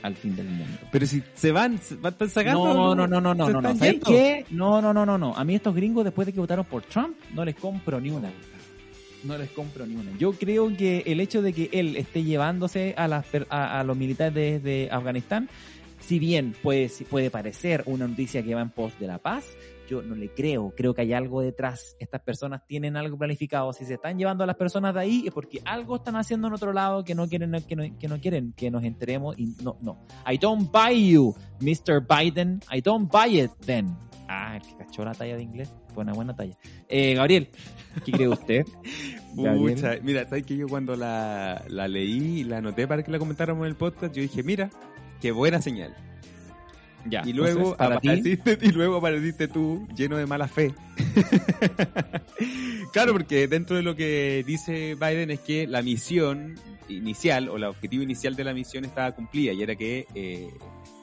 al 0.01 0.15
fin 0.15 0.37
del 0.37 0.47
mundo. 0.47 0.77
Pero 0.93 1.05
si 1.05 1.21
se 1.35 1.51
van, 1.51 1.77
se 1.77 1.95
van 1.95 2.15
sacando. 2.29 2.73
No, 2.73 2.95
no, 2.95 3.05
no, 3.05 3.19
no, 3.19 3.35
no, 3.35 3.49
no, 3.49 3.61
no. 3.61 3.75
¿Sabes 3.75 3.99
qué? 4.05 4.45
No, 4.49 4.81
no, 4.81 4.93
no, 4.93 5.05
no, 5.05 5.17
no. 5.17 5.35
A 5.35 5.43
mí 5.43 5.55
estos 5.55 5.75
gringos, 5.75 6.05
después 6.05 6.25
de 6.25 6.31
que 6.31 6.39
votaron 6.39 6.63
por 6.63 6.83
Trump, 6.83 7.17
no 7.33 7.43
les 7.43 7.55
compro 7.55 7.99
ni 7.99 8.11
una. 8.11 8.31
No 9.23 9.37
les 9.37 9.49
compro 9.49 9.85
ni 9.85 9.95
una. 9.95 10.17
Yo 10.17 10.33
creo 10.33 10.75
que 10.75 11.03
el 11.05 11.19
hecho 11.19 11.41
de 11.41 11.53
que 11.53 11.69
él 11.73 11.95
esté 11.95 12.23
llevándose 12.23 12.93
a, 12.97 13.07
las, 13.07 13.25
a, 13.49 13.79
a 13.79 13.83
los 13.83 13.97
militares 13.97 14.63
de, 14.63 14.89
Afganistán, 14.91 15.49
si 15.99 16.19
bien 16.19 16.55
puede, 16.61 16.89
puede 17.09 17.31
parecer 17.31 17.83
una 17.87 18.07
noticia 18.07 18.43
que 18.43 18.53
va 18.53 18.61
en 18.61 18.69
pos 18.69 18.97
de 18.99 19.07
la 19.07 19.17
paz, 19.17 19.45
yo 19.87 20.01
no 20.01 20.15
le 20.15 20.29
creo. 20.29 20.73
Creo 20.75 20.93
que 20.93 21.01
hay 21.01 21.13
algo 21.13 21.41
detrás. 21.41 21.95
Estas 21.99 22.21
personas 22.21 22.65
tienen 22.67 22.97
algo 22.97 23.17
planificado. 23.17 23.73
Si 23.73 23.85
se 23.85 23.95
están 23.95 24.17
llevando 24.17 24.43
a 24.43 24.47
las 24.47 24.55
personas 24.55 24.93
de 24.93 24.99
ahí 24.99 25.23
es 25.25 25.33
porque 25.33 25.61
algo 25.65 25.95
están 25.95 26.15
haciendo 26.15 26.47
en 26.47 26.53
otro 26.53 26.73
lado 26.73 27.03
que 27.03 27.15
no 27.15 27.27
quieren 27.27 27.51
que 27.67 27.75
no, 27.75 27.83
que 27.97 28.07
no 28.07 28.19
quieren 28.19 28.53
que 28.55 28.69
nos 28.69 28.83
enteremos 28.83 29.37
y 29.39 29.55
no 29.63 29.77
no. 29.81 30.05
I 30.29 30.37
don't 30.37 30.71
buy 30.71 31.11
you, 31.11 31.35
Mr. 31.61 32.05
Biden. 32.05 32.61
I 32.71 32.81
don't 32.81 33.11
buy 33.11 33.39
it 33.39 33.51
then. 33.65 33.95
Ah, 34.29 34.57
el 34.57 34.61
que 34.61 34.75
cachó 34.75 35.05
la 35.05 35.13
talla 35.13 35.37
de 35.37 35.43
inglés. 35.43 35.73
Fue 35.93 36.03
una 36.03 36.13
buena 36.13 36.35
talla. 36.35 36.57
Eh, 36.89 37.15
Gabriel, 37.15 37.49
¿qué 38.05 38.11
cree 38.11 38.27
usted? 38.27 38.65
Pucha, 39.35 39.97
mira, 40.01 40.23
sabes 40.27 40.45
que 40.45 40.57
yo 40.57 40.67
cuando 40.67 40.95
la, 40.95 41.63
la 41.67 41.87
leí 41.87 42.39
y 42.39 42.43
la 42.43 42.57
anoté 42.57 42.87
para 42.87 43.03
que 43.03 43.11
la 43.11 43.19
comentáramos 43.19 43.65
en 43.65 43.69
el 43.69 43.75
podcast, 43.75 44.13
yo 44.15 44.21
dije, 44.21 44.43
mira, 44.43 44.69
qué 45.21 45.31
buena 45.31 45.61
señal. 45.61 45.95
Ya, 47.05 47.21
y 47.25 47.33
luego 47.33 47.59
entonces, 47.59 47.77
para 47.77 47.99
ti, 47.99 48.09
apareciste, 48.09 48.57
y 48.61 48.71
luego 48.71 48.97
apareciste 48.97 49.47
tú 49.47 49.87
lleno 49.95 50.17
de 50.17 50.25
mala 50.25 50.47
fe. 50.47 50.73
claro, 52.93 53.13
porque 53.13 53.47
dentro 53.47 53.75
de 53.75 53.83
lo 53.83 53.95
que 53.95 54.43
dice 54.45 54.95
Biden 54.95 55.31
es 55.31 55.39
que 55.39 55.67
la 55.67 55.81
misión 55.81 56.55
inicial 56.89 57.49
o 57.49 57.57
el 57.57 57.63
objetivo 57.65 58.03
inicial 58.03 58.35
de 58.35 58.43
la 58.43 58.53
misión 58.53 58.85
estaba 58.85 59.11
cumplida 59.13 59.53
y 59.53 59.61
era 59.61 59.75
que 59.75 60.07
eh, 60.15 60.49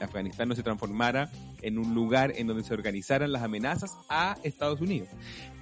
Afganistán 0.01 0.49
no 0.49 0.55
se 0.55 0.63
transformara 0.63 1.31
en 1.63 1.79
un 1.79 1.95
lugar 1.95 2.33
en 2.37 2.47
donde 2.47 2.63
se 2.63 2.75
organizaran 2.75 3.33
las 3.33 3.43
amenazas 3.43 3.97
a 4.09 4.37
Estados 4.43 4.81
Unidos. 4.81 5.09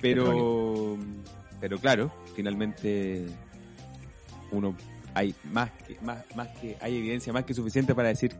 Pero, 0.01 0.99
pero 1.61 1.79
claro, 1.79 2.13
finalmente 2.35 3.27
uno 4.51 4.77
hay 5.15 5.35
más 5.53 5.71
que 5.87 5.97
más, 6.03 6.25
más 6.35 6.49
que 6.61 6.77
hay 6.81 6.97
evidencia 6.97 7.33
más 7.33 7.45
que 7.45 7.55
suficiente 7.55 7.95
para 7.95 8.09
decir 8.09 8.35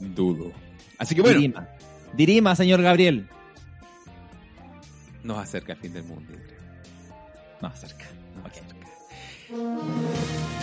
dudo. 0.00 0.52
Así 0.98 1.14
que 1.14 1.22
bueno, 1.22 1.38
Dirima. 1.38 1.68
Dirima, 2.14 2.56
señor 2.56 2.82
Gabriel. 2.82 3.28
Nos 5.28 5.38
acerca 5.38 5.74
el 5.74 5.78
fin 5.78 5.92
del 5.92 6.04
mundo. 6.04 6.32
yo 6.32 6.38
creo. 6.42 6.58
No, 7.60 7.76
cerca. 7.76 8.06
Nos 8.34 8.50
acerca. 8.50 8.76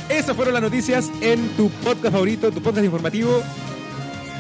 Esas 0.10 0.36
fueron 0.36 0.56
las 0.56 0.64
noticias 0.64 1.12
en 1.22 1.48
tu 1.50 1.70
podcast 1.70 2.12
favorito, 2.12 2.52
tu 2.52 2.62
podcast 2.62 2.84
informativo. 2.84 3.44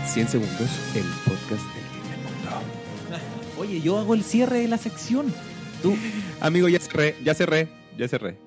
100 0.08 0.28
segundos, 0.28 0.70
el 0.96 1.06
podcast 1.26 1.64
del 1.64 1.86
fin 1.92 2.12
del 2.12 2.20
mundo. 2.24 2.50
Oye, 3.60 3.82
yo 3.82 4.00
hago 4.00 4.16
el 4.16 4.24
cierre 4.24 4.60
de 4.60 4.68
la 4.68 4.80
sección. 4.80 5.32
Tú, 5.84 5.96
Amigo, 6.42 6.68
ya 6.70 6.80
cerré, 6.80 7.16
ya 7.24 7.36
cerré, 7.36 7.70
ya 7.98 8.08
cerré. 8.08 8.40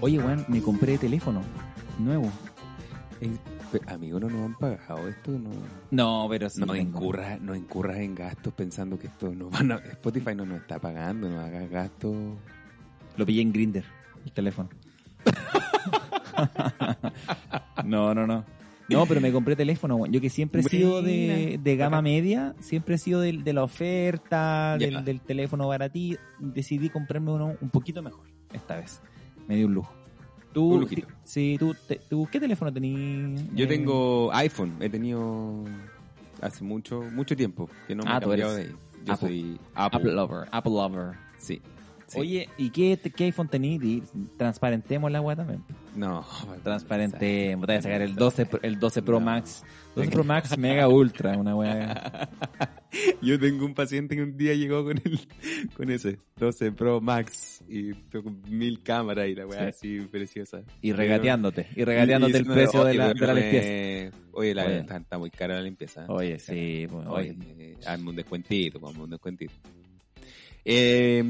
oye, 0.00 0.18
weón, 0.18 0.44
me 0.48 0.62
compré 0.62 0.96
teléfono 0.96 1.42
nuevo. 1.98 2.30
Eh, 3.20 3.36
pe- 3.70 3.80
amigo, 3.92 4.20
no 4.20 4.28
nos 4.28 4.44
han 4.46 4.58
pagado 4.58 5.08
esto, 5.08 5.30
no. 5.32 5.50
No, 5.90 6.26
pero 6.28 6.48
sí 6.50 6.60
No 6.60 6.74
incurras, 6.76 7.40
no 7.40 7.54
incurras 7.54 7.98
en 7.98 8.14
gastos 8.14 8.52
pensando 8.54 8.98
que 8.98 9.06
esto 9.08 9.32
no 9.34 9.50
van 9.50 9.72
a, 9.72 9.76
Spotify 9.76 10.34
no 10.34 10.44
nos 10.46 10.60
está 10.60 10.78
pagando, 10.78 11.28
no 11.28 11.40
hagas 11.40 11.68
gastos. 11.70 12.14
Lo 13.16 13.26
pillé 13.26 13.42
en 13.42 13.52
Grinder, 13.52 13.84
el 14.24 14.32
teléfono. 14.32 14.68
no, 17.84 18.14
no, 18.14 18.26
no. 18.26 18.44
No, 18.88 19.04
pero 19.04 19.20
me 19.20 19.30
compré 19.30 19.54
teléfono. 19.54 20.06
Yo 20.06 20.18
que 20.20 20.30
siempre 20.30 20.62
he 20.62 20.64
sido 20.64 21.02
de, 21.02 21.60
de 21.62 21.76
gama 21.76 22.00
media, 22.00 22.54
siempre 22.60 22.94
he 22.94 22.98
sido 22.98 23.20
de, 23.20 23.32
de 23.34 23.52
la 23.52 23.62
oferta, 23.62 24.76
del, 24.78 25.04
del 25.04 25.20
teléfono 25.20 25.68
baratí. 25.68 26.16
Decidí 26.38 26.88
comprarme 26.88 27.32
uno 27.32 27.54
un 27.60 27.68
poquito 27.68 28.02
mejor 28.02 28.26
esta 28.52 28.76
vez. 28.76 29.02
Me 29.46 29.56
dio 29.56 29.66
un 29.66 29.74
lujo. 29.74 29.92
Tú, 30.52 30.86
ti- 30.86 31.04
sí, 31.24 31.56
tú, 31.58 31.74
te- 31.86 32.00
tú, 32.08 32.26
¿qué 32.30 32.40
teléfono 32.40 32.72
tenías? 32.72 33.42
Yo 33.54 33.68
tengo 33.68 34.30
iPhone, 34.32 34.74
he 34.80 34.88
tenido 34.88 35.64
hace 36.40 36.64
mucho, 36.64 37.02
mucho 37.12 37.36
tiempo 37.36 37.68
que 37.86 37.94
no 37.94 38.02
me 38.04 38.10
Ah, 38.10 38.16
he 38.16 38.20
cambiado 38.20 38.54
de 38.54 38.62
ahí. 38.62 38.74
Yo 39.04 39.12
Apple. 39.12 39.28
soy 39.28 39.60
Apple. 39.74 39.98
Apple 40.00 40.12
Lover, 40.14 40.48
Apple 40.50 40.72
Lover. 40.72 41.12
Sí. 41.38 41.60
sí. 42.06 42.18
Oye, 42.20 42.48
¿y 42.56 42.70
qué, 42.70 42.98
qué 43.14 43.24
iPhone 43.24 43.48
tenías? 43.48 44.10
Transparentemos 44.36 45.10
la 45.12 45.20
weá 45.20 45.36
también. 45.36 45.62
No. 45.98 46.24
Transparentemos. 46.62 47.66
Voy 47.66 47.76
a 47.76 47.82
sacar 47.82 48.02
el 48.02 48.14
12, 48.14 48.46
Pro- 48.46 48.60
el 48.62 48.78
12 48.78 49.02
Pro 49.02 49.18
No. 49.20 49.26
Max. 49.26 49.64
12 49.96 50.10
Pro 50.10 50.22
Max 50.24 50.56
Mega 50.56 50.88
Ultra, 50.88 51.36
una 51.36 51.56
weá. 51.56 52.28
Yo 53.22 53.38
tengo 53.38 53.66
un 53.66 53.74
paciente 53.74 54.14
que 54.16 54.22
un 54.22 54.36
día 54.36 54.54
llegó 54.54 54.84
con 54.84 54.96
el, 54.96 55.20
con 55.76 55.90
ese 55.90 56.18
12 56.36 56.72
Pro 56.72 57.00
Max 57.00 57.62
y 57.68 57.92
con 57.94 58.40
mil 58.48 58.82
cámaras 58.82 59.28
y 59.28 59.34
la 59.34 59.46
weá 59.46 59.68
así 59.68 60.00
preciosa. 60.02 60.62
Y 60.80 60.92
regateándote. 60.92 61.66
Y 61.74 61.84
regateándote 61.84 62.32
Y- 62.32 62.36
y 62.36 62.38
el 62.38 62.46
precio 62.46 62.84
de 62.84 62.90
"Oye, 62.90 62.98
la, 62.98 63.12
de 63.14 63.34
limpieza. 63.34 64.16
Oye, 64.32 64.54
la 64.54 64.64
Oye. 64.66 64.78
Está, 64.78 64.96
está 64.98 65.18
muy 65.18 65.30
cara 65.30 65.54
la 65.56 65.62
limpieza. 65.62 66.06
Oye, 66.08 66.38
sí, 66.38 66.86
pues, 66.88 67.06
Oye, 67.08 67.30
oye. 67.30 67.36
eh, 67.58 67.76
hazme 67.86 68.10
un 68.10 68.16
descuentito, 68.16 68.86
hazme 68.88 69.02
un 69.02 69.10
descuentito. 69.10 69.52
Eh, 70.70 71.24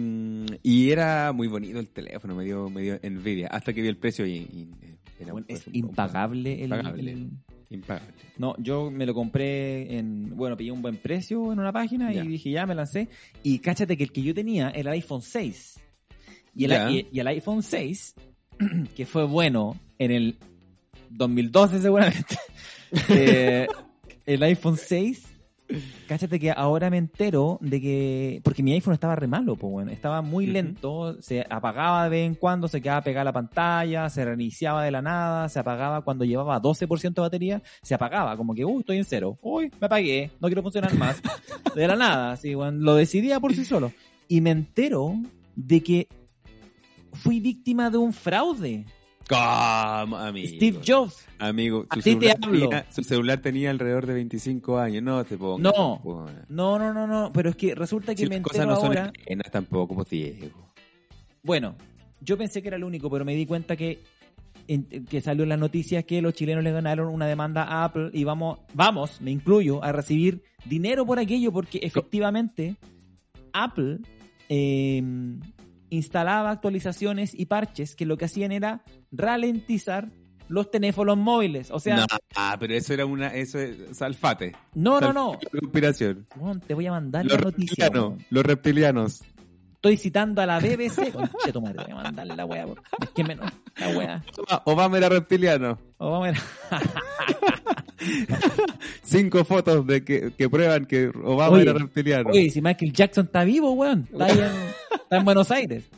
y 0.64 0.90
era 0.90 1.32
muy 1.32 1.46
bonito 1.46 1.78
el 1.78 1.88
teléfono, 1.90 2.34
me 2.34 2.44
dio, 2.44 2.68
me 2.68 2.82
dio 2.82 2.98
envidia. 3.02 3.46
Hasta 3.48 3.72
que 3.72 3.80
vi 3.82 3.88
el 3.88 3.96
precio 3.96 4.26
y, 4.26 4.32
y, 4.38 4.68
era 5.20 5.32
Bueno, 5.32 5.46
un- 5.48 5.54
es 5.56 5.66
un- 5.68 5.76
impagable 5.76 6.54
el, 6.54 6.60
impagable. 6.64 7.12
el- 7.12 7.30
impagable. 7.70 8.14
No, 8.38 8.54
yo 8.58 8.90
me 8.90 9.06
lo 9.06 9.14
compré 9.14 9.96
en... 9.98 10.36
Bueno, 10.36 10.56
pillé 10.56 10.72
un 10.72 10.82
buen 10.82 10.96
precio 10.96 11.52
en 11.52 11.60
una 11.60 11.72
página 11.72 12.12
Ya. 12.12 12.24
y 12.24 12.28
dije, 12.28 12.50
ya, 12.50 12.66
me 12.66 12.74
lancé. 12.74 13.08
Y 13.44 13.58
cáchate 13.60 13.96
que 13.96 14.04
el 14.04 14.12
que 14.12 14.22
yo 14.22 14.34
tenía 14.34 14.70
era 14.70 14.90
el 14.90 14.96
iPhone 14.96 15.22
6. 15.22 15.78
Y 16.56 16.64
el, 16.64 16.70
Ya. 16.70 16.90
y, 16.90 17.06
y 17.12 17.20
el 17.20 17.26
iPhone 17.28 17.62
6, 17.62 18.14
que 18.96 19.06
fue 19.06 19.24
bueno 19.24 19.78
en 20.00 20.10
el 20.10 20.36
2012 21.10 21.80
seguramente, 21.80 22.36
eh, 23.10 23.66
el 24.26 24.42
iPhone 24.42 24.76
6, 24.76 25.26
cáchate 26.06 26.40
que 26.40 26.50
ahora 26.50 26.90
me 26.90 26.96
entero 26.96 27.58
de 27.60 27.80
que... 27.80 28.40
Porque 28.42 28.62
mi 28.62 28.72
iPhone 28.72 28.94
estaba 28.94 29.16
re 29.16 29.26
malo, 29.26 29.56
pues 29.56 29.70
bueno, 29.70 29.90
estaba 29.90 30.22
muy 30.22 30.46
lento, 30.46 31.20
se 31.20 31.46
apagaba 31.48 32.04
de 32.04 32.10
vez 32.10 32.26
en 32.26 32.34
cuando, 32.34 32.68
se 32.68 32.80
quedaba 32.80 33.02
pegada 33.02 33.24
la 33.24 33.32
pantalla, 33.32 34.08
se 34.08 34.24
reiniciaba 34.24 34.84
de 34.84 34.90
la 34.90 35.02
nada, 35.02 35.48
se 35.48 35.58
apagaba 35.58 36.02
cuando 36.02 36.24
llevaba 36.24 36.60
12% 36.60 37.14
de 37.14 37.20
batería, 37.20 37.62
se 37.82 37.94
apagaba, 37.94 38.36
como 38.36 38.54
que, 38.54 38.64
uy, 38.64 38.80
estoy 38.80 38.98
en 38.98 39.04
cero, 39.04 39.38
uy, 39.42 39.70
me 39.80 39.86
apagué, 39.86 40.30
no 40.40 40.48
quiero 40.48 40.62
funcionar 40.62 40.94
más, 40.94 41.20
de 41.74 41.88
la 41.88 41.96
nada, 41.96 42.32
así, 42.32 42.54
bueno, 42.54 42.78
lo 42.80 42.94
decidía 42.94 43.40
por 43.40 43.54
sí 43.54 43.64
solo. 43.64 43.92
Y 44.28 44.40
me 44.40 44.50
entero 44.50 45.14
de 45.56 45.82
que 45.82 46.08
fui 47.12 47.40
víctima 47.40 47.90
de 47.90 47.98
un 47.98 48.12
fraude. 48.12 48.86
¿Cómo, 49.28 50.16
amigo? 50.16 50.48
Steve 50.56 50.80
Jobs. 50.86 51.26
Amigo, 51.38 51.86
su 51.92 52.00
celular, 52.00 52.38
tenía, 52.40 52.86
su 52.90 53.02
celular 53.04 53.40
tenía 53.40 53.70
alrededor 53.70 54.06
de 54.06 54.14
25 54.14 54.78
años. 54.78 55.02
No 55.02 55.24
te 55.24 55.36
pongas. 55.36 55.72
No. 55.74 56.00
No, 56.48 56.78
no, 56.78 56.94
no, 56.94 57.06
no, 57.06 57.32
pero 57.32 57.50
es 57.50 57.56
que 57.56 57.74
resulta 57.74 58.14
que 58.14 58.24
Si 58.24 58.28
me 58.28 58.36
entero 58.36 58.66
no 58.66 58.76
son 58.76 58.86
ahora. 58.86 59.12
ajenas 59.20 59.50
tampoco, 59.52 59.94
pues 59.94 60.08
Diego. 60.10 60.72
Bueno, 61.42 61.76
yo 62.20 62.36
pensé 62.36 62.62
que 62.62 62.68
era 62.68 62.76
el 62.76 62.84
único, 62.84 63.08
pero 63.10 63.24
me 63.24 63.34
di 63.34 63.46
cuenta 63.46 63.76
que 63.76 64.02
que 65.08 65.22
salió 65.22 65.44
en 65.44 65.48
las 65.48 65.58
noticias 65.58 66.04
que 66.04 66.20
los 66.20 66.34
chilenos 66.34 66.62
le 66.62 66.72
ganaron 66.72 67.08
una 67.08 67.26
demanda 67.26 67.64
a 67.64 67.84
Apple 67.84 68.10
y 68.12 68.24
vamos, 68.24 68.58
vamos, 68.74 69.18
me 69.22 69.30
incluyo, 69.30 69.82
a 69.82 69.92
recibir 69.92 70.42
dinero 70.66 71.06
por 71.06 71.18
aquello 71.18 71.50
porque 71.52 71.78
efectivamente 71.82 72.76
Apple 73.54 74.00
eh, 74.50 75.02
instalaba 75.90 76.50
actualizaciones 76.50 77.32
y 77.34 77.46
parches 77.46 77.94
que 77.96 78.06
lo 78.06 78.16
que 78.18 78.26
hacían 78.26 78.52
era 78.52 78.82
ralentizar 79.12 80.08
los 80.48 80.70
teléfonos 80.70 81.16
móviles. 81.18 81.70
O 81.70 81.78
sea, 81.78 81.96
no, 81.96 82.06
ah, 82.36 82.56
pero 82.58 82.74
eso 82.74 82.94
era 82.94 83.04
una, 83.04 83.28
eso 83.34 83.58
es 83.58 83.76
salfate. 83.96 84.54
no, 84.74 84.98
no, 85.00 85.12
no. 85.12 85.38
Conspiración. 85.60 86.26
Te 86.66 86.74
voy 86.74 86.86
a 86.86 86.92
mandar 86.92 87.24
Los 87.24 87.34
la 87.34 87.40
noticia. 87.44 87.90
los 88.30 88.44
reptilianos. 88.46 89.22
Estoy 89.74 89.96
citando 89.96 90.42
a 90.42 90.46
la 90.46 90.58
BBC. 90.58 91.12
Conche 91.12 91.52
tu 91.52 91.60
madre, 91.60 91.84
voy 91.84 91.92
a 91.92 92.02
mandarle 92.02 92.34
la 92.34 92.44
wea. 92.46 92.66
por- 92.66 92.82
Es 93.00 93.10
que 93.10 93.22
menos. 93.22 93.48
La 93.78 93.88
wea. 93.96 94.24
Obama- 94.36 94.62
Obama 94.64 94.96
era 94.98 95.08
reptiliano. 95.08 95.78
O 95.98 96.10
vamos 96.10 96.28
a 96.28 96.30
ver. 96.32 96.38
Cinco 99.02 99.44
fotos 99.44 99.86
de 99.86 100.04
que, 100.04 100.32
que 100.36 100.48
prueban 100.48 100.86
que 100.86 101.08
Obama 101.08 101.50
Oye, 101.56 101.62
era 101.62 101.72
reptiliano. 101.74 102.30
Oye, 102.30 102.50
si 102.50 102.60
Michael 102.60 102.92
Jackson 102.92 103.26
está 103.26 103.44
vivo, 103.44 103.72
weón. 103.72 104.08
Está, 104.10 104.24
ahí 104.26 104.38
en, 104.38 104.50
está 105.08 105.16
en 105.18 105.24
Buenos 105.24 105.50
Aires. 105.50 105.88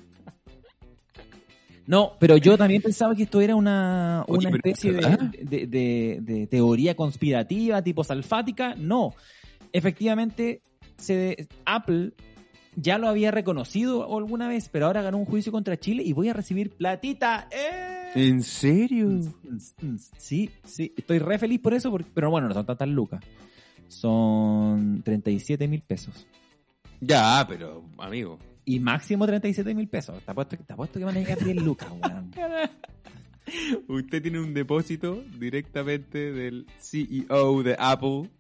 No, 1.87 2.13
pero 2.21 2.37
yo 2.37 2.57
también 2.57 2.83
pensaba 2.83 3.15
que 3.17 3.25
esto 3.25 3.41
era 3.41 3.57
una, 3.57 4.25
una 4.29 4.51
especie 4.51 4.93
de, 4.93 5.01
de- 5.43 5.67
de- 5.67 6.19
de 6.21 6.47
teoría 6.47 6.95
conspirativa, 6.95 7.83
tipo 7.83 8.05
salfática. 8.05 8.75
No. 8.77 9.13
Efectivamente, 9.73 10.63
se, 10.97 11.49
Apple 11.65 12.13
ya 12.77 12.97
lo 12.99 13.09
había 13.09 13.33
reconocido 13.33 14.17
alguna 14.17 14.47
vez, 14.47 14.69
pero 14.69 14.87
ahora 14.87 15.03
ganó 15.03 15.19
un 15.19 15.25
juicio 15.25 15.51
contra 15.51 15.77
Chile 15.81 16.05
y 16.05 16.13
voy 16.13 16.29
a 16.29 16.33
recibir 16.33 16.71
platita. 16.71 17.49
¡Eh! 17.51 18.11
¿En 18.15 18.43
serio? 18.45 19.09
Sí, 20.17 20.49
sí, 20.65 20.93
estoy 20.97 21.19
re 21.19 21.39
feliz 21.39 21.59
por 21.61 21.75
eso, 21.75 21.91
porque- 21.91 22.11
pero 22.15 22.31
bueno, 22.31 22.47
no 22.47 22.55
son 22.55 22.67
tantas 22.67 22.89
lucas. 22.89 23.21
Son 23.89 25.03
37 25.03 25.67
mil 25.67 25.83
pesos. 25.83 26.25
Ya, 27.01 27.45
pero, 27.49 27.83
amigo. 27.99 28.39
Y 28.71 28.79
máximo 28.79 29.27
37 29.27 29.75
mil 29.75 29.89
pesos. 29.89 30.23
Te 30.23 30.31
apuesto, 30.31 30.57
te 30.57 30.73
apuesto 30.73 31.01
que 31.01 31.05
van 31.05 31.17
a 31.17 31.19
llegar 31.19 31.43
10 31.43 31.57
lucas, 31.57 31.89
weón. 31.91 32.31
Usted 33.89 34.23
tiene 34.23 34.39
un 34.39 34.55
depósito 34.55 35.25
directamente 35.41 36.31
del 36.31 36.69
CEO 36.79 37.65
de 37.65 37.75
Apple. 37.77 38.31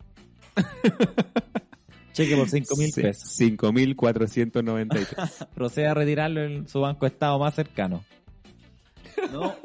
Cheque 2.12 2.36
por 2.36 2.48
5 2.48 2.76
mil 2.76 2.92
pesos. 2.92 3.40
5.493. 3.40 5.48
Proceda 5.54 5.90
a 5.90 5.94
retirarlo 5.94 6.44
en 6.44 6.68
su 6.68 6.80
banco 6.80 7.06
de 7.06 7.08
estado 7.08 7.36
más 7.40 7.56
cercano. 7.56 8.04
No. 9.32 9.56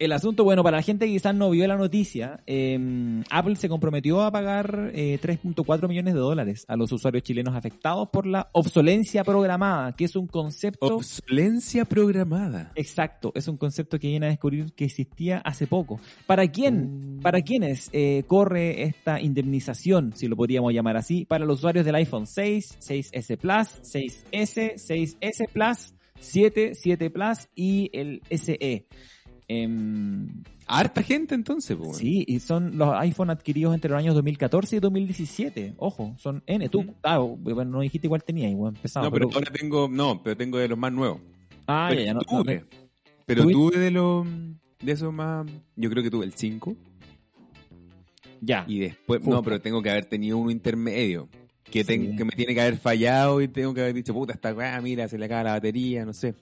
El 0.00 0.12
asunto, 0.12 0.44
bueno, 0.44 0.62
para 0.64 0.78
la 0.78 0.82
gente 0.82 1.04
que 1.04 1.12
quizás 1.12 1.34
no 1.34 1.50
vio 1.50 1.68
la 1.68 1.76
noticia, 1.76 2.40
eh, 2.46 3.22
Apple 3.28 3.54
se 3.56 3.68
comprometió 3.68 4.22
a 4.22 4.32
pagar 4.32 4.92
eh, 4.94 5.18
3.4 5.20 5.88
millones 5.88 6.14
de 6.14 6.20
dólares 6.20 6.64
a 6.68 6.76
los 6.76 6.90
usuarios 6.90 7.22
chilenos 7.22 7.54
afectados 7.54 8.08
por 8.08 8.24
la 8.24 8.48
obsolencia 8.52 9.24
programada, 9.24 9.94
que 9.94 10.06
es 10.06 10.16
un 10.16 10.26
concepto... 10.26 10.86
Obsolencia 10.86 11.84
programada. 11.84 12.72
Exacto, 12.76 13.30
es 13.34 13.46
un 13.46 13.58
concepto 13.58 13.98
que 13.98 14.08
viene 14.08 14.24
a 14.24 14.30
descubrir 14.30 14.72
que 14.72 14.86
existía 14.86 15.36
hace 15.44 15.66
poco. 15.66 16.00
¿Para 16.26 16.48
quién? 16.48 17.18
Mm. 17.18 17.20
¿Para 17.20 17.42
quiénes 17.42 17.90
eh, 17.92 18.24
corre 18.26 18.84
esta 18.84 19.20
indemnización, 19.20 20.14
si 20.16 20.28
lo 20.28 20.36
podríamos 20.36 20.72
llamar 20.72 20.96
así? 20.96 21.26
Para 21.26 21.44
los 21.44 21.58
usuarios 21.58 21.84
del 21.84 21.96
iPhone 21.96 22.26
6, 22.26 22.78
6S 22.80 23.36
Plus, 23.36 23.82
6S, 23.82 24.76
6S 24.76 25.46
Plus, 25.52 25.94
7, 26.20 26.72
7 26.74 27.10
Plus 27.10 27.48
y 27.54 27.90
el 27.92 28.22
SE. 28.30 28.86
Em, 29.52 30.28
Harta 30.68 31.02
gente 31.02 31.34
entonces, 31.34 31.76
pues. 31.76 31.96
Sí, 31.96 32.24
y 32.28 32.38
son 32.38 32.78
los 32.78 32.94
iPhone 32.98 33.30
adquiridos 33.30 33.74
entre 33.74 33.90
los 33.90 33.98
años 33.98 34.14
2014 34.14 34.76
y 34.76 34.78
2017. 34.80 35.74
Ojo, 35.78 36.14
son 36.18 36.44
N. 36.46 36.68
Tú, 36.68 36.94
ah, 37.02 37.18
bueno, 37.18 37.64
no 37.64 37.80
dijiste 37.80 38.06
igual 38.06 38.22
tenía, 38.22 38.48
igual 38.48 38.74
empezamos. 38.76 39.08
No, 39.08 39.12
pero 39.12 39.28
ahora 39.34 39.50
tengo, 39.52 39.88
no, 39.90 40.22
pero 40.22 40.36
tengo 40.36 40.58
de 40.58 40.68
los 40.68 40.78
más 40.78 40.92
nuevos. 40.92 41.20
ah, 41.66 41.86
pero 41.90 42.00
ya, 42.00 42.06
ya, 42.06 42.14
no, 42.14 42.20
tuve. 42.20 42.60
no, 42.60 42.66
pero 43.26 43.48
tuve 43.48 43.78
de 43.78 43.90
los, 43.90 44.24
de 44.80 44.92
esos 44.92 45.12
más, 45.12 45.44
yo 45.74 45.90
creo 45.90 46.04
que 46.04 46.10
tuve 46.10 46.24
el 46.26 46.34
5 46.34 46.76
ya. 48.40 48.64
y 48.68 48.78
después, 48.78 49.22
no, 49.26 49.42
pero 49.42 49.60
tengo 49.60 49.82
que 49.82 49.90
haber 49.90 50.04
tenido 50.06 50.38
uno 50.38 50.50
intermedio. 50.50 51.28
Que, 51.64 51.84
ten- 51.84 52.10
Sí. 52.12 52.16
que 52.16 52.24
me 52.24 52.32
tiene 52.32 52.52
que 52.54 52.60
haber 52.62 52.78
fallado 52.78 53.40
y 53.40 53.46
tengo 53.48 53.72
que 53.74 53.80
haber 53.82 53.94
dicho, 53.94 54.12
puta, 54.12 54.32
esta 54.32 54.52
weá, 54.52 54.80
mira, 54.80 55.06
se 55.08 55.18
le 55.18 55.26
acaba 55.26 55.44
la 55.44 55.50
batería, 55.52 56.04
no 56.04 56.12
sé. 56.12 56.34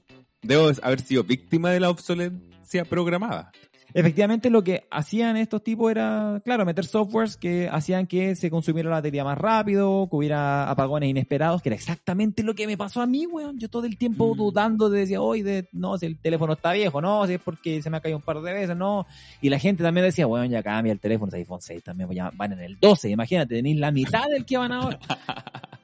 Debo 0.43 0.71
haber 0.83 1.01
sido 1.01 1.25
víctima 1.25 1.71
de 1.71 1.81
la 1.81 1.91
obsolescencia 1.91 2.85
programada. 2.85 3.51
Efectivamente, 3.95 4.51
lo 4.51 4.63
que 4.63 4.87
hacían 4.91 5.39
estos 5.39 5.65
tipos 5.65 5.91
era, 5.91 6.43
claro, 6.45 6.67
meter 6.67 6.85
softwares 6.85 7.39
que 7.39 7.71
hacían 7.73 8.07
que 8.07 8.37
se 8.37 8.51
consumiera 8.51 8.91
la 8.91 8.97
batería 8.97 9.25
más 9.25 9.39
rápido, 9.39 10.07
que 10.11 10.15
hubiera 10.17 10.71
apagones 10.71 11.09
inesperados, 11.09 11.63
que 11.63 11.71
era 11.71 11.77
exactamente 11.77 12.43
lo 12.43 12.55
que 12.55 12.67
me 12.67 12.77
pasó 12.77 13.01
a 13.01 13.07
mí, 13.07 13.25
weón. 13.25 13.59
Yo 13.59 13.71
todo 13.71 13.87
el 13.87 13.97
tiempo 13.97 14.35
Mm. 14.35 14.37
dudando 14.37 14.91
de 14.91 15.01
decía, 15.01 15.23
hoy 15.23 15.41
de, 15.41 15.69
no, 15.73 15.97
si 15.97 16.05
el 16.05 16.19
teléfono 16.21 16.53
está 16.53 16.73
viejo, 16.73 17.01
no, 17.01 17.27
si 17.27 17.35
es 17.35 17.41
porque 17.41 17.81
se 17.81 17.89
me 17.89 17.97
ha 17.97 18.01
caído 18.01 18.19
un 18.19 18.23
par 18.25 18.43
de 18.43 18.53
veces, 18.53 18.77
no. 18.77 19.07
Y 19.41 19.49
la 19.49 19.59
gente 19.59 19.83
también 19.83 20.05
decía, 20.05 20.27
weón, 20.27 20.51
ya 20.51 20.63
cambia 20.63 20.93
el 20.93 21.01
teléfono, 21.01 21.31
es 21.31 21.35
iPhone 21.37 21.63
6 21.63 21.83
también, 21.83 22.09
pues 22.09 22.17
ya 22.19 22.31
van 22.37 22.53
en 22.53 22.61
el 22.61 22.79
12, 22.79 23.09
imagínate, 23.09 23.55
tenéis 23.57 23.79
la 23.79 23.91
mitad 23.91 24.27
del 24.27 24.45
que 24.45 24.59
van 24.59 24.73
ahora. 24.73 24.99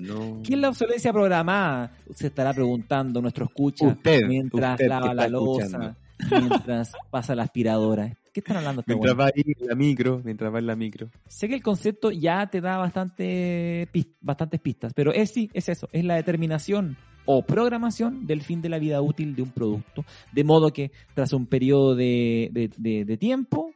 No. 0.00 0.40
¿Qué 0.42 0.54
es 0.54 0.60
la 0.60 0.68
obsolescencia 0.68 1.12
programada? 1.12 1.92
Se 2.14 2.28
estará 2.28 2.52
preguntando 2.52 3.20
nuestro 3.20 3.46
escucha 3.46 3.86
Usted, 3.86 4.26
mientras 4.26 4.72
usted 4.72 4.88
lava 4.88 5.14
la 5.14 5.28
losa, 5.28 5.96
mientras 6.30 6.92
pasa 7.10 7.34
la 7.34 7.42
aspiradora. 7.44 8.16
¿Qué 8.32 8.40
están 8.40 8.58
hablando 8.58 8.82
Mientras 8.86 9.16
weones? 9.16 9.32
va 9.32 9.32
ahí 9.34 9.66
la 9.66 9.74
micro, 9.74 10.20
mientras 10.22 10.52
va 10.52 10.58
en 10.58 10.66
la 10.66 10.76
micro. 10.76 11.08
Sé 11.26 11.48
que 11.48 11.54
el 11.54 11.62
concepto 11.62 12.10
ya 12.10 12.46
te 12.48 12.60
da 12.60 12.76
bastante 12.76 13.88
bastantes 14.20 14.60
pistas, 14.60 14.92
pero 14.94 15.12
es 15.12 15.30
sí, 15.32 15.50
es 15.54 15.68
eso, 15.70 15.88
es 15.92 16.04
la 16.04 16.16
determinación 16.16 16.96
o 17.24 17.42
programación 17.42 18.26
del 18.26 18.42
fin 18.42 18.60
de 18.62 18.68
la 18.68 18.78
vida 18.78 19.00
útil 19.00 19.34
de 19.34 19.42
un 19.42 19.50
producto, 19.50 20.04
de 20.32 20.44
modo 20.44 20.70
que 20.72 20.92
tras 21.14 21.32
un 21.32 21.46
periodo 21.46 21.94
de, 21.94 22.50
de- 22.52 22.70
de- 22.76 23.04
de 23.06 23.16
tiempo, 23.16 23.72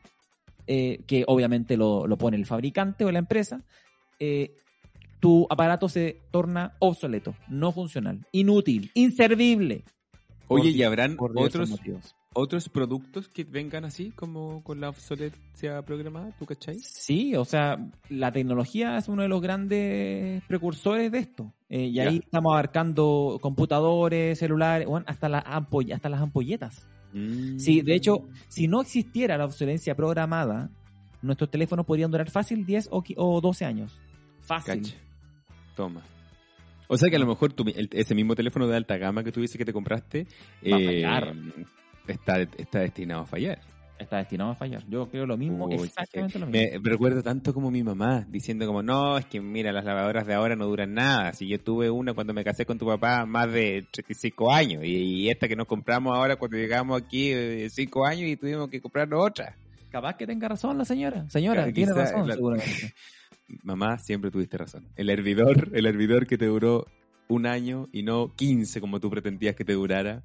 eh, 0.66 1.00
que 1.06 1.24
obviamente 1.26 1.76
lo, 1.76 2.06
lo 2.06 2.16
pone 2.18 2.36
el 2.36 2.44
fabricante 2.46 3.04
o 3.06 3.10
la 3.10 3.18
empresa, 3.18 3.62
eh, 4.20 4.52
tu 5.20 5.46
aparato 5.50 5.88
se 5.88 6.18
torna 6.30 6.72
obsoleto, 6.78 7.34
no 7.48 7.72
funcional, 7.72 8.26
inútil, 8.32 8.90
inservible. 8.94 9.84
Oye, 10.48 10.70
Por- 10.70 10.76
¿y 10.78 10.82
habrán 10.82 11.16
otros, 11.18 11.78
otros 12.32 12.68
productos 12.68 13.28
que 13.28 13.44
vengan 13.44 13.84
así, 13.84 14.10
como 14.10 14.62
con 14.64 14.80
la 14.80 14.88
obsolescencia 14.88 15.82
programada? 15.82 16.34
¿Tú 16.38 16.46
cachai? 16.46 16.78
Sí, 16.80 17.36
o 17.36 17.44
sea, 17.44 17.76
la 18.08 18.32
tecnología 18.32 18.96
es 18.98 19.08
uno 19.08 19.22
de 19.22 19.28
los 19.28 19.40
grandes 19.40 20.42
precursores 20.48 21.12
de 21.12 21.18
esto. 21.18 21.52
Eh, 21.68 21.84
y 21.86 21.92
Ya. 21.94 22.08
ahí 22.08 22.18
estamos 22.24 22.52
abarcando 22.52 23.38
computadores, 23.40 24.38
celulares, 24.38 24.88
bueno, 24.88 25.06
hasta, 25.08 25.28
las 25.28 25.44
ampoll- 25.44 25.92
hasta 25.94 26.08
las 26.08 26.20
ampolletas. 26.20 26.88
Sí, 27.12 27.82
de 27.82 27.94
hecho, 27.96 28.28
si 28.48 28.68
no 28.68 28.80
existiera 28.80 29.36
la 29.36 29.44
obsolencia 29.44 29.94
programada, 29.96 30.70
nuestros 31.22 31.50
teléfonos 31.50 31.84
podrían 31.84 32.10
durar 32.10 32.30
fácil 32.30 32.64
10 32.64 32.88
o, 32.92 33.02
o 33.16 33.40
12 33.40 33.64
años. 33.64 34.00
Fácil. 34.40 34.94
Toma. 35.80 36.02
O 36.88 36.96
sea 36.98 37.08
que 37.08 37.16
a 37.16 37.18
lo 37.20 37.26
mejor 37.26 37.52
tu- 37.52 37.64
el- 37.74 37.88
ese 37.92 38.14
mismo 38.14 38.34
teléfono 38.34 38.66
de 38.66 38.76
alta 38.76 38.96
gama 38.98 39.22
que 39.24 39.32
tú 39.32 39.40
dices 39.40 39.56
que 39.56 39.64
te 39.64 39.72
compraste 39.72 40.26
Va 40.70 40.76
a 40.76 40.80
eh, 40.80 40.86
fallar. 41.02 41.34
está, 42.08 42.40
está 42.40 42.80
destinado 42.80 43.22
a 43.22 43.26
fallar. 43.26 43.60
Está 43.98 44.16
destinado 44.16 44.50
a 44.50 44.54
fallar. 44.54 44.82
Yo 44.88 45.08
creo 45.10 45.26
lo 45.26 45.36
mismo, 45.36 45.66
Uy, 45.66 45.74
exactamente 45.74 46.38
lo 46.38 46.46
mismo. 46.46 46.60
Me, 46.82 46.90
recuerdo 46.90 47.22
tanto 47.22 47.52
como 47.54 47.70
mi 47.70 47.82
mamá 47.82 48.26
diciendo 48.28 48.66
como, 48.66 48.82
no, 48.82 49.18
es 49.18 49.26
que 49.26 49.40
mira, 49.40 49.72
las 49.72 49.84
lavadoras 49.84 50.26
de 50.26 50.34
ahora 50.34 50.56
no 50.56 50.66
duran 50.66 50.94
nada. 50.94 51.32
Si 51.34 51.46
yo 51.48 51.60
tuve 51.60 51.90
una 51.90 52.12
cuando 52.14 52.32
me 52.34 52.42
casé 52.42 52.64
con 52.66 52.78
tu 52.78 52.86
papá 52.86 53.24
más 53.26 53.52
de 53.52 53.86
35 53.90 54.52
años 54.52 54.84
y, 54.84 54.88
y 55.24 55.28
esta 55.30 55.48
que 55.48 55.54
nos 55.56 55.66
compramos 55.66 56.16
ahora 56.16 56.36
cuando 56.36 56.56
llegamos 56.56 57.00
aquí 57.00 57.32
5 57.70 58.06
años 58.06 58.28
y 58.28 58.36
tuvimos 58.36 58.68
que 58.68 58.80
comprarnos 58.80 59.22
otra. 59.24 59.54
Capaz 59.90 60.16
que 60.16 60.26
tenga 60.26 60.48
razón 60.48 60.78
la 60.78 60.84
señora. 60.84 61.28
Señora, 61.28 61.62
Claro, 61.62 61.72
tiene 61.74 61.92
razón, 61.92 62.26
la- 62.26 62.34
seguramente. 62.34 62.94
Mamá, 63.62 63.98
siempre 63.98 64.30
tuviste 64.30 64.56
razón. 64.58 64.86
El 64.96 65.10
hervidor, 65.10 65.70
el 65.72 65.86
hervidor 65.86 66.26
que 66.26 66.38
te 66.38 66.46
duró 66.46 66.86
un 67.28 67.46
año 67.46 67.88
y 67.92 68.02
no 68.02 68.34
15 68.34 68.80
como 68.80 69.00
tú 69.00 69.10
pretendías 69.10 69.54
que 69.54 69.64
te 69.64 69.72
durara, 69.74 70.22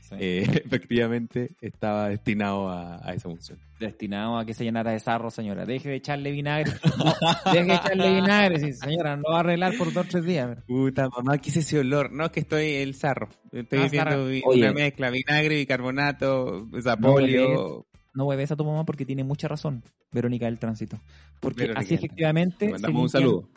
Sí. 0.00 0.14
eh, 0.18 0.42
efectivamente 0.64 1.50
estaba 1.60 2.08
destinado 2.08 2.68
a, 2.68 2.96
a 3.08 3.12
esa 3.14 3.28
función. 3.28 3.58
destinado 3.80 4.36
a 4.38 4.44
que 4.44 4.54
se 4.54 4.64
llenara 4.64 4.92
de 4.92 5.00
sarro, 5.00 5.30
señora. 5.30 5.64
Deje 5.66 5.88
de 5.88 5.96
echarle 5.96 6.30
vinagre. 6.32 6.72
No, 6.96 7.04
deje 7.52 7.64
de 7.66 7.74
echarle 7.74 8.14
vinagre, 8.14 8.58
sí, 8.60 8.72
señora. 8.72 9.16
No 9.16 9.30
va 9.30 9.36
a 9.38 9.40
arreglar 9.40 9.76
por 9.76 9.92
dos 9.92 10.06
o 10.06 10.08
tres 10.08 10.24
días. 10.24 10.58
Puta, 10.66 11.08
mamá, 11.08 11.38
¿qué 11.38 11.50
es 11.50 11.56
ese 11.58 11.78
olor? 11.80 12.12
No, 12.12 12.24
es 12.24 12.30
que 12.30 12.40
estoy 12.40 12.66
el 12.74 12.94
sarro. 12.94 13.28
Estoy 13.52 13.78
Ah, 13.80 13.84
haciendo 13.84 14.10
sarro. 14.10 14.26
vi- 14.26 14.42
Oye. 14.44 14.60
una 14.62 14.72
mezcla, 14.72 15.10
vinagre, 15.10 15.56
bicarbonato, 15.56 16.68
zapolio. 16.82 17.48
No 17.48 17.86
hueves 18.24 18.50
a 18.52 18.56
tu 18.56 18.64
mamá 18.64 18.84
porque 18.84 19.04
tiene 19.04 19.24
mucha 19.24 19.48
razón, 19.48 19.82
Verónica 20.12 20.46
del 20.46 20.58
Tránsito. 20.58 20.98
Porque 21.40 21.62
Verónica 21.62 21.80
así 21.80 21.94
efectivamente. 21.94 22.66
Le 22.66 22.72
mandamos 22.72 23.02
un 23.02 23.08
saludo. 23.08 23.48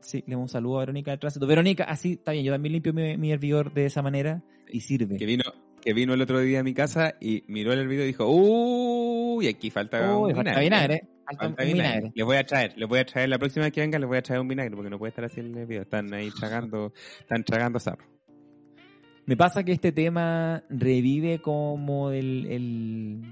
Sí, 0.00 0.22
le 0.26 0.32
damos 0.32 0.50
un 0.50 0.52
saludo 0.52 0.76
a 0.76 0.80
Verónica 0.80 1.10
del 1.10 1.20
Tránsito. 1.20 1.46
Verónica, 1.46 1.84
así 1.84 2.12
está 2.12 2.32
bien. 2.32 2.44
Yo 2.44 2.52
también 2.52 2.74
limpio 2.74 2.92
mi, 2.92 3.16
mi 3.16 3.32
hervidor 3.32 3.72
de 3.72 3.86
esa 3.86 4.02
manera 4.02 4.42
y 4.68 4.80
sirve. 4.80 5.16
Que 5.16 5.26
vino, 5.26 5.44
que 5.80 5.92
vino 5.94 6.14
el 6.14 6.20
otro 6.20 6.40
día 6.40 6.60
a 6.60 6.62
mi 6.62 6.74
casa 6.74 7.14
y 7.20 7.44
miró 7.46 7.72
el 7.72 7.80
hervidor 7.80 8.04
y 8.04 8.08
dijo, 8.08 8.26
uy, 8.28 9.48
aquí 9.48 9.70
falta 9.70 10.16
Uy, 10.16 10.30
un 10.30 10.36
falta 10.36 10.60
vinagre. 10.60 11.08
Falta 11.26 11.44
Falta 11.44 11.62
un 11.62 11.68
vinagre. 11.68 11.72
vinagre. 11.72 12.12
Les 12.14 12.24
voy 12.26 12.36
a 12.36 12.44
traer, 12.44 12.72
les 12.76 12.88
voy 12.88 12.98
a 12.98 13.04
traer 13.06 13.28
la 13.28 13.38
próxima 13.38 13.64
vez 13.64 13.72
que 13.72 13.80
vengan, 13.80 14.00
les 14.00 14.08
voy 14.08 14.18
a 14.18 14.22
traer 14.22 14.40
un 14.40 14.48
vinagre 14.48 14.74
porque 14.76 14.90
no 14.90 14.98
puede 14.98 15.10
estar 15.10 15.24
así 15.24 15.40
el 15.40 15.56
hervidor. 15.56 15.84
Están 15.84 16.12
ahí 16.12 16.30
tragando, 16.38 16.92
están 17.20 17.44
tragando 17.44 17.78
sarro. 17.80 18.04
Me 19.26 19.36
pasa 19.36 19.64
que 19.64 19.72
este 19.72 19.90
tema 19.90 20.64
revive 20.68 21.40
como 21.40 22.10
el, 22.10 22.46
el, 22.50 23.22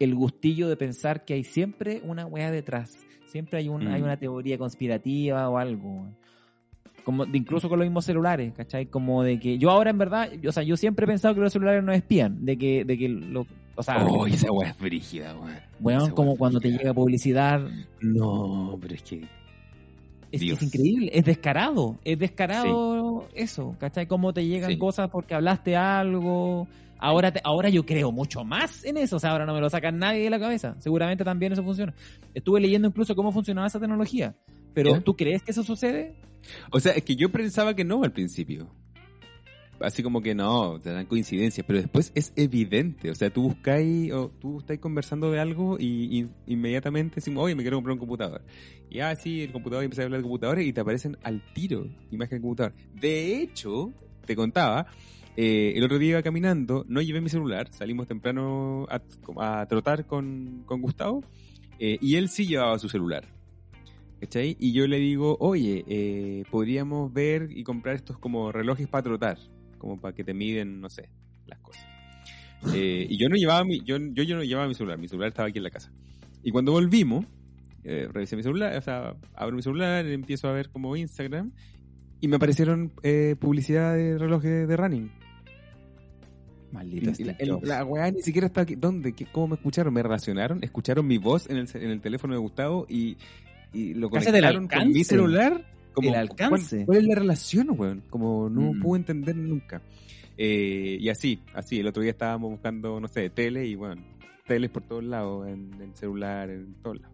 el 0.00 0.14
gustillo 0.14 0.68
de 0.68 0.76
pensar 0.76 1.24
que 1.24 1.34
hay 1.34 1.44
siempre 1.44 2.00
una 2.04 2.26
weá 2.26 2.50
detrás. 2.50 2.96
Siempre 3.26 3.58
hay, 3.58 3.68
un, 3.68 3.84
Mm. 3.84 3.88
hay 3.92 4.02
una 4.02 4.16
teoría 4.16 4.58
conspirativa 4.58 5.48
o 5.48 5.58
algo. 5.58 6.06
Como 7.04 7.24
incluso 7.26 7.68
con 7.68 7.78
los 7.78 7.86
mismos 7.86 8.04
celulares, 8.06 8.52
¿cachai? 8.54 8.86
Como 8.86 9.22
de 9.22 9.38
que 9.38 9.58
yo 9.58 9.70
ahora 9.70 9.90
en 9.90 9.98
verdad, 9.98 10.30
yo- 10.40 10.50
o 10.50 10.52
sea, 10.52 10.62
yo 10.62 10.76
siempre 10.76 11.04
he 11.04 11.08
pensado 11.08 11.34
que 11.34 11.40
los 11.40 11.52
celulares 11.52 11.82
no 11.84 11.92
espían, 11.92 12.44
de 12.46 12.56
que, 12.56 12.84
de 12.84 12.96
que 12.96 13.08
lo, 13.08 13.46
o 13.76 13.82
sea, 13.82 14.06
Oh, 14.06 14.26
esa 14.26 14.50
weá 14.50 14.70
es 14.70 14.78
brígida, 14.78 15.34
weón. 15.36 15.56
weón, 15.80 16.02
esa 16.04 16.12
como 16.12 16.36
cuando 16.36 16.60
te 16.60 16.70
llega 16.70 16.94
publicidad, 16.94 17.60
No, 18.00 18.78
pero 18.80 18.94
es 18.94 19.02
que. 19.02 19.22
es, 20.32 20.40
que 20.40 20.52
es 20.52 20.62
increíble, 20.62 21.10
es 21.12 21.24
descarado, 21.24 21.98
es 22.04 22.18
descarado 22.18 23.28
eso, 23.34 23.76
¿cachai? 23.78 24.06
Cómo 24.06 24.32
te 24.32 24.46
llegan 24.46 24.70
Sí. 24.70 24.78
cosas 24.78 25.10
porque 25.10 25.34
hablaste 25.34 25.76
algo. 25.76 26.66
Ahora, 27.04 27.30
te- 27.30 27.40
ahora 27.44 27.68
yo 27.68 27.84
creo 27.84 28.10
mucho 28.12 28.44
más 28.44 28.82
en 28.82 28.96
eso, 28.96 29.16
o 29.16 29.18
sea, 29.18 29.32
ahora 29.32 29.44
no 29.44 29.52
me 29.52 29.60
lo 29.60 29.68
saca 29.68 29.92
nadie 29.92 30.22
de 30.24 30.30
la 30.30 30.40
cabeza. 30.40 30.74
Seguramente 30.78 31.22
también 31.22 31.52
eso 31.52 31.62
funciona. 31.62 31.92
Estuve 32.32 32.60
leyendo 32.62 32.88
incluso 32.88 33.14
cómo 33.14 33.30
funcionaba 33.30 33.66
esa 33.66 33.78
tecnología, 33.78 34.34
pero. 34.72 35.02
¿tú 35.02 35.14
crees 35.14 35.42
que 35.42 35.50
eso 35.50 35.62
sucede? 35.62 36.14
O 36.70 36.80
sea, 36.80 36.92
es 36.92 37.04
que 37.04 37.14
yo 37.14 37.30
pensaba 37.30 37.76
que 37.76 37.84
no 37.84 38.02
al 38.04 38.12
principio. 38.12 38.68
Así 39.80 40.02
como 40.02 40.22
que 40.22 40.34
no, 40.34 40.80
te 40.80 40.92
dan 40.92 41.04
coincidencias, 41.04 41.66
pero 41.66 41.78
después 41.78 42.10
es 42.14 42.32
evidente. 42.36 43.10
O 43.10 43.14
sea, 43.14 43.28
tú 43.28 43.42
buscáis, 43.42 44.10
o 44.12 44.30
tú 44.40 44.60
estás 44.60 44.78
conversando 44.78 45.30
de 45.30 45.40
algo 45.40 45.76
y, 45.78 46.20
y 46.20 46.28
inmediatamente 46.46 47.16
decimos, 47.16 47.44
oye, 47.44 47.54
me 47.54 47.62
quiero 47.62 47.76
comprar 47.76 47.92
un 47.92 47.98
computador. 47.98 48.42
Y 48.88 49.00
ah, 49.00 49.14
sí, 49.14 49.42
el 49.42 49.52
computador, 49.52 49.82
y 49.82 49.86
empiezas 49.86 50.04
a 50.04 50.06
hablar 50.06 50.20
de 50.20 50.22
computadores 50.22 50.66
y 50.66 50.72
te 50.72 50.80
aparecen 50.80 51.18
al 51.22 51.42
tiro 51.52 51.86
imagen 52.10 52.36
del 52.36 52.40
computador. 52.40 52.72
De 52.94 53.42
hecho, 53.42 53.92
te 54.24 54.34
contaba, 54.36 54.86
eh, 55.36 55.72
el 55.76 55.84
otro 55.84 55.98
día 55.98 56.10
iba 56.10 56.22
caminando, 56.22 56.84
no 56.88 57.00
llevé 57.02 57.20
mi 57.20 57.28
celular, 57.28 57.68
salimos 57.72 58.06
temprano 58.06 58.86
a, 58.88 59.00
a 59.60 59.66
trotar 59.66 60.06
con, 60.06 60.62
con 60.66 60.80
Gustavo, 60.80 61.22
eh, 61.78 61.98
y 62.00 62.16
él 62.16 62.28
sí 62.28 62.46
llevaba 62.46 62.78
su 62.78 62.88
celular. 62.88 63.24
¿Cachai? 64.20 64.56
Y 64.58 64.72
yo 64.72 64.86
le 64.86 64.98
digo, 64.98 65.36
oye, 65.38 65.84
eh, 65.86 66.44
podríamos 66.50 67.12
ver 67.12 67.48
y 67.50 67.62
comprar 67.62 67.96
estos 67.96 68.16
como 68.16 68.52
relojes 68.52 68.88
para 68.88 69.02
trotar, 69.02 69.38
como 69.76 70.00
para 70.00 70.14
que 70.14 70.24
te 70.24 70.32
miden, 70.32 70.80
no 70.80 70.88
sé, 70.88 71.10
las 71.46 71.58
cosas. 71.58 71.84
Eh, 72.72 73.06
y 73.10 73.18
yo 73.18 73.28
no 73.28 73.36
llevaba 73.36 73.64
mi, 73.64 73.80
yo, 73.80 73.98
yo, 73.98 74.22
yo 74.22 74.36
no 74.36 74.42
llevaba 74.42 74.66
mi 74.66 74.74
celular, 74.74 74.98
mi 74.98 75.08
celular 75.08 75.28
estaba 75.28 75.48
aquí 75.48 75.58
en 75.58 75.64
la 75.64 75.70
casa. 75.70 75.92
Y 76.42 76.52
cuando 76.52 76.72
volvimos, 76.72 77.26
eh, 77.82 78.08
revisé 78.10 78.36
mi 78.36 78.42
celular, 78.42 78.74
o 78.74 78.80
sea, 78.80 79.14
abro 79.34 79.56
mi 79.56 79.62
celular, 79.62 80.06
empiezo 80.06 80.48
a 80.48 80.52
ver 80.52 80.70
como 80.70 80.96
Instagram, 80.96 81.52
y 82.20 82.28
me 82.28 82.36
aparecieron 82.36 82.92
eh, 83.02 83.36
publicidad 83.38 83.94
de 83.94 84.16
relojes 84.16 84.66
de 84.66 84.76
running. 84.76 85.10
Maldito 86.74 87.12
Y 87.18 87.24
la, 87.24 87.32
el- 87.38 87.58
la 87.62 87.84
weá 87.84 88.10
ni 88.10 88.20
siquiera 88.22 88.46
está 88.48 88.62
aquí. 88.62 88.74
¿Dónde? 88.74 89.12
¿Qué- 89.12 89.26
¿Cómo 89.26 89.48
me 89.48 89.54
escucharon? 89.54 89.94
¿Me 89.94 90.02
relacionaron? 90.02 90.62
¿Escucharon 90.62 91.06
mi 91.06 91.18
voz 91.18 91.48
en 91.48 91.56
el, 91.56 91.68
en 91.74 91.90
el 91.90 92.00
teléfono 92.00 92.34
de 92.34 92.40
Gustavo 92.40 92.86
y, 92.88 93.16
y 93.72 93.94
lo 93.94 94.10
conectaron 94.10 94.68
con 94.68 94.88
mi 94.88 95.04
celular? 95.04 95.64
El 96.02 96.14
alcance. 96.16 96.76
¿cuál, 96.78 96.86
cuál 96.86 96.98
es 96.98 97.04
la 97.04 97.14
relación, 97.14 97.68
weón? 97.78 98.02
Como 98.10 98.50
no 98.50 98.72
Mm. 98.72 98.80
pude 98.80 98.98
entender 98.98 99.36
nunca. 99.36 99.80
Eh, 100.36 100.98
y 101.00 101.08
así, 101.08 101.38
así. 101.54 101.78
El 101.78 101.86
otro 101.86 102.02
día 102.02 102.10
estábamos 102.10 102.50
buscando, 102.50 102.98
no 103.00 103.06
sé, 103.06 103.30
tele 103.30 103.64
y 103.66 103.76
bueno, 103.76 104.02
teles 104.48 104.70
por 104.70 104.82
todos 104.82 105.04
lados, 105.04 105.46
en 105.46 105.70
el 105.80 105.94
celular, 105.94 106.50
en 106.50 106.74
todos 106.82 107.00
lados. 107.00 107.13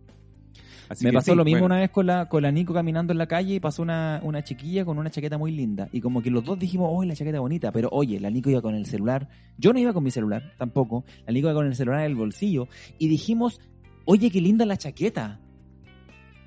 Así 0.90 1.04
Me 1.04 1.12
pasó 1.12 1.30
sí, 1.30 1.36
lo 1.36 1.44
mismo 1.44 1.60
bueno. 1.60 1.74
una 1.76 1.82
vez 1.82 1.90
con 1.90 2.04
la, 2.04 2.28
con 2.28 2.42
la 2.42 2.50
Nico 2.50 2.74
caminando 2.74 3.12
en 3.12 3.18
la 3.18 3.28
calle 3.28 3.54
y 3.54 3.60
pasó 3.60 3.80
una, 3.80 4.20
una 4.24 4.42
chiquilla 4.42 4.84
con 4.84 4.98
una 4.98 5.08
chaqueta 5.08 5.38
muy 5.38 5.52
linda. 5.52 5.88
Y 5.92 6.00
como 6.00 6.20
que 6.20 6.32
los 6.32 6.42
dos 6.44 6.58
dijimos, 6.58 6.90
oh, 6.92 7.04
la 7.04 7.14
chaqueta 7.14 7.38
bonita. 7.38 7.70
Pero 7.70 7.90
oye, 7.92 8.18
la 8.18 8.28
Nico 8.28 8.50
iba 8.50 8.60
con 8.60 8.74
el 8.74 8.86
celular. 8.86 9.28
Yo 9.56 9.72
no 9.72 9.78
iba 9.78 9.92
con 9.92 10.02
mi 10.02 10.10
celular 10.10 10.52
tampoco. 10.58 11.04
La 11.28 11.32
Nico 11.32 11.46
iba 11.46 11.54
con 11.54 11.68
el 11.68 11.76
celular 11.76 12.00
en 12.00 12.06
el 12.06 12.16
bolsillo. 12.16 12.66
Y 12.98 13.06
dijimos, 13.06 13.60
oye, 14.04 14.32
qué 14.32 14.40
linda 14.40 14.66
la 14.66 14.76
chaqueta. 14.76 15.38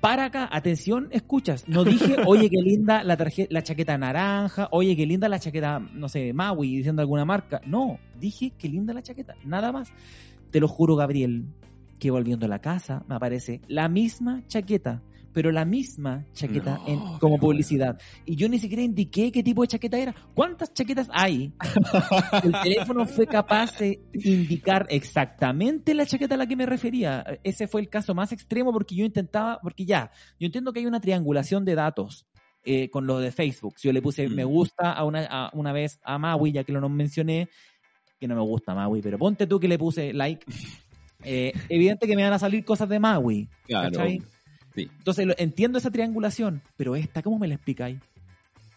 Para 0.02 0.26
acá, 0.26 0.46
atención, 0.52 1.08
escuchas. 1.10 1.66
No 1.66 1.82
dije, 1.82 2.16
oye, 2.26 2.50
qué 2.50 2.60
linda 2.60 3.02
la, 3.02 3.16
la 3.48 3.62
chaqueta 3.62 3.96
naranja, 3.96 4.68
oye, 4.72 4.94
qué 4.94 5.06
linda 5.06 5.26
la 5.30 5.38
chaqueta, 5.38 5.78
no 5.78 6.10
sé, 6.10 6.34
Maui, 6.34 6.76
diciendo 6.76 7.00
alguna 7.00 7.24
marca. 7.24 7.62
No, 7.64 7.98
dije, 8.20 8.52
qué 8.58 8.68
linda 8.68 8.92
la 8.92 9.02
chaqueta, 9.02 9.36
nada 9.42 9.72
más. 9.72 9.90
Te 10.50 10.60
lo 10.60 10.68
juro, 10.68 10.96
Gabriel, 10.96 11.46
que 12.04 12.10
volviendo 12.10 12.44
a 12.44 12.48
la 12.50 12.58
casa 12.60 13.02
me 13.08 13.14
aparece 13.14 13.62
la 13.66 13.88
misma 13.88 14.42
chaqueta, 14.46 15.02
pero 15.32 15.50
la 15.50 15.64
misma 15.64 16.26
chaqueta 16.34 16.78
No, 16.86 16.86
en, 16.86 17.18
como 17.18 17.38
publicidad. 17.38 17.98
Y 18.26 18.36
yo 18.36 18.46
ni 18.46 18.58
siquiera 18.58 18.82
indiqué 18.82 19.32
qué 19.32 19.42
tipo 19.42 19.62
de 19.62 19.68
chaqueta 19.68 19.98
era. 19.98 20.14
¿Cuántas 20.34 20.74
chaquetas 20.74 21.08
hay? 21.10 21.54
El 22.44 22.52
teléfono 22.62 23.06
fue 23.06 23.26
capaz 23.26 23.78
de 23.78 24.00
indicar 24.12 24.86
exactamente 24.90 25.94
la 25.94 26.04
chaqueta 26.04 26.34
a 26.34 26.38
la 26.38 26.46
que 26.46 26.56
me 26.56 26.66
refería. 26.66 27.24
Ese 27.42 27.66
fue 27.68 27.80
el 27.80 27.88
caso 27.88 28.14
más 28.14 28.32
extremo 28.32 28.70
porque 28.70 28.94
yo 28.94 29.06
intentaba, 29.06 29.58
porque 29.62 29.86
ya, 29.86 30.10
yo 30.38 30.44
entiendo 30.44 30.74
que 30.74 30.80
hay 30.80 30.86
una 30.86 31.00
triangulación 31.00 31.64
de 31.64 31.74
datos. 31.74 32.26
eh, 32.66 32.88
con 32.88 33.06
lo 33.06 33.18
de 33.18 33.30
Facebook, 33.30 33.74
si 33.78 33.88
yo 33.88 33.92
le 33.92 34.00
puse 34.00 34.26
Mm. 34.26 34.34
me 34.34 34.44
gusta 34.44 34.92
a 34.92 35.04
una, 35.04 35.26
a 35.26 35.50
una 35.52 35.70
vez 35.72 36.00
a 36.02 36.16
Maui, 36.18 36.50
ya 36.52 36.64
que 36.64 36.72
lo 36.72 36.80
no 36.80 36.88
mencioné, 36.88 37.48
que 38.18 38.26
no 38.26 38.34
me 38.36 38.40
gusta 38.40 38.74
Maui, 38.74 39.02
pero 39.02 39.18
ponte 39.18 39.46
tú 39.46 39.60
que 39.60 39.68
le 39.68 39.76
puse 39.78 40.14
like, 40.14 40.46
eh, 41.24 41.52
evidente 41.68 42.06
que 42.06 42.16
me 42.16 42.22
van 42.22 42.32
a 42.32 42.38
salir 42.38 42.64
cosas 42.64 42.88
de 42.88 42.98
Maui. 42.98 43.48
Claro. 43.66 44.00
Entonces 44.76 45.26
entiendo 45.38 45.78
esa 45.78 45.90
triangulación, 45.90 46.60
pero 46.76 46.96
esta, 46.96 47.22
¿cómo 47.22 47.38
me 47.38 47.46
la 47.48 47.54
explicáis? 47.54 47.98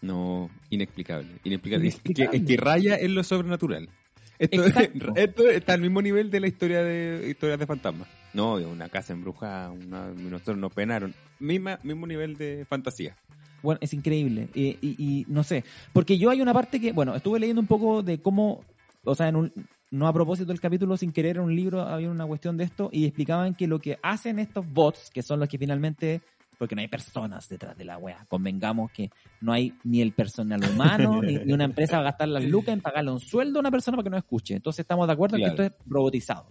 No, 0.00 0.48
inexplicable. 0.70 1.28
Inexplicable. 1.44 1.88
Es 1.88 1.94
que, 1.96 2.00
Inexplicable. 2.12 2.38
es 2.38 2.46
que 2.46 2.56
raya 2.56 2.96
en 2.96 3.14
lo 3.14 3.24
sobrenatural. 3.24 3.88
Esto 4.38 5.48
está 5.50 5.72
al 5.74 5.80
mismo 5.80 6.00
nivel 6.00 6.30
de 6.30 6.38
la 6.38 6.46
historia 6.46 6.82
de 6.84 7.28
historias 7.28 7.58
de 7.58 7.66
fantasmas. 7.66 8.06
No, 8.32 8.58
de 8.58 8.66
una 8.66 8.88
casa 8.88 9.12
embrujada, 9.12 9.70
una, 9.72 10.06
nosotros 10.14 10.58
nos 10.58 10.72
penaron. 10.72 11.14
Misma, 11.40 11.80
mismo 11.82 12.06
nivel 12.06 12.36
de 12.36 12.64
fantasía. 12.68 13.16
Bueno, 13.62 13.78
es 13.82 13.92
increíble. 13.92 14.46
Y, 14.54 14.76
y- 14.80 14.96
y 14.98 15.24
no 15.28 15.42
sé, 15.42 15.64
porque 15.92 16.16
yo 16.18 16.30
hay 16.30 16.40
una 16.40 16.52
parte 16.54 16.80
que, 16.80 16.92
bueno, 16.92 17.16
estuve 17.16 17.40
leyendo 17.40 17.60
un 17.60 17.66
poco 17.66 18.04
de 18.04 18.20
cómo, 18.20 18.62
o 19.02 19.14
sea, 19.16 19.26
en 19.28 19.34
un, 19.36 19.52
no 19.90 20.06
a 20.06 20.12
propósito 20.12 20.48
del 20.48 20.60
capítulo, 20.60 20.96
sin 20.96 21.12
querer, 21.12 21.36
en 21.36 21.42
un 21.44 21.54
libro 21.56 21.82
había 21.82 22.10
una 22.10 22.26
cuestión 22.26 22.56
de 22.56 22.64
esto 22.64 22.90
y 22.92 23.04
explicaban 23.06 23.54
que 23.54 23.66
lo 23.66 23.78
que 23.78 23.98
hacen 24.02 24.38
estos 24.38 24.70
bots, 24.72 25.10
que 25.10 25.22
son 25.22 25.40
los 25.40 25.48
que 25.48 25.58
finalmente, 25.58 26.20
porque 26.58 26.74
no 26.74 26.80
hay 26.82 26.88
personas 26.88 27.48
detrás 27.48 27.76
de 27.78 27.84
la 27.84 27.98
wea, 27.98 28.26
convengamos 28.28 28.90
que 28.92 29.10
no 29.40 29.52
hay 29.52 29.72
ni 29.84 30.02
el 30.02 30.12
personal 30.12 30.60
humano, 30.70 31.22
ni, 31.22 31.36
ni 31.38 31.52
una 31.52 31.64
empresa 31.64 31.96
va 31.96 32.00
a 32.00 32.04
gastar 32.10 32.28
las 32.28 32.44
lucas 32.44 32.74
en 32.74 32.80
pagarle 32.80 33.12
un 33.12 33.20
sueldo 33.20 33.58
a 33.58 33.60
una 33.60 33.70
persona 33.70 33.96
para 33.96 34.04
que 34.04 34.10
no 34.10 34.16
escuche. 34.18 34.54
Entonces 34.54 34.80
estamos 34.80 35.06
de 35.06 35.12
acuerdo 35.12 35.36
en 35.36 35.42
que 35.44 35.48
esto 35.50 35.62
es 35.62 35.72
robotizado. 35.86 36.46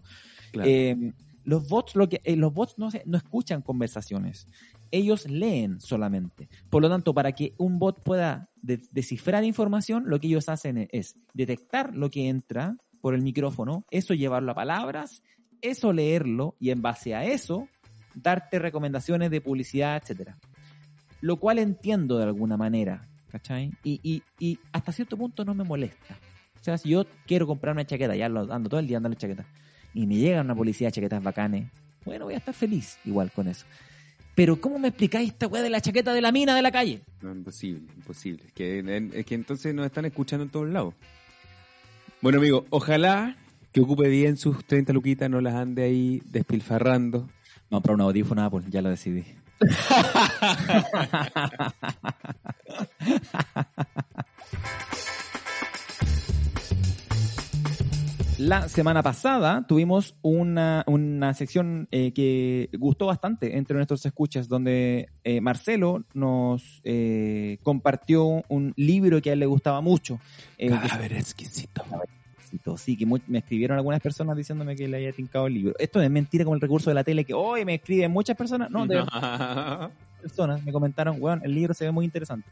Claro. 0.52 0.70
Eh, 0.70 1.14
los 1.44 1.68
bots, 1.70 1.96
lo 1.96 2.10
que, 2.10 2.20
eh, 2.26 2.36
los 2.36 2.54
bots 2.54 2.78
no, 2.78 2.90
se- 2.92 3.04
no 3.06 3.18
escuchan 3.18 3.62
conversaciones, 3.62 4.48
ellos 4.92 5.30
leen 5.30 5.80
solamente. 5.80 6.50
Por 6.70 6.82
lo 6.82 6.90
tanto, 6.90 7.14
para 7.14 7.32
que 7.34 7.54
un 7.58 7.78
bot 7.80 8.02
pueda 8.02 8.50
de- 8.62 8.82
descifrar 8.92 9.44
información, 9.46 10.04
lo 10.08 10.20
que 10.20 10.28
ellos 10.28 10.50
hacen 10.50 10.88
es 10.92 11.16
detectar 11.34 11.96
lo 11.96 12.10
que 12.10 12.28
entra 12.28 12.76
por 13.02 13.14
el 13.14 13.22
micrófono, 13.22 13.86
eso 13.92 14.14
llevarlo 14.14 14.52
a 14.52 14.56
palabras, 14.56 15.24
eso 15.62 15.94
leerlo 15.94 16.56
y 16.60 16.72
en 16.72 16.82
base 16.82 17.16
a 17.16 17.26
eso 17.26 17.68
darte 18.16 18.60
recomendaciones 18.60 19.32
de 19.32 19.42
publicidad, 19.42 20.02
etcétera. 20.02 20.38
Lo 21.22 21.38
cual 21.38 21.60
entiendo 21.60 22.18
de 22.18 22.26
alguna 22.26 22.58
manera, 22.58 23.08
¿cachai? 23.32 23.72
Y, 23.84 24.00
y, 24.04 24.24
y 24.40 24.60
hasta 24.72 24.92
cierto 24.92 25.18
punto 25.18 25.46
no 25.46 25.54
me 25.54 25.64
molesta. 25.64 26.18
O 26.60 26.64
sea, 26.64 26.78
si 26.78 26.90
yo 26.90 27.06
quiero 27.26 27.48
comprar 27.48 27.74
una 27.74 27.86
chaqueta, 27.86 28.16
ya 28.16 28.30
lo 28.30 28.52
ando 28.52 28.70
todo 28.70 28.80
el 28.80 28.88
día 28.88 28.98
andando 28.98 29.18
chaqueta, 29.18 29.46
y 29.94 30.06
me 30.06 30.16
llega 30.16 30.42
una 30.42 30.56
publicidad 30.56 30.90
de 30.90 30.94
chaquetas 30.94 31.24
bacanes, 31.24 31.72
bueno, 32.06 32.26
voy 32.26 32.36
a 32.36 32.38
estar 32.38 32.54
feliz 32.54 32.98
igual 33.06 33.32
con 33.32 33.48
eso. 33.48 33.66
Pero 34.36 34.62
¿cómo 34.62 34.78
me 34.78 34.90
explicáis 34.90 35.30
esta 35.30 35.48
weá 35.48 35.64
de 35.64 35.70
la 35.70 35.82
chaqueta 35.82 36.14
de 36.14 36.22
la 36.22 36.32
mina 36.32 36.56
de 36.56 36.62
la 36.62 36.72
calle? 36.72 37.02
No, 37.22 37.32
imposible, 37.32 37.92
imposible. 37.96 38.44
Es 38.46 38.54
que, 38.54 39.10
es 39.14 39.26
que 39.26 39.36
entonces 39.36 39.74
nos 39.74 39.86
están 39.88 40.06
escuchando 40.06 40.44
en 40.44 40.52
todos 40.52 40.70
lados. 40.70 40.94
Bueno, 42.22 42.40
amigo, 42.40 42.66
ojalá 42.72 43.36
que 43.72 43.82
ocupe 43.82 44.10
bien 44.10 44.38
sus 44.38 44.66
30 44.66 44.92
luquitas, 44.94 45.30
no 45.30 45.40
las 45.40 45.54
ande 45.54 45.84
ahí 45.84 46.24
despilfarrando. 46.26 47.20
Vamos 47.20 47.70
a 47.70 47.72
comprar 47.72 47.94
un 47.96 48.02
audífono 48.02 48.44
Apple, 48.44 48.64
ya 48.70 48.82
lo 48.82 48.90
decidí. 48.90 49.24
La 58.38 58.70
semana 58.70 59.02
pasada 59.02 59.66
tuvimos 59.68 60.14
una, 60.22 60.84
una 60.86 61.34
sección 61.34 61.88
eh, 61.92 62.12
que 62.12 62.70
gustó 62.78 63.08
bastante 63.08 63.58
entre 63.58 63.76
nuestros 63.76 64.06
escuchas, 64.06 64.48
donde 64.48 65.10
eh, 65.24 65.42
Marcelo 65.42 66.04
nos 66.14 66.80
eh, 66.84 67.58
compartió 67.64 68.44
un 68.48 68.74
libro 68.76 69.20
que 69.24 69.32
a 69.32 69.34
él 69.34 69.40
le 69.40 69.48
gustaba 69.48 69.82
mucho. 69.82 70.20
eh, 70.60 70.70
Cadáver 70.70 71.14
exquisito. 71.14 71.84
Sí, 72.78 72.96
que 72.96 73.06
mu- 73.08 73.18
me 73.28 73.40
escribieron 73.40 73.76
algunas 73.78 74.00
personas 74.02 74.38
diciéndome 74.38 74.76
que 74.76 74.88
le 74.88 74.98
había 74.98 75.12
tincado 75.14 75.48
el 75.48 75.56
libro. 75.56 75.74
Esto 75.80 76.00
es 76.00 76.10
mentira 76.12 76.44
como 76.46 76.54
el 76.56 76.62
recurso 76.62 76.92
de 76.92 76.94
la 76.94 77.04
tele 77.04 77.26
que 77.26 77.34
hoy 77.34 77.66
me 77.66 77.76
escriben 77.76 78.12
muchas 78.12 78.38
personas. 78.38 78.70
No, 78.70 78.86
de 78.86 78.98
verdad, 78.98 79.90
personas 80.22 80.64
me 80.64 80.72
comentaron, 80.72 81.18
weón, 81.20 81.42
el 81.44 81.56
libro 81.56 81.74
se 81.74 81.86
ve 81.86 81.92
muy 81.92 82.06
interesante. 82.06 82.48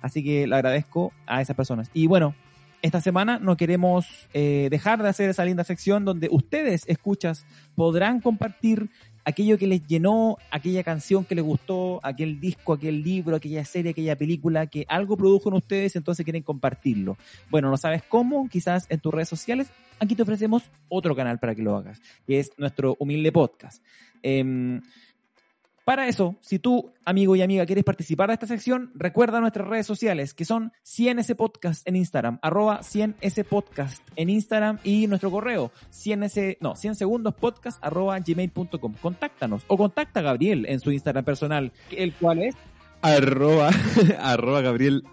Así 0.00 0.24
que 0.24 0.46
le 0.46 0.54
agradezco 0.54 1.12
a 1.26 1.42
esas 1.42 1.54
personas. 1.56 1.90
Y 1.94 2.06
bueno, 2.06 2.34
esta 2.82 3.00
semana 3.00 3.38
no 3.38 3.56
queremos 3.56 4.06
eh, 4.34 4.68
dejar 4.70 5.02
de 5.02 5.08
hacer 5.08 5.30
esa 5.30 5.44
linda 5.44 5.64
sección 5.64 6.04
donde 6.04 6.28
ustedes, 6.30 6.84
escuchas, 6.86 7.44
podrán 7.74 8.20
compartir 8.20 8.88
aquello 9.26 9.58
que 9.58 9.66
les 9.66 9.84
llenó, 9.86 10.38
aquella 10.52 10.84
canción 10.84 11.24
que 11.24 11.34
les 11.34 11.44
gustó, 11.44 12.00
aquel 12.04 12.38
disco, 12.40 12.72
aquel 12.72 13.02
libro, 13.02 13.34
aquella 13.34 13.64
serie, 13.64 13.90
aquella 13.90 14.16
película, 14.16 14.68
que 14.68 14.86
algo 14.88 15.16
produjo 15.16 15.48
en 15.48 15.56
ustedes, 15.56 15.96
entonces 15.96 16.24
quieren 16.24 16.44
compartirlo. 16.44 17.16
Bueno, 17.50 17.68
no 17.68 17.76
sabes 17.76 18.04
cómo, 18.08 18.48
quizás 18.48 18.86
en 18.88 19.00
tus 19.00 19.12
redes 19.12 19.28
sociales, 19.28 19.68
aquí 19.98 20.14
te 20.14 20.22
ofrecemos 20.22 20.62
otro 20.88 21.16
canal 21.16 21.40
para 21.40 21.56
que 21.56 21.62
lo 21.62 21.76
hagas, 21.76 22.00
que 22.24 22.38
es 22.38 22.52
nuestro 22.56 22.96
humilde 23.00 23.32
podcast. 23.32 23.82
Em, 24.22 24.80
para 25.86 26.08
eso, 26.08 26.34
si 26.40 26.58
tú, 26.58 26.90
amigo 27.04 27.36
y 27.36 27.42
amiga, 27.42 27.64
quieres 27.64 27.84
participar 27.84 28.26
de 28.26 28.34
esta 28.34 28.48
sección, 28.48 28.90
recuerda 28.96 29.40
nuestras 29.40 29.68
redes 29.68 29.86
sociales, 29.86 30.34
que 30.34 30.44
son 30.44 30.72
100S 30.84 31.36
Podcast 31.36 31.86
en 31.86 31.94
Instagram, 31.94 32.40
arroba 32.42 32.80
100S 32.80 33.44
Podcast 33.44 34.02
en 34.16 34.28
Instagram 34.28 34.80
y 34.82 35.06
nuestro 35.06 35.30
correo, 35.30 35.70
100S, 35.92 36.56
no, 36.60 36.74
100 36.74 36.96
segundos 36.96 37.34
podcast 37.36 37.78
arroba 37.84 38.18
gmail.com. 38.18 38.94
Contáctanos 39.00 39.62
o 39.68 39.76
contacta 39.76 40.18
a 40.18 40.22
Gabriel 40.24 40.66
en 40.68 40.80
su 40.80 40.90
Instagram 40.90 41.24
personal, 41.24 41.72
el 41.92 42.12
cual 42.14 42.42
es 42.42 42.56
arroba, 43.00 43.70
arroba 44.18 44.62
Gabriel 44.62 45.04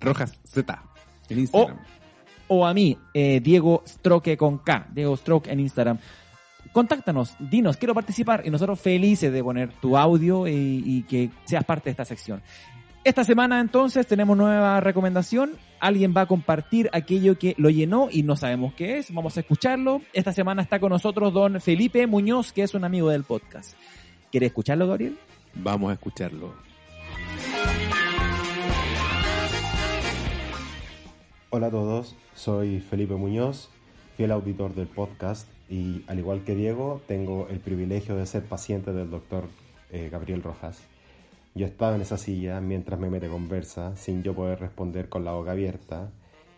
Rojas 0.00 0.40
Z 0.44 0.82
en 1.28 1.40
Instagram. 1.40 1.76
o 2.48 2.66
a 2.66 2.72
mí, 2.72 2.96
eh, 3.12 3.40
Diego 3.42 3.82
Stroke 3.86 4.38
con 4.38 4.56
K, 4.56 4.88
Diego 4.94 5.14
Stroke 5.14 5.48
en 5.48 5.60
Instagram. 5.60 5.98
Contáctanos, 6.70 7.36
dinos, 7.38 7.76
quiero 7.76 7.94
participar 7.94 8.42
y 8.46 8.50
nosotros 8.50 8.80
felices 8.80 9.32
de 9.32 9.42
poner 9.42 9.72
tu 9.80 9.96
audio 9.96 10.46
y, 10.46 10.82
y 10.86 11.02
que 11.02 11.30
seas 11.44 11.64
parte 11.64 11.86
de 11.86 11.90
esta 11.90 12.04
sección. 12.04 12.42
Esta 13.04 13.24
semana 13.24 13.60
entonces 13.60 14.06
tenemos 14.06 14.36
nueva 14.36 14.78
recomendación. 14.80 15.56
Alguien 15.80 16.14
va 16.16 16.20
a 16.20 16.26
compartir 16.26 16.88
aquello 16.92 17.36
que 17.36 17.56
lo 17.58 17.68
llenó 17.68 18.08
y 18.10 18.22
no 18.22 18.36
sabemos 18.36 18.74
qué 18.74 18.98
es. 18.98 19.12
Vamos 19.12 19.36
a 19.36 19.40
escucharlo. 19.40 20.02
Esta 20.12 20.32
semana 20.32 20.62
está 20.62 20.78
con 20.78 20.90
nosotros 20.90 21.32
don 21.32 21.60
Felipe 21.60 22.06
Muñoz, 22.06 22.52
que 22.52 22.62
es 22.62 22.74
un 22.74 22.84
amigo 22.84 23.08
del 23.08 23.24
podcast. 23.24 23.74
¿Quiere 24.30 24.46
escucharlo, 24.46 24.86
Gabriel? 24.86 25.18
Vamos 25.54 25.90
a 25.90 25.94
escucharlo. 25.94 26.54
Hola 31.50 31.66
a 31.66 31.70
todos, 31.70 32.16
soy 32.34 32.80
Felipe 32.80 33.14
Muñoz, 33.14 33.68
fiel 34.16 34.30
auditor 34.30 34.74
del 34.74 34.86
podcast 34.86 35.48
y 35.72 36.04
al 36.06 36.18
igual 36.18 36.44
que 36.44 36.54
Diego 36.54 37.00
tengo 37.08 37.48
el 37.48 37.58
privilegio 37.58 38.14
de 38.14 38.26
ser 38.26 38.42
paciente 38.42 38.92
del 38.92 39.08
doctor 39.08 39.44
eh, 39.90 40.10
Gabriel 40.12 40.42
Rojas. 40.42 40.78
Yo 41.54 41.64
estaba 41.64 41.94
en 41.94 42.02
esa 42.02 42.18
silla 42.18 42.60
mientras 42.60 43.00
me 43.00 43.08
mete 43.08 43.28
conversa 43.28 43.96
sin 43.96 44.22
yo 44.22 44.34
poder 44.34 44.60
responder 44.60 45.08
con 45.08 45.24
la 45.24 45.32
boca 45.32 45.52
abierta 45.52 46.10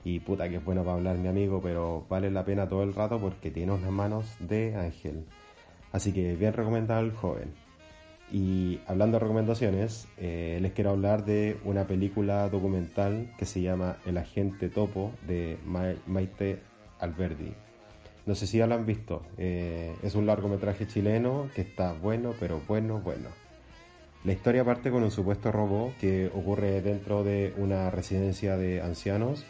y 0.05 0.19
puta 0.19 0.49
que 0.49 0.57
es 0.57 0.65
bueno 0.65 0.83
para 0.83 0.97
hablar 0.97 1.17
mi 1.19 1.29
amigo 1.29 1.61
pero 1.62 2.05
vale 2.11 2.29
la 2.33 2.45
pena 2.45 2.69
todo 2.69 2.83
el 2.83 2.93
rato 2.93 3.21
porque 3.21 3.53
tiene 3.53 3.71
unas 3.71 3.93
manos 3.93 4.35
de 4.41 4.75
ángel. 4.75 5.25
Así 5.93 6.12
que 6.12 6.35
bien 6.35 6.53
recomendado 6.53 7.01
el 7.05 7.12
joven. 7.12 7.53
Y 8.33 8.81
hablando 8.89 9.19
de 9.19 9.21
recomendaciones, 9.21 10.09
eh, 10.17 10.59
les 10.61 10.73
quiero 10.73 10.91
hablar 10.91 11.25
de 11.25 11.57
una 11.65 11.87
película 11.87 12.49
documental 12.49 13.31
que 13.39 13.47
se 13.47 13.62
llama 13.62 13.99
El 14.07 14.19
Agente 14.19 14.69
Topo 14.69 15.12
de 15.29 15.57
Ma- 15.65 15.95
Maite 16.07 16.59
Alberdi. 16.99 17.53
No 18.27 18.35
sé 18.35 18.47
si 18.47 18.59
ya 18.59 18.66
lo 18.66 18.75
han 18.75 18.87
visto. 18.87 19.22
eh, 19.39 19.95
es 20.03 20.14
un 20.14 20.27
largometraje 20.27 20.87
chileno 20.87 21.51
que 21.55 21.62
está 21.62 21.93
bueno, 21.93 22.35
pero 22.41 22.61
bueno, 22.66 23.01
bueno. 23.01 23.29
La 24.25 24.33
historia 24.33 24.64
parte 24.64 24.91
con 24.91 25.03
un 25.03 25.11
supuesto 25.11 25.53
robo 25.53 25.93
que 26.01 26.29
ocurre 26.29 26.81
dentro 26.81 27.25
de 27.25 27.53
una 27.59 27.91
residencia 27.91 28.57
de 28.57 28.81
ancianos 28.81 29.45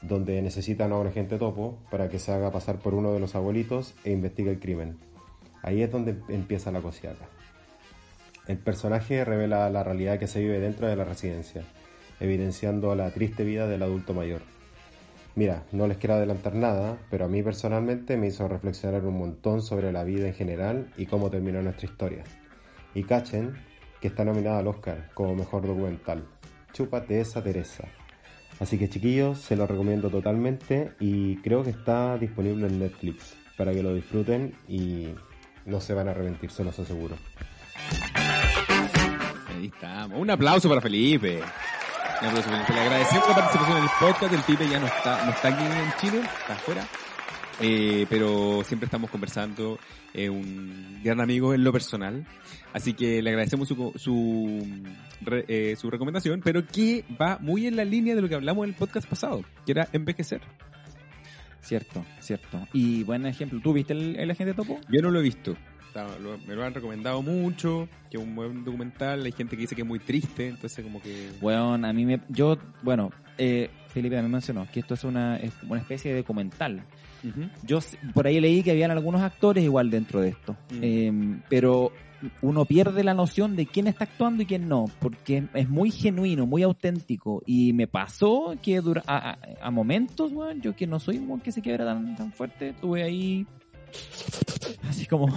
donde 0.00 0.40
necesitan 0.40 0.92
a 0.92 0.98
un 0.98 1.06
agente 1.06 1.38
topo 1.38 1.78
para 1.90 2.08
que 2.08 2.18
se 2.18 2.32
haga 2.32 2.50
pasar 2.50 2.78
por 2.78 2.94
uno 2.94 3.12
de 3.12 3.20
los 3.20 3.34
abuelitos 3.34 3.94
e 4.04 4.12
investigue 4.12 4.50
el 4.50 4.60
crimen. 4.60 4.96
Ahí 5.62 5.82
es 5.82 5.90
donde 5.90 6.16
empieza 6.28 6.70
la 6.70 6.80
cosiaca. 6.80 7.26
El 8.46 8.58
personaje 8.58 9.24
revela 9.24 9.68
la 9.70 9.82
realidad 9.82 10.18
que 10.18 10.26
se 10.26 10.40
vive 10.40 10.60
dentro 10.60 10.86
de 10.86 10.96
la 10.96 11.04
residencia, 11.04 11.62
evidenciando 12.20 12.94
la 12.94 13.10
triste 13.10 13.44
vida 13.44 13.66
del 13.66 13.82
adulto 13.82 14.12
mayor. 14.12 14.42
Mira, 15.36 15.64
no 15.72 15.88
les 15.88 15.98
quiero 15.98 16.14
adelantar 16.14 16.54
nada, 16.54 16.96
pero 17.10 17.24
a 17.24 17.28
mí 17.28 17.42
personalmente 17.42 18.16
me 18.16 18.28
hizo 18.28 18.46
reflexionar 18.46 19.04
un 19.04 19.18
montón 19.18 19.62
sobre 19.62 19.90
la 19.90 20.04
vida 20.04 20.28
en 20.28 20.34
general 20.34 20.92
y 20.96 21.06
cómo 21.06 21.28
terminó 21.28 21.60
nuestra 21.60 21.86
historia. 21.86 22.22
Y 22.94 23.02
cachen 23.02 23.54
que 24.00 24.08
está 24.08 24.24
nominada 24.24 24.58
al 24.58 24.68
Oscar 24.68 25.10
como 25.12 25.34
mejor 25.34 25.66
documental. 25.66 26.24
Chúpate 26.72 27.20
esa 27.20 27.42
Teresa. 27.42 27.84
Así 28.60 28.78
que 28.78 28.88
chiquillos, 28.88 29.40
se 29.40 29.56
lo 29.56 29.66
recomiendo 29.66 30.08
totalmente 30.08 30.92
y 31.00 31.36
creo 31.38 31.64
que 31.64 31.70
está 31.70 32.16
disponible 32.16 32.68
en 32.68 32.78
Netflix 32.78 33.34
para 33.56 33.72
que 33.72 33.82
lo 33.82 33.92
disfruten 33.92 34.54
y 34.68 35.08
no 35.66 35.80
se 35.80 35.94
van 35.94 36.06
a 36.06 36.12
arrepentir, 36.12 36.52
se 36.52 36.62
los 36.62 36.78
aseguro. 36.78 37.16
Ahí 39.48 39.66
estamos. 39.66 40.20
Un 40.20 40.30
aplauso 40.30 40.68
para 40.68 40.80
Felipe. 40.80 41.40
Le 42.22 42.80
agradecemos 42.80 43.28
la 43.28 43.34
participación 43.34 43.78
en 43.78 43.84
el 43.84 43.90
podcast. 44.00 44.32
El 44.32 44.40
Pipe 44.42 44.68
ya 44.68 44.78
no 44.80 44.86
está, 44.86 45.24
no 45.26 45.30
está 45.32 45.48
aquí 45.48 45.62
en 45.64 45.92
Chile, 46.00 46.22
está 46.40 46.54
afuera. 46.54 46.86
Eh, 47.60 48.06
pero 48.08 48.62
siempre 48.64 48.86
estamos 48.86 49.10
conversando. 49.10 49.78
eh, 50.12 50.28
un 50.30 51.00
gran 51.02 51.20
amigo 51.20 51.54
en 51.54 51.64
lo 51.64 51.72
personal. 51.72 52.24
Así 52.72 52.94
que 52.94 53.20
le 53.22 53.30
agradecemos 53.30 53.68
su, 53.68 53.92
su, 53.96 54.66
re- 55.22 55.44
eh, 55.48 55.76
su 55.76 55.90
recomendación, 55.90 56.40
pero 56.44 56.66
que 56.66 57.04
va 57.20 57.38
muy 57.40 57.66
en 57.66 57.76
la 57.76 57.84
línea 57.84 58.14
de 58.14 58.22
lo 58.22 58.28
que 58.28 58.34
hablamos 58.36 58.64
en 58.64 58.70
el 58.70 58.76
podcast 58.76 59.08
pasado, 59.08 59.42
que 59.66 59.72
era 59.72 59.88
envejecer. 59.92 60.40
Cierto, 61.60 62.04
cierto. 62.20 62.66
Y 62.72 63.02
buen 63.04 63.26
ejemplo. 63.26 63.60
¿Tú 63.62 63.72
viste 63.72 63.92
el, 63.92 64.16
el 64.16 64.30
agente 64.30 64.54
topo? 64.54 64.80
Yo 64.90 65.00
no 65.02 65.10
lo 65.10 65.18
he 65.20 65.22
visto. 65.22 65.56
Está- 65.94 66.18
lo- 66.18 66.38
me 66.38 66.56
lo 66.56 66.64
han 66.64 66.74
recomendado 66.74 67.22
mucho, 67.22 67.88
que 68.10 68.16
es 68.16 68.22
un 68.22 68.34
buen 68.34 68.64
documental. 68.64 69.24
Hay 69.24 69.30
gente 69.30 69.54
que 69.56 69.62
dice 69.62 69.76
que 69.76 69.82
es 69.82 69.86
muy 69.88 70.00
triste, 70.00 70.48
entonces 70.48 70.82
como 70.84 71.00
que... 71.00 71.30
Bueno, 71.40 71.74
a 71.74 71.92
mí 71.92 72.04
me. 72.04 72.20
Yo, 72.30 72.56
bueno, 72.82 73.10
eh, 73.38 73.70
Felipe 73.90 74.20
me 74.20 74.28
mencionó 74.28 74.66
que 74.72 74.80
esto 74.80 74.94
es 74.94 75.04
una, 75.04 75.36
es 75.36 75.52
una 75.68 75.78
especie 75.80 76.10
de 76.12 76.18
documental. 76.22 76.82
Yo 77.62 77.78
por 78.12 78.26
ahí 78.26 78.38
leí 78.40 78.62
que 78.64 78.72
habían 78.72 78.90
algunos 78.90 79.22
actores 79.22 79.62
igual 79.62 79.88
dentro 79.88 80.20
de 80.20 80.30
esto. 80.30 80.56
Eh, 80.82 81.12
pero 81.48 81.92
uno 82.42 82.64
pierde 82.64 83.02
la 83.04 83.14
noción 83.14 83.54
de 83.54 83.64
quién 83.66 83.86
está 83.86 84.04
actuando 84.04 84.42
y 84.42 84.46
quién 84.46 84.68
no, 84.68 84.86
porque 84.98 85.44
es 85.54 85.68
muy 85.68 85.90
genuino, 85.92 86.44
muy 86.44 86.62
auténtico. 86.64 87.40
Y 87.46 87.72
me 87.72 87.86
pasó 87.86 88.56
que 88.60 88.80
dura, 88.80 89.02
a, 89.06 89.30
a- 89.30 89.38
a 89.62 89.70
momentos, 89.70 90.32
weón, 90.32 90.60
yo 90.60 90.74
que 90.74 90.86
no 90.88 90.98
soy 90.98 91.18
un 91.18 91.38
que 91.40 91.52
se 91.52 91.62
quiebra 91.62 91.84
tan, 91.86 92.14
tan 92.16 92.32
fuerte, 92.32 92.70
estuve 92.70 93.04
ahí 93.04 93.46
así 94.88 95.06
como 95.06 95.28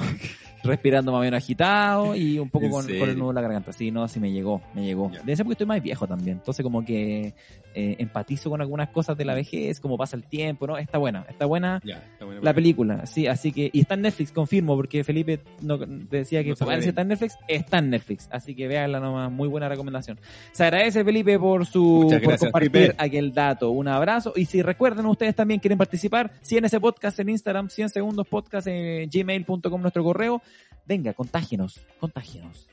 respirando 0.63 1.11
más 1.11 1.19
o 1.19 1.21
menos 1.21 1.37
agitado 1.37 2.15
y 2.15 2.39
un 2.39 2.49
poco 2.49 2.65
¿En 2.65 2.71
con, 2.71 2.89
el 2.89 3.17
nudo 3.17 3.29
en 3.29 3.35
la 3.35 3.41
garganta. 3.41 3.71
Sí, 3.71 3.91
no, 3.91 4.03
así 4.03 4.19
me 4.19 4.31
llegó, 4.31 4.61
me 4.73 4.85
llegó. 4.85 5.11
Ya. 5.11 5.19
Debe 5.19 5.35
ser 5.35 5.45
porque 5.45 5.53
estoy 5.53 5.67
más 5.67 5.81
viejo 5.81 6.07
también. 6.07 6.37
Entonces 6.37 6.63
como 6.63 6.83
que 6.83 7.33
eh, 7.79 7.95
empatizo 7.99 8.49
con 8.49 8.59
algunas 8.59 8.89
cosas 8.89 9.15
de 9.15 9.23
la 9.23 9.35
vejez, 9.35 9.79
como 9.79 9.99
pasa 9.99 10.15
el 10.15 10.23
tiempo, 10.23 10.65
¿no? 10.65 10.79
Está 10.79 10.97
buena, 10.97 11.27
está 11.29 11.45
buena 11.45 11.79
está 11.83 12.25
la 12.41 12.51
película, 12.51 13.05
sí, 13.05 13.27
así 13.27 13.51
que, 13.51 13.69
y 13.71 13.81
está 13.81 13.93
en 13.93 14.01
Netflix, 14.01 14.31
confirmo, 14.31 14.75
porque 14.75 15.03
Felipe 15.03 15.41
no, 15.61 15.77
decía 15.77 16.43
que 16.43 16.49
No 16.49 16.55
parece 16.55 16.77
puede. 16.77 16.89
está 16.89 17.01
en 17.01 17.07
Netflix, 17.09 17.37
está 17.47 17.77
en 17.77 17.89
Netflix, 17.91 18.29
así 18.31 18.55
que 18.55 18.67
véanla 18.67 18.99
nomás, 18.99 19.31
muy 19.31 19.47
buena 19.47 19.69
recomendación. 19.69 20.19
Se 20.53 20.63
agradece 20.63 21.03
Felipe 21.03 21.37
por 21.37 21.67
su, 21.67 22.07
por 22.09 22.19
gracias, 22.19 22.39
compartir 22.39 22.71
Felipe. 22.71 22.95
aquel 22.97 23.31
dato, 23.31 23.69
un 23.69 23.87
abrazo, 23.87 24.33
y 24.35 24.45
si 24.45 24.63
recuerden 24.63 25.05
ustedes 25.05 25.35
también 25.35 25.59
quieren 25.59 25.77
participar, 25.77 26.31
si 26.41 26.57
en 26.57 26.65
ese 26.65 26.79
podcast 26.79 27.19
en 27.19 27.29
Instagram, 27.29 27.69
100 27.69 27.89
segundos 27.89 28.27
podcast 28.27 28.65
en 28.65 29.07
gmail.com 29.07 29.81
nuestro 29.81 30.03
correo, 30.03 30.41
venga, 30.87 31.13
contágenos, 31.13 31.79
contágenos. 31.99 32.67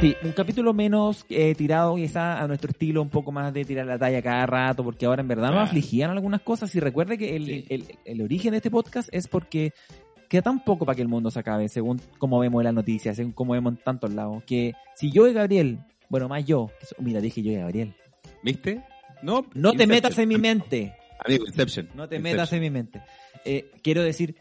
Sí, 0.00 0.16
un 0.24 0.32
capítulo 0.32 0.74
menos 0.74 1.24
eh, 1.28 1.54
tirado 1.54 1.94
quizá 1.94 2.42
a 2.42 2.48
nuestro 2.48 2.70
estilo, 2.70 3.02
un 3.02 3.08
poco 3.08 3.30
más 3.30 3.54
de 3.54 3.64
tirar 3.64 3.86
la 3.86 3.96
talla 3.98 4.20
cada 4.20 4.46
rato, 4.46 4.82
porque 4.82 5.06
ahora 5.06 5.22
en 5.22 5.28
verdad 5.28 5.52
nos 5.52 5.68
afligían 5.68 6.10
algunas 6.10 6.40
cosas. 6.40 6.74
Y 6.74 6.80
recuerde 6.80 7.16
que 7.16 7.36
el, 7.36 7.46
Sí. 7.46 7.64
el- 7.68 7.98
el 8.04 8.22
origen 8.22 8.50
de 8.50 8.56
este 8.56 8.70
podcast 8.70 9.08
es 9.12 9.28
porque 9.28 9.72
queda 10.28 10.42
tan 10.42 10.64
poco 10.64 10.84
para 10.84 10.96
que 10.96 11.02
el 11.02 11.08
mundo 11.08 11.30
se 11.30 11.38
acabe, 11.38 11.68
según 11.68 12.00
como 12.18 12.40
vemos 12.40 12.60
en 12.62 12.64
las 12.64 12.74
noticias, 12.74 13.14
según 13.14 13.30
como 13.32 13.52
vemos 13.52 13.74
en 13.74 13.78
tantos 13.84 14.12
lados, 14.12 14.42
que 14.44 14.72
si 14.96 15.12
yo 15.12 15.28
y 15.28 15.32
Gabriel, 15.34 15.78
bueno, 16.08 16.28
más 16.28 16.44
yo, 16.44 16.70
mira, 16.98 17.20
dije 17.20 17.40
yo 17.42 17.52
y 17.52 17.56
Gabriel, 17.56 17.94
¿Viste? 18.42 18.82
No, 19.22 19.46
no 19.54 19.72
te 19.72 19.86
metas 19.86 20.18
en 20.18 20.28
mi 20.28 20.36
mente, 20.36 20.94
Amigo, 21.24 21.44
Inception. 21.46 21.88
no 21.94 22.08
te 22.08 22.16
Inception. 22.16 22.22
metas 22.22 22.52
en 22.54 22.60
mi 22.60 22.70
mente. 22.70 23.02
Eh, 23.44 23.70
quiero 23.84 24.02
decir, 24.02 24.34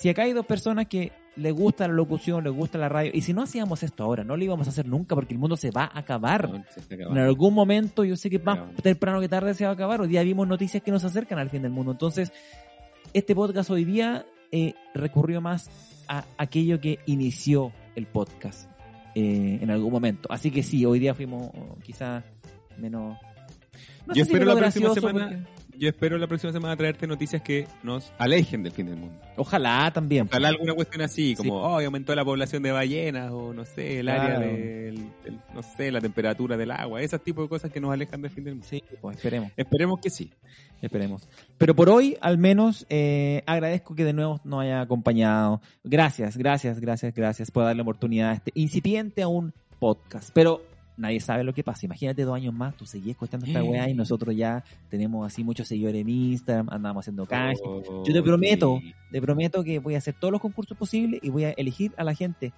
si 0.00 0.08
acá 0.08 0.22
hay 0.22 0.32
dos 0.32 0.46
personas 0.46 0.86
que 0.86 1.12
les 1.36 1.52
gusta 1.52 1.86
la 1.86 1.92
locución, 1.92 2.42
les 2.42 2.52
gusta 2.54 2.78
la 2.78 2.88
radio, 2.88 3.10
y 3.14 3.20
si 3.20 3.34
no 3.34 3.42
hacíamos 3.42 3.82
esto 3.82 4.02
ahora, 4.02 4.24
no 4.24 4.34
lo 4.34 4.42
íbamos 4.42 4.66
a 4.66 4.70
hacer 4.70 4.86
nunca 4.86 5.14
porque 5.14 5.34
el 5.34 5.38
mundo 5.38 5.56
se 5.58 5.70
va 5.70 5.84
a 5.84 5.98
acabar. 5.98 6.48
No, 6.50 6.64
En 6.88 7.18
algún 7.18 7.52
momento, 7.52 8.02
yo 8.02 8.16
sé 8.16 8.30
que 8.30 8.38
más 8.38 8.58
temprano 8.82 9.20
que 9.20 9.28
tarde 9.28 9.52
se 9.52 9.64
va 9.64 9.70
a 9.70 9.74
acabar. 9.74 10.00
Hoy 10.00 10.08
día 10.08 10.22
vimos 10.22 10.48
noticias 10.48 10.82
que 10.82 10.90
nos 10.90 11.04
acercan 11.04 11.38
al 11.38 11.50
fin 11.50 11.60
del 11.60 11.70
mundo. 11.70 11.92
Entonces, 11.92 12.32
este 13.12 13.34
podcast 13.34 13.68
hoy 13.68 13.84
día 13.84 14.24
eh, 14.52 14.72
recurrió 14.94 15.42
más 15.42 15.68
a 16.08 16.24
aquello 16.38 16.80
que 16.80 16.98
inició 17.04 17.70
el 17.94 18.06
podcast 18.06 18.70
eh, 19.14 19.58
en 19.60 19.70
algún 19.70 19.92
momento. 19.92 20.30
Así 20.32 20.50
que 20.50 20.62
sí, 20.62 20.84
hoy 20.86 20.98
día 20.98 21.14
fuimos 21.14 21.50
oh, 21.54 21.76
quizás 21.82 22.24
menos... 22.78 23.18
No 24.06 24.14
Yo 24.14 24.24
sé 24.24 24.30
si 24.30 24.32
espero 24.32 24.46
menos 24.46 24.54
la 24.54 24.60
próxima 24.60 24.94
semana- 24.94 25.28
porque- 25.44 25.59
Yo 25.80 25.88
espero 25.88 26.18
la 26.18 26.26
próxima 26.26 26.52
semana 26.52 26.76
traerte 26.76 27.06
noticias 27.06 27.40
que 27.40 27.66
nos 27.82 28.12
alejen 28.18 28.62
del 28.62 28.70
fin 28.70 28.84
del 28.84 28.96
mundo. 28.96 29.18
Ojalá 29.38 29.90
también. 29.90 30.26
Ojalá 30.28 30.48
alguna 30.48 30.74
cuestión 30.74 31.00
así, 31.00 31.34
como, 31.34 31.54
Sí. 31.54 31.58
oh, 31.58 31.80
aumentó 31.80 32.14
la 32.14 32.22
población 32.22 32.62
de 32.62 32.70
ballenas, 32.70 33.30
o 33.32 33.54
no 33.54 33.64
sé, 33.64 34.00
el 34.00 34.10
área 34.10 34.38
del, 34.38 34.96
del- 35.24 35.40
no 35.54 35.62
sé, 35.62 35.90
la 35.90 36.02
temperatura 36.02 36.58
del 36.58 36.70
agua, 36.70 37.00
ese 37.00 37.18
tipo 37.18 37.40
de 37.40 37.48
cosas 37.48 37.72
que 37.72 37.80
nos 37.80 37.90
alejan 37.94 38.20
del 38.20 38.30
fin 38.30 38.44
del 38.44 38.56
mundo. 38.56 38.66
Sí, 38.68 38.84
pues 39.00 39.16
esperemos. 39.16 39.52
Esperemos 39.56 40.00
que 40.00 40.10
sí. 40.10 40.30
Esperemos. 40.82 41.26
Pero 41.56 41.74
por 41.74 41.88
hoy, 41.88 42.14
al 42.20 42.36
menos, 42.36 42.84
eh, 42.90 43.42
agradezco 43.46 43.94
que 43.94 44.04
de 44.04 44.12
nuevo 44.12 44.38
nos 44.44 44.60
haya 44.60 44.82
acompañado. 44.82 45.62
Gracias, 45.82 46.36
gracias, 46.36 46.78
gracias, 46.78 47.14
gracias 47.14 47.50
por 47.50 47.64
darle 47.64 47.80
oportunidad 47.80 48.28
a 48.28 48.34
este 48.34 48.50
incipiente 48.54 49.22
a 49.22 49.28
un 49.28 49.54
podcast. 49.78 50.28
Pero 50.34 50.60
nadie 51.00 51.20
sabe 51.20 51.42
lo 51.42 51.52
que 51.52 51.64
pasa. 51.64 51.86
Imagínate 51.86 52.24
dos 52.24 52.36
años 52.36 52.54
más, 52.54 52.76
tú 52.76 52.86
seguís 52.86 53.10
escuchando 53.10 53.46
esta 53.46 53.62
weá 53.62 53.88
y 53.88 53.94
nosotros 53.94 54.36
ya 54.36 54.62
tenemos 54.88 55.26
así 55.26 55.42
muchos 55.42 55.66
seguidores 55.66 56.02
en 56.02 56.08
Instagram, 56.08 56.68
andamos 56.70 57.02
haciendo 57.02 57.26
canje. 57.26 57.62
Oh, 57.64 58.04
Yo 58.06 58.12
te 58.12 58.22
prometo, 58.22 58.78
sí. 58.80 58.94
te 59.10 59.20
prometo 59.20 59.64
que 59.64 59.78
voy 59.78 59.94
a 59.94 59.98
hacer 59.98 60.14
todos 60.14 60.32
los 60.32 60.40
concursos 60.40 60.76
posibles 60.76 61.20
y 61.22 61.30
voy 61.30 61.44
a 61.44 61.50
elegir 61.52 61.92
a 61.96 62.04
la 62.04 62.14
gente 62.14 62.52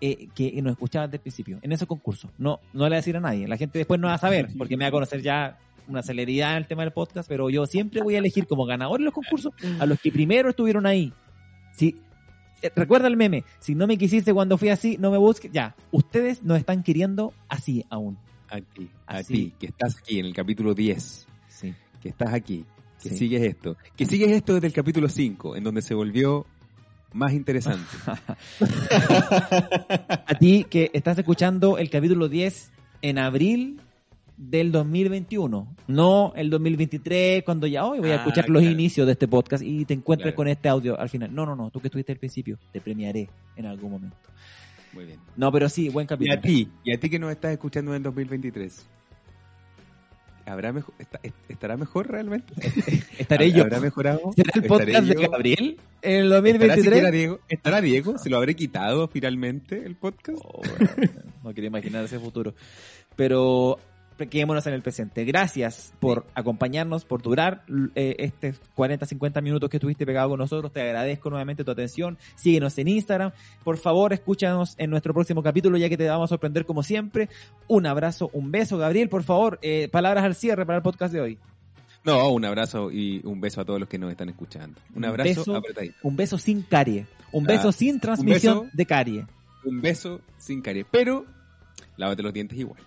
eh, 0.00 0.28
que 0.34 0.60
nos 0.60 0.72
escuchaba 0.72 1.06
desde 1.06 1.16
el 1.16 1.22
principio, 1.22 1.58
en 1.62 1.72
ese 1.72 1.86
concurso. 1.86 2.30
No, 2.38 2.60
no 2.72 2.84
le 2.84 2.90
voy 2.90 2.94
a 2.94 2.96
decir 2.96 3.16
a 3.16 3.20
nadie. 3.20 3.48
La 3.48 3.56
gente 3.56 3.78
después 3.78 3.98
no 3.98 4.08
va 4.08 4.14
a 4.14 4.18
saber, 4.18 4.48
porque 4.58 4.76
me 4.76 4.84
va 4.84 4.88
a 4.88 4.92
conocer 4.92 5.22
ya 5.22 5.58
una 5.88 6.02
celeridad 6.02 6.52
en 6.52 6.58
el 6.58 6.66
tema 6.66 6.82
del 6.82 6.92
podcast, 6.92 7.28
pero 7.28 7.48
yo 7.48 7.64
siempre 7.66 8.02
voy 8.02 8.16
a 8.16 8.18
elegir 8.18 8.46
como 8.46 8.66
ganador 8.66 9.00
en 9.00 9.06
los 9.06 9.14
concursos 9.14 9.52
a 9.78 9.86
los 9.86 10.00
que 10.00 10.12
primero 10.12 10.50
estuvieron 10.50 10.84
ahí. 10.84 11.12
Si, 11.72 11.96
recuerda 12.74 13.08
el 13.08 13.16
meme, 13.16 13.44
si 13.60 13.74
no 13.74 13.86
me 13.86 13.96
quisiste 13.98 14.32
cuando 14.32 14.58
fui 14.58 14.68
así, 14.70 14.96
no 14.98 15.10
me 15.10 15.18
busques. 15.18 15.50
Ya, 15.52 15.74
ustedes 15.92 16.42
nos 16.42 16.58
están 16.58 16.82
queriendo 16.82 17.32
así 17.48 17.84
aún. 17.90 18.18
A 18.48 18.60
ti, 18.60 18.88
a 19.06 19.22
ti, 19.22 19.52
que 19.58 19.66
estás 19.66 19.96
aquí 19.98 20.18
en 20.20 20.26
el 20.26 20.34
capítulo 20.34 20.74
10, 20.74 21.26
Sí. 21.48 21.74
que 22.00 22.08
estás 22.10 22.32
aquí, 22.32 22.64
que 23.02 23.08
Sí. 23.10 23.16
sigues 23.18 23.42
esto, 23.42 23.76
que 23.96 24.06
sigues 24.06 24.30
esto 24.30 24.54
desde 24.54 24.68
el 24.68 24.72
capítulo 24.72 25.08
5, 25.08 25.56
en 25.56 25.64
donde 25.64 25.82
se 25.82 25.94
volvió 25.94 26.46
más 27.12 27.32
interesante. 27.32 27.82
A 30.26 30.34
ti 30.38 30.64
que 30.68 30.90
estás 30.92 31.18
escuchando 31.18 31.78
el 31.78 31.90
capítulo 31.90 32.28
10 32.28 32.70
en 33.02 33.18
abril 33.18 33.80
del 34.36 34.70
2021, 34.72 35.76
no 35.88 36.32
el 36.36 36.50
2023, 36.50 37.42
cuando 37.42 37.66
ya 37.66 37.84
hoy 37.86 38.00
voy 38.00 38.10
a 38.10 38.14
Ah, 38.14 38.16
escuchar 38.18 38.48
los 38.50 38.60
claro. 38.60 38.72
inicios 38.72 39.06
de 39.06 39.12
este 39.12 39.26
podcast 39.28 39.62
y 39.64 39.84
te 39.86 39.94
encuentres 39.94 40.26
Claro. 40.26 40.36
con 40.36 40.48
este 40.48 40.68
audio 40.68 40.98
al 41.00 41.08
final. 41.08 41.34
No, 41.34 41.46
no, 41.46 41.56
no, 41.56 41.70
tú 41.70 41.80
que 41.80 41.88
estuviste 41.88 42.12
al 42.12 42.18
principio, 42.18 42.58
te 42.72 42.80
premiaré 42.80 43.28
en 43.56 43.66
algún 43.66 43.90
momento. 43.92 44.16
Muy 44.92 45.04
bien. 45.06 45.18
No, 45.36 45.50
pero 45.52 45.68
sí, 45.68 45.88
buen 45.88 46.04
Y 46.04 46.08
capítulo. 46.08 46.38
a 46.38 46.40
ti, 46.40 46.68
y 46.84 46.92
a 46.94 47.00
ti 47.00 47.08
que 47.10 47.18
nos 47.18 47.30
estás 47.30 47.52
escuchando 47.52 47.92
en 47.92 47.96
el 47.98 48.02
2023. 48.02 48.86
¿Habrá 50.44 50.72
mejor, 50.72 50.94
está- 51.00 51.18
¿Estará 51.48 51.76
mejor 51.76 52.08
realmente? 52.08 52.54
Estaré 53.18 53.50
yo. 53.50 53.64
¿Habrá 53.64 53.80
mejorado? 53.80 54.20
¿Será 54.36 54.52
el 54.54 54.62
¿Estaré 54.62 54.68
podcast 54.68 55.06
de 55.08 55.22
yo? 55.24 55.30
Gabriel 55.30 55.76
en 56.02 56.12
el 56.12 56.24
¿Estará 56.26 56.36
2023? 56.36 56.84
siquiera 56.84 57.10
Diego? 57.10 57.40
¿Estará 57.48 57.80
Diego? 57.80 58.18
¿Se 58.18 58.30
lo 58.30 58.36
habré 58.36 58.54
quitado 58.54 59.08
finalmente 59.08 59.84
el 59.84 59.96
podcast? 59.96 60.38
Oh, 60.44 60.60
bueno, 60.62 61.12
no 61.42 61.52
quería 61.52 61.66
imaginar 61.68 62.04
ese 62.04 62.20
futuro. 62.20 62.54
Pero 63.16 63.80
quedémonos 64.16 64.66
en 64.66 64.74
el 64.74 64.82
presente. 64.82 65.24
Gracias 65.24 65.92
por 66.00 66.24
acompañarnos, 66.34 67.04
por 67.04 67.20
durar 67.22 67.64
eh, 67.94 68.16
estos 68.18 68.60
40, 68.74 69.04
50 69.06 69.40
minutos 69.42 69.68
que 69.68 69.76
estuviste 69.76 70.06
pegado 70.06 70.30
con 70.30 70.38
nosotros. 70.38 70.72
Te 70.72 70.80
agradezco 70.80 71.28
nuevamente 71.30 71.64
tu 71.64 71.70
atención. 71.70 72.16
Síguenos 72.34 72.76
en 72.78 72.88
Instagram. 72.88 73.32
Por 73.64 73.76
favor, 73.78 74.12
escúchanos 74.12 74.74
en 74.78 74.90
nuestro 74.90 75.12
próximo 75.12 75.42
capítulo, 75.42 75.76
ya 75.76 75.88
que 75.88 75.96
te 75.96 76.08
vamos 76.08 76.28
a 76.28 76.32
sorprender 76.32 76.64
como 76.64 76.82
siempre. 76.82 77.28
Un 77.68 77.86
abrazo, 77.86 78.30
un 78.32 78.50
beso. 78.50 78.78
Gabriel, 78.78 79.08
por 79.08 79.22
favor, 79.22 79.58
eh, 79.62 79.88
palabras 79.92 80.24
al 80.24 80.34
cierre 80.34 80.64
para 80.64 80.78
el 80.78 80.82
podcast 80.82 81.12
de 81.12 81.20
hoy. 81.20 81.38
No, 82.04 82.30
un 82.30 82.44
abrazo 82.44 82.90
y 82.92 83.20
un 83.24 83.40
beso 83.40 83.60
a 83.60 83.64
todos 83.64 83.80
los 83.80 83.88
que 83.88 83.98
nos 83.98 84.10
están 84.12 84.28
escuchando. 84.28 84.80
Un 84.92 84.98
Un 84.98 85.04
abrazo 85.06 85.28
beso. 85.40 85.56
apretadito. 85.56 85.96
Un 86.02 86.16
beso 86.16 86.38
sin 86.38 86.62
carie. 86.62 87.06
Un 87.32 87.44
Ah, 87.44 87.52
beso 87.54 87.72
sin 87.72 87.98
transmisión 87.98 88.60
beso. 88.60 88.70
de 88.72 88.86
carie. 88.86 89.26
Un 89.64 89.80
beso 89.80 90.20
sin 90.38 90.62
carie. 90.62 90.86
Pero, 90.88 91.26
lávate 91.96 92.22
los 92.22 92.32
dientes 92.32 92.56
igual. 92.56 92.80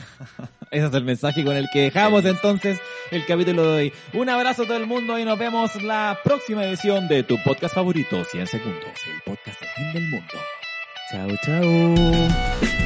Ese 0.70 0.86
es 0.86 0.94
el 0.94 1.04
mensaje 1.04 1.44
con 1.44 1.56
el 1.56 1.68
que 1.72 1.82
dejamos 1.82 2.24
entonces 2.24 2.78
el 3.10 3.26
capítulo 3.26 3.62
de 3.62 3.68
hoy. 3.68 3.92
Un 4.14 4.28
abrazo 4.28 4.62
a 4.62 4.66
todo 4.66 4.76
el 4.76 4.86
mundo 4.86 5.18
y 5.18 5.24
nos 5.24 5.38
vemos 5.38 5.82
la 5.82 6.18
próxima 6.24 6.64
edición 6.64 7.08
de 7.08 7.22
tu 7.22 7.36
podcast 7.42 7.74
favorito, 7.74 8.24
100 8.24 8.46
segundos, 8.46 8.90
el 9.06 9.22
podcast 9.24 9.60
del 9.60 9.70
fin 9.70 9.92
del 9.92 10.08
mundo. 10.08 10.34
Chao, 11.10 11.30
chao. 11.44 12.81